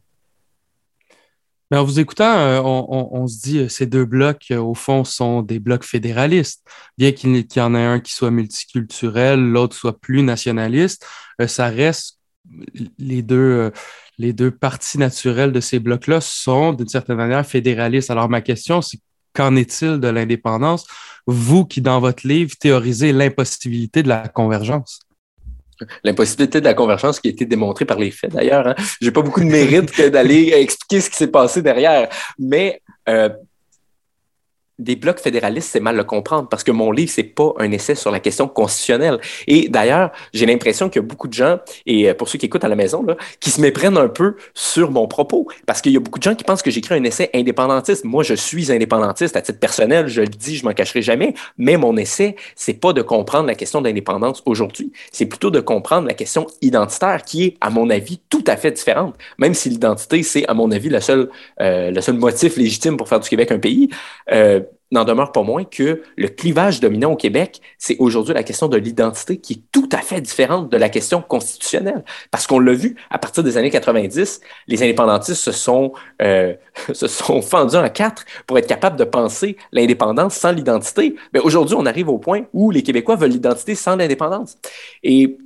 [1.70, 5.60] Mais en vous écoutant, on, se dit que ces deux blocs, au fond, sont des
[5.60, 6.66] blocs fédéralistes.
[6.98, 11.06] Bien qu'il y en ait un qui soit multiculturel, l'autre soit plus nationaliste,
[11.46, 12.18] ça reste
[12.98, 13.70] les deux,
[14.20, 18.10] les deux parties naturelles de ces blocs-là sont d'une certaine manière fédéralistes.
[18.10, 18.98] Alors ma question, c'est
[19.32, 20.86] qu'en est-il de l'indépendance?
[21.26, 25.00] Vous qui, dans votre livre, théorisez l'impossibilité de la convergence.
[26.04, 28.68] L'impossibilité de la convergence qui a été démontrée par les faits d'ailleurs.
[28.68, 28.74] Hein.
[29.00, 32.10] Je n'ai pas beaucoup de mérite d'aller expliquer ce qui s'est passé derrière.
[32.38, 33.30] Mais euh,
[34.80, 37.94] des blocs fédéralistes, c'est mal le comprendre parce que mon livre, c'est pas un essai
[37.94, 39.20] sur la question constitutionnelle.
[39.46, 42.46] Et d'ailleurs, j'ai l'impression qu'il y a beaucoup de gens, et euh, pour ceux qui
[42.46, 45.92] écoutent à la maison, là, qui se méprennent un peu sur mon propos parce qu'il
[45.92, 48.04] y a beaucoup de gens qui pensent que j'écris un essai indépendantiste.
[48.04, 51.76] Moi, je suis indépendantiste à titre personnel, je le dis, je m'en cacherai jamais, mais
[51.76, 56.14] mon essai, c'est pas de comprendre la question d'indépendance aujourd'hui, c'est plutôt de comprendre la
[56.14, 59.14] question identitaire qui est, à mon avis, tout à fait différente.
[59.38, 63.08] Même si l'identité, c'est, à mon avis, le seul, euh, le seul motif légitime pour
[63.08, 63.90] faire du Québec un pays.
[64.32, 64.60] Euh,
[64.90, 68.76] n'en demeure pas moins que le clivage dominant au Québec, c'est aujourd'hui la question de
[68.76, 72.04] l'identité qui est tout à fait différente de la question constitutionnelle.
[72.30, 75.92] Parce qu'on l'a vu, à partir des années 90, les indépendantistes se sont,
[76.22, 76.54] euh,
[76.92, 81.14] se sont fendus en quatre pour être capables de penser l'indépendance sans l'identité.
[81.32, 84.58] Mais aujourd'hui, on arrive au point où les Québécois veulent l'identité sans l'indépendance.
[85.02, 85.38] Et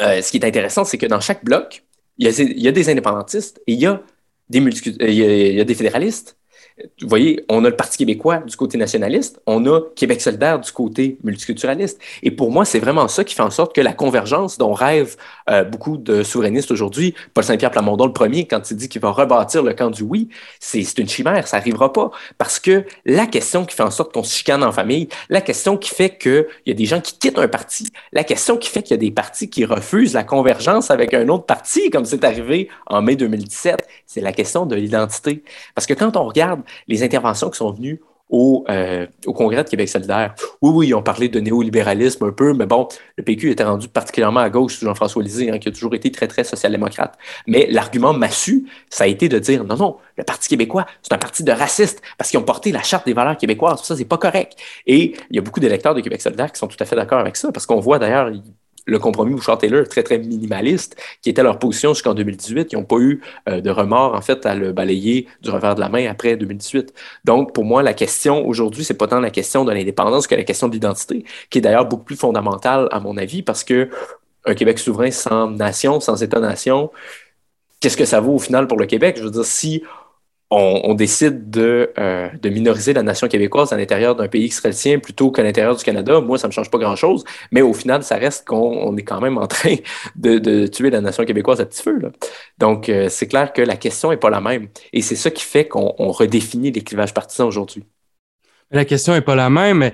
[0.00, 1.84] euh, ce qui est intéressant, c'est que dans chaque bloc,
[2.18, 4.02] il y, a, des indépendantistes et il y a
[4.48, 6.36] des, il y a des fédéralistes
[7.00, 10.70] vous voyez, on a le Parti québécois du côté nationaliste, on a Québec solidaire du
[10.72, 12.00] côté multiculturaliste.
[12.22, 15.16] Et pour moi, c'est vraiment ça qui fait en sorte que la convergence dont rêvent
[15.50, 19.10] euh, beaucoup de souverainistes aujourd'hui, Paul Saint-Pierre Plamondon le premier, quand il dit qu'il va
[19.10, 20.28] rebâtir le camp du oui,
[20.60, 22.10] c'est une chimère, ça n'arrivera pas.
[22.38, 25.76] Parce que la question qui fait en sorte qu'on se chicane en famille, la question
[25.76, 28.82] qui fait qu'il y a des gens qui quittent un parti, la question qui fait
[28.82, 32.24] qu'il y a des partis qui refusent la convergence avec un autre parti, comme c'est
[32.24, 35.42] arrivé en mai 2017, c'est la question de l'identité.
[35.74, 38.00] Parce que quand on regarde les interventions qui sont venues
[38.32, 40.34] au, euh, au, Congrès de Québec solidaire.
[40.62, 42.88] Oui, oui, ils ont parlé de néolibéralisme un peu, mais bon,
[43.18, 46.10] le PQ était rendu particulièrement à gauche sous Jean-François Lisée, hein, qui a toujours été
[46.10, 47.16] très, très social-démocrate.
[47.46, 51.18] Mais l'argument massu, ça a été de dire non, non, le Parti québécois, c'est un
[51.18, 53.82] parti de racistes parce qu'ils ont porté la charte des valeurs québécoises.
[53.82, 54.56] Ça, c'est pas correct.
[54.86, 57.18] Et il y a beaucoup d'électeurs de Québec solidaire qui sont tout à fait d'accord
[57.18, 58.30] avec ça parce qu'on voit d'ailleurs,
[58.86, 62.72] le compromis Bouchard-Taylor très, très minimaliste, qui était leur position jusqu'en 2018.
[62.72, 65.80] Ils n'ont pas eu euh, de remords, en fait, à le balayer du revers de
[65.80, 66.92] la main après 2018.
[67.24, 70.44] Donc, pour moi, la question aujourd'hui, c'est pas tant la question de l'indépendance que la
[70.44, 73.88] question de l'identité, qui est d'ailleurs beaucoup plus fondamentale, à mon avis, parce que
[74.44, 76.90] un Québec souverain sans nation, sans État-nation,
[77.80, 79.16] qu'est-ce que ça vaut au final pour le Québec?
[79.18, 79.82] Je veux dire, si
[80.54, 85.42] on, décide euh, de, minoriser la nation québécoise à l'intérieur d'un pays israélien plutôt qu'à
[85.42, 88.46] l'intérieur du Canada, moi, ça ne me change pas grand-chose, mais au final, ça reste
[88.46, 89.76] qu'on est quand même en train
[90.16, 92.00] de, tuer la nation québécoise à petit feu.
[92.58, 94.68] Donc, euh, c'est clair que la question n'est pas la même.
[94.92, 97.84] Et c'est ça qui fait qu'on redéfinit les clivages partisans aujourd'hui.
[98.70, 99.92] La question n'est pas la même, mais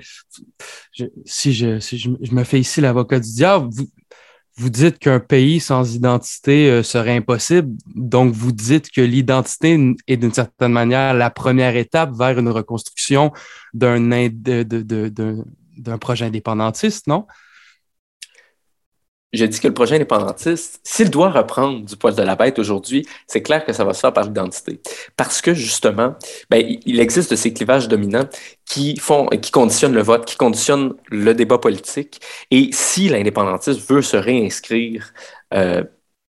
[1.25, 3.87] si, je, me fais ici l'avocat du diable, vous
[4.67, 10.33] dites qu'un pays sans identité euh, serait impossible, donc vous dites que l'identité est d'une
[10.33, 13.31] certaine manière la première étape vers une reconstruction
[13.73, 14.09] d'un
[16.01, 17.25] projet indépendantiste, non?
[19.33, 23.05] Je dis que le projet indépendantiste, s'il doit reprendre du poil de la bête aujourd'hui,
[23.27, 24.81] c'est clair que ça va se faire par l'identité.
[25.17, 26.15] Parce que justement,
[26.49, 28.27] ben, il existe de ces clivages dominants
[28.65, 32.21] qui font, qui conditionnent le vote, qui conditionnent le débat politique.
[32.49, 35.13] Et si l'indépendantiste veut se réinscrire
[35.53, 35.83] euh,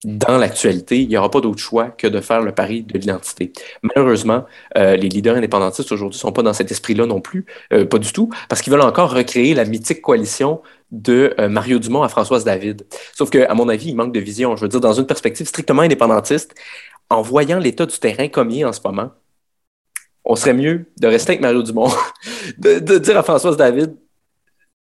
[0.06, 3.52] dans l'actualité, il n'y aura pas d'autre choix que de faire le pari de l'identité.
[3.82, 4.46] Malheureusement,
[4.78, 7.98] euh, les leaders indépendantistes aujourd'hui ne sont pas dans cet esprit-là non plus, euh, pas
[7.98, 10.62] du tout, parce qu'ils veulent encore recréer la mythique coalition
[10.92, 12.86] de euh, Mario Dumont à Françoise David.
[13.14, 14.56] Sauf qu'à mon avis, il manque de vision.
[14.56, 16.56] Je veux dire, dans une perspective strictement indépendantiste,
[17.10, 19.12] en voyant l'état du terrain comme il est en ce moment,
[20.24, 21.90] on serait mieux de rester avec Mario Dumont,
[22.58, 23.96] de, dire à Françoise David,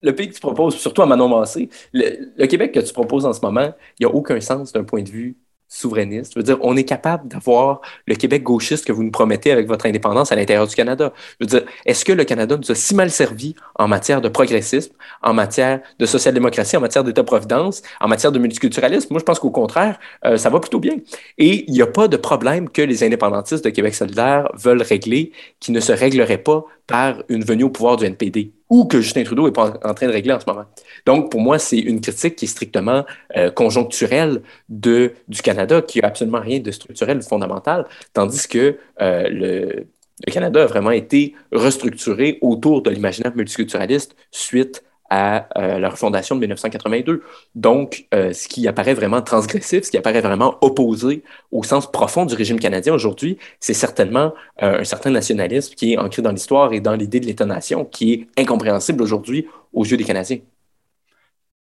[0.01, 3.33] le pays que tu proposes, surtout à Manon Massé, le, Québec que tu proposes en
[3.33, 5.37] ce moment, il n'y a aucun sens d'un point de vue
[5.67, 6.33] souverainiste.
[6.33, 9.67] Je veux dire, on est capable d'avoir le Québec gauchiste que vous nous promettez avec
[9.67, 11.13] votre indépendance à l'intérieur du Canada.
[11.39, 14.29] Je veux dire, est-ce que le Canada nous a si mal servi en matière de
[14.29, 19.07] progressisme, en matière de social-démocratie, en matière d'État-providence, en matière de multiculturalisme?
[19.11, 20.95] Moi, je pense qu'au contraire, euh, ça va plutôt bien.
[21.37, 25.31] Et il n'y a pas de problème que les indépendantistes de Québec solidaire veulent régler
[25.59, 29.23] qui ne se réglerait pas par une venue au pouvoir du NPD ou que Justin
[29.23, 30.65] Trudeau n'est pas en, train de régler en ce moment.
[31.05, 36.01] Donc, pour moi, c'est une critique qui est strictement euh, conjoncturelle de, du Canada, qui
[36.01, 39.87] n'a absolument rien de structurel ou fondamental, tandis que euh, le,
[40.25, 46.35] le Canada a vraiment été restructuré autour de l'imaginaire multiculturaliste suite à euh, la refondation
[46.35, 47.23] de 1982.
[47.55, 52.25] Donc, euh, ce qui apparaît vraiment transgressif, ce qui apparaît vraiment opposé au sens profond
[52.25, 56.73] du régime canadien aujourd'hui, c'est certainement euh, un certain nationalisme qui est ancré dans l'histoire
[56.73, 60.39] et dans l'idée de l'État-nation, qui est incompréhensible aujourd'hui aux yeux des Canadiens.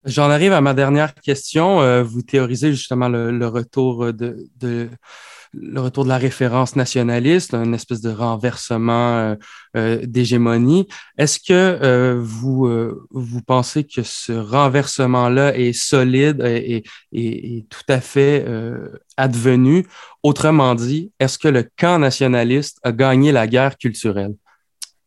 [0.03, 2.03] J'en arrive à ma dernière question.
[2.03, 4.89] vous théorisez justement le, retour de
[5.53, 9.35] le retour de la référence nationaliste, une espèce de renversement euh,
[9.75, 10.87] euh, d'hégémonie.
[11.17, 12.69] Est-ce que euh, vous,
[13.11, 18.45] vous pensez que ce renversement-là est solide et, et, tout à fait
[19.17, 19.85] advenu?
[20.23, 24.35] Autrement dit, est-ce que le camp nationaliste a gagné la guerre culturelle?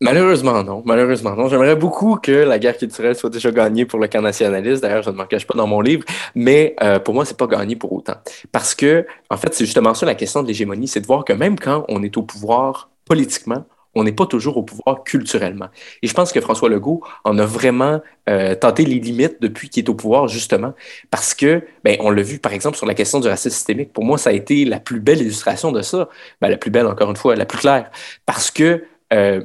[0.01, 0.83] Malheureusement, non.
[0.85, 1.49] Malheureusement, non.
[1.49, 4.83] J'aimerais beaucoup que la guerre culturelle soit déjà gagnée pour le camp nationaliste.
[4.83, 6.05] D'ailleurs, je ne m'en cache pas dans mon livre.
[6.35, 8.17] Mais euh, pour moi, c'est pas gagné pour autant.
[8.51, 10.89] Parce que, en fait, c'est justement ça la question de l'hégémonie.
[10.89, 13.65] C'est de voir que même quand on est au pouvoir politiquement,
[13.95, 15.69] on n'est pas toujours au pouvoir culturellement.
[16.03, 19.85] Et je pense que François Legault en a vraiment euh, tenté les limites depuis qu'il
[19.85, 20.75] est au pouvoir, justement,
[21.11, 23.93] parce que, ben, on l'a vu, par exemple, sur la question du racisme systémique.
[23.93, 26.09] Pour moi, ça a été la plus belle illustration de ça.
[26.41, 27.91] Ben, la plus belle, encore une fois, la plus claire.
[28.27, 29.45] Parce que euh,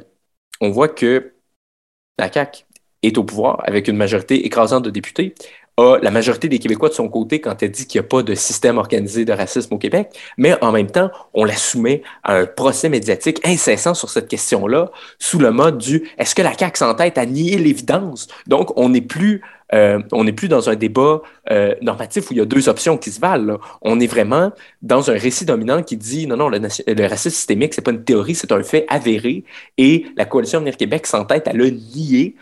[0.60, 1.32] on voit que
[2.18, 2.64] la CAQ
[3.02, 5.34] est au pouvoir avec une majorité écrasante de députés,
[6.02, 8.34] la majorité des Québécois de son côté quand elle dit qu'il n'y a pas de
[8.34, 12.46] système organisé de racisme au Québec, mais en même temps, on la soumet à un
[12.46, 17.16] procès médiatique incessant sur cette question-là, sous le mode du est-ce que la CAQ s'entête
[17.18, 18.28] à nier l'évidence?
[18.46, 19.42] Donc, on n'est plus
[19.74, 22.98] euh, on n'est plus dans un débat euh, normatif où il y a deux options
[22.98, 23.58] qui se valent.
[23.82, 24.52] On est vraiment
[24.82, 28.34] dans un récit dominant qui dit non, non, le, racisme systémique, c'est pas une théorie,
[28.34, 29.44] c'est un fait avéré
[29.78, 32.34] et la Coalition Avenir Québec s'entête à le nier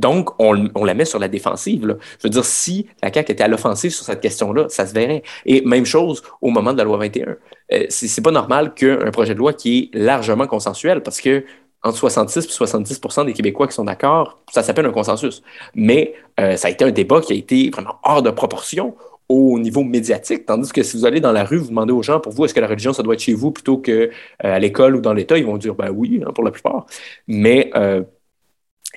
[0.00, 0.54] donc, on,
[0.84, 1.82] la met sur la défensive.
[2.18, 5.22] Je veux dire, si la CAQ était à l'offensive sur cette question-là, ça se verrait.
[5.44, 7.36] Et même chose au moment de la loi 21.
[7.72, 11.44] Euh, c'est pas normal qu'un projet de loi qui est largement consensuel, parce que
[11.82, 15.42] entre 66 et 70% des Québécois qui sont d'accord, ça s'appelle un consensus.
[15.74, 18.94] Mais euh, ça a été un débat qui a été vraiment hors de proportion
[19.28, 22.18] au niveau médiatique, tandis que si vous allez dans la rue, vous demandez aux gens,
[22.18, 24.96] pour vous, est-ce que la religion, ça doit être chez vous plutôt qu'à euh, l'école
[24.96, 26.86] ou dans l'État, ils vont dire, ben oui, hein, pour la plupart.
[27.28, 27.70] Mais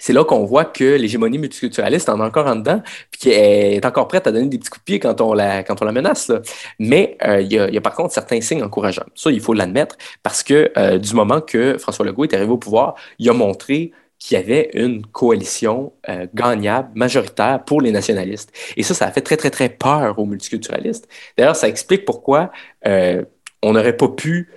[0.04, 3.86] c'est là qu'on voit que l'hégémonie multiculturaliste en est encore en dedans, puis qu'elle est
[3.86, 5.64] encore prête à donner des petits coups de pied quand on la,
[5.94, 6.30] menace.
[6.78, 9.06] Mais euh, il y, a, par contre certains signes encourageants.
[9.16, 12.58] Ça, il faut l'admettre, parce que euh, du moment que François Legault est arrivé au
[12.58, 18.52] pouvoir, il a montré qu'il y avait une coalition euh, gagnable, majoritaire pour les nationalistes.
[18.76, 21.08] Et ça, ça a fait très, très, très peur aux multiculturalistes.
[21.38, 22.52] D'ailleurs, ça explique pourquoi
[22.86, 24.50] on n'aurait pas pu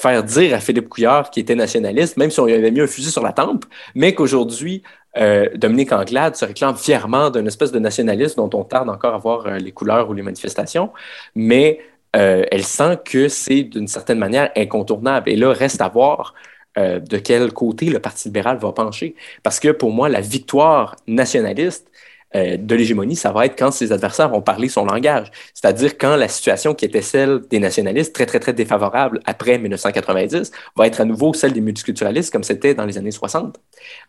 [0.00, 2.86] faire dire à Philippe Couillard qui était nationaliste, même si on lui avait mis un
[2.86, 3.64] fusil sur la tempe,
[3.94, 4.82] mais qu'aujourd'hui,
[5.16, 9.18] euh, Dominique Anglade se réclame fièrement d'une espèce de nationalisme dont on tarde encore à
[9.18, 10.92] voir euh, les couleurs ou les manifestations,
[11.34, 11.80] mais
[12.14, 15.28] euh, elle sent que c'est d'une certaine manière incontournable.
[15.30, 16.34] Et là, reste à voir
[16.76, 19.16] de quel côté le Parti libéral va pencher.
[19.42, 21.90] Parce que pour moi, la victoire nationaliste,
[22.34, 25.30] euh, de l'hégémonie, ça va être quand ses adversaires vont parler son langage.
[25.54, 30.52] C'est-à-dire quand la situation qui était celle des nationalistes, très, très, très défavorable après 1990,
[30.76, 33.58] va être à nouveau celle des multiculturalistes comme c'était dans les années 60.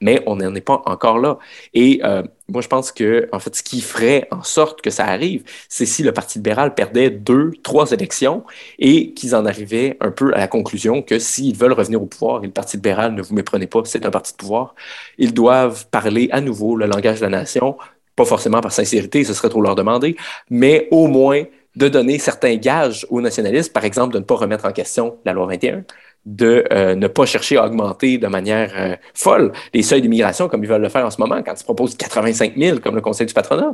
[0.02, 1.38] Mais on n'en est pas encore là.
[1.74, 5.06] Et euh, moi, je pense que, en fait, ce qui ferait en sorte que ça
[5.06, 8.44] arrive, c'est si le Parti libéral perdait deux, trois élections
[8.80, 12.44] et qu'ils en arrivaient un peu à la conclusion que s'ils veulent revenir au pouvoir,
[12.44, 14.76] et le Parti libéral, ne vous méprenez pas, c'est un parti de pouvoir,
[15.18, 17.78] ils doivent parler à nouveau le langage de la nation,
[18.20, 20.18] pas forcément par sincérité, ce serait trop leur demander,
[20.50, 21.44] mais au moins
[21.78, 25.32] de donner certains gages aux nationalistes, par exemple de ne pas remettre en question la
[25.32, 25.86] loi 21,
[26.26, 30.62] de euh, ne pas chercher à augmenter de manière euh, folle les seuils d'immigration comme
[30.66, 33.26] ils veulent le faire en ce moment, quand ils proposent 85 000 comme le Conseil
[33.26, 33.74] du patronat.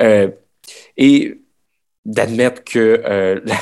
[0.00, 0.28] Euh,
[0.98, 1.40] et
[2.04, 3.02] d'admettre que
[3.44, 3.56] la,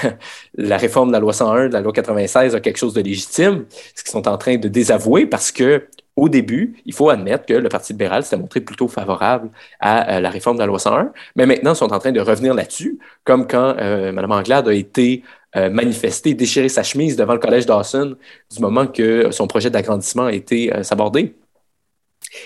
[0.54, 3.66] la, réforme de la loi 101, de la loi 96 a quelque chose de légitime,
[3.94, 5.86] ce qu'ils sont en train de désavouer parce que
[6.16, 9.50] au début, il faut admettre que le Parti libéral s'est montré plutôt favorable
[9.80, 12.20] à euh, la réforme de la loi 101, mais maintenant, ils sont en train de
[12.20, 15.24] revenir là-dessus, comme quand euh, Mme Anglade a été
[15.56, 18.16] euh, manifestée, déchirer sa chemise devant le collège Dawson
[18.52, 21.36] du moment que son projet d'agrandissement a été sabordé.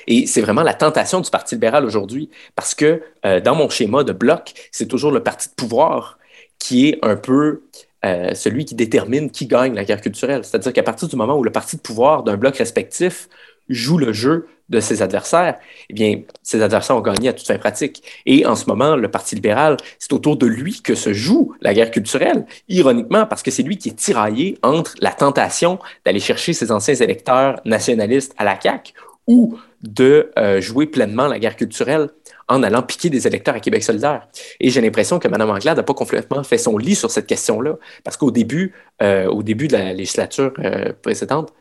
[0.06, 3.02] Et c'est vraiment la tentation du Parti libéral aujourd'hui, parce que
[3.40, 6.18] dans mon schéma de bloc, c'est toujours le parti de pouvoir
[6.58, 7.62] qui est un peu
[8.02, 10.44] celui qui détermine qui gagne la guerre culturelle.
[10.44, 13.28] C'est-à-dire qu'à partir du moment où le parti de pouvoir d'un bloc respectif
[13.68, 15.58] joue le jeu de ses adversaires,
[15.88, 18.02] eh bien, ses adversaires ont gagné à toute fin pratique.
[18.26, 21.72] Et en ce moment, le Parti libéral, c'est autour de lui que se joue la
[21.72, 26.52] guerre culturelle, ironiquement, parce que c'est lui qui est tiraillé entre la tentation d'aller chercher
[26.52, 28.92] ses anciens électeurs nationalistes à la CAQ
[29.26, 32.08] ou de euh, jouer pleinement la guerre culturelle
[32.48, 34.26] en allant piquer des électeurs à Québec solidaire.
[34.58, 37.76] Et j'ai l'impression que Mme Anglade n'a pas complètement fait son lit sur cette question-là,
[38.04, 41.52] parce qu'au début, euh, au début de la législature euh, précédente,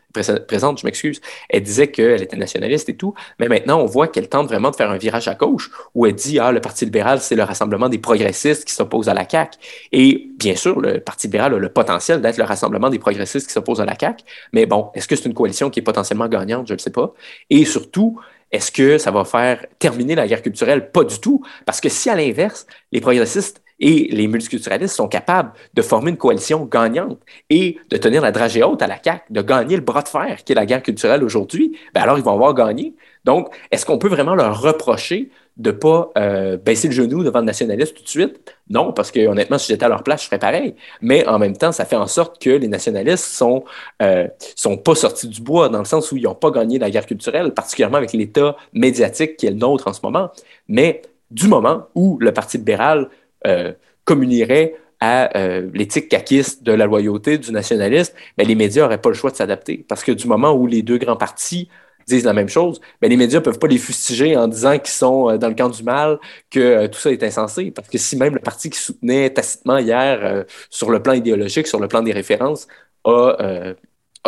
[0.46, 1.20] présente, je m'excuse,
[1.50, 4.76] elle disait qu'elle était nationaliste et tout, mais maintenant, on voit qu'elle tente vraiment de
[4.76, 7.88] faire un virage à gauche, où elle dit, ah, le Parti libéral, c'est le rassemblement
[7.88, 9.58] des progressistes qui s'opposent à la CAQ.
[9.92, 13.52] Et bien sûr, le Parti libéral a le potentiel d'être le rassemblement des progressistes qui
[13.52, 16.66] s'opposent à la CAQ, mais bon, est-ce que c'est une coalition qui est potentiellement gagnante?
[16.66, 17.12] Je ne sais pas.
[17.50, 18.17] Et surtout,
[18.50, 20.90] est-ce que ça va faire terminer la guerre culturelle?
[20.90, 21.42] Pas du tout.
[21.66, 26.16] Parce que si, à l'inverse, les progressistes et les multiculturalistes sont capables de former une
[26.16, 30.02] coalition gagnante et de tenir la dragée haute à la CAQ, de gagner le bras
[30.02, 32.94] de fer qui est la guerre culturelle aujourd'hui, ben alors ils vont avoir gagné.
[33.24, 37.40] Donc, est-ce qu'on peut vraiment leur reprocher de ne pas euh, baisser le genou devant
[37.40, 38.54] le nationalisme tout de suite.
[38.70, 40.74] Non, parce que honnêtement, si j'étais à leur place, je ferais pareil.
[41.02, 43.64] Mais en même temps, ça fait en sorte que les nationalistes sont,
[44.00, 46.90] euh, sont pas sortis du bois, dans le sens où ils n'ont pas gagné la
[46.90, 50.30] guerre culturelle, particulièrement avec l'État médiatique qui est le nôtre en ce moment.
[50.68, 53.08] Mais du moment où le Parti libéral
[53.46, 53.72] euh,
[54.04, 59.10] communierait à euh, l'éthique caquiste de la loyauté, du nationalisme, ben, les médias n'auraient pas
[59.10, 59.84] le choix de s'adapter.
[59.88, 61.68] Parce que du moment où les deux grands partis
[62.08, 64.88] disent la même chose, ben, les médias ne peuvent pas les fustiger en disant qu'ils
[64.90, 66.18] sont euh, dans le camp du mal,
[66.50, 67.70] que euh, tout ça est insensé.
[67.70, 71.80] Parce que si même le parti qui soutenait tacitement hier, sur le plan idéologique, sur
[71.80, 72.66] le plan des références,
[73.04, 73.74] a,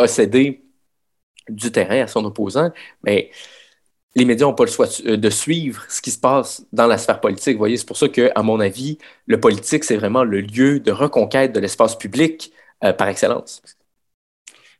[0.07, 0.63] cédé
[1.49, 2.71] du terrain à son opposant,
[3.03, 3.31] mais
[4.15, 6.97] les médias n'ont pas le choix euh, de suivre ce qui se passe dans la
[6.97, 7.53] sphère politique.
[7.53, 10.79] Vous voyez, c'est pour ça que, à mon avis, le politique, c'est vraiment le lieu
[10.79, 12.51] de reconquête de l'espace public
[12.83, 13.61] euh, par excellence.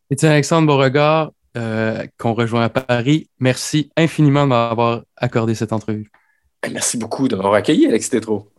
[0.09, 6.09] Étienne Alexandre Beauregard, euh, qu'on rejoint à Paris, merci infiniment de m'avoir accordé cette entrevue.
[6.71, 8.51] Merci beaucoup de m'avoir accueilli, Alex Tétro.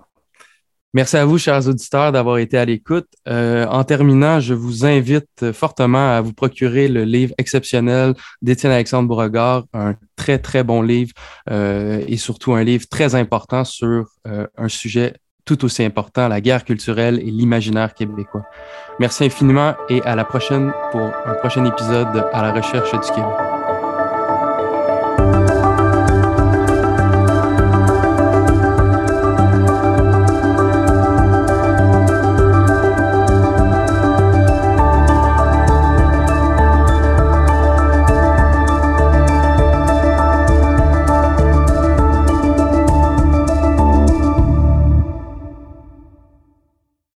[0.94, 3.06] Merci à vous, chers auditeurs, d'avoir été à l'écoute.
[3.26, 8.12] Euh, en terminant, je vous invite fortement à vous procurer le livre exceptionnel
[8.42, 11.12] d'Étienne Alexandre Beauregard, un très, très bon livre
[11.50, 15.14] euh, et surtout un livre très important sur euh, un sujet
[15.44, 18.44] tout aussi important, la guerre culturelle et l'imaginaire québécois.
[19.00, 23.61] Merci infiniment et à la prochaine pour un prochain épisode à la recherche du Québec.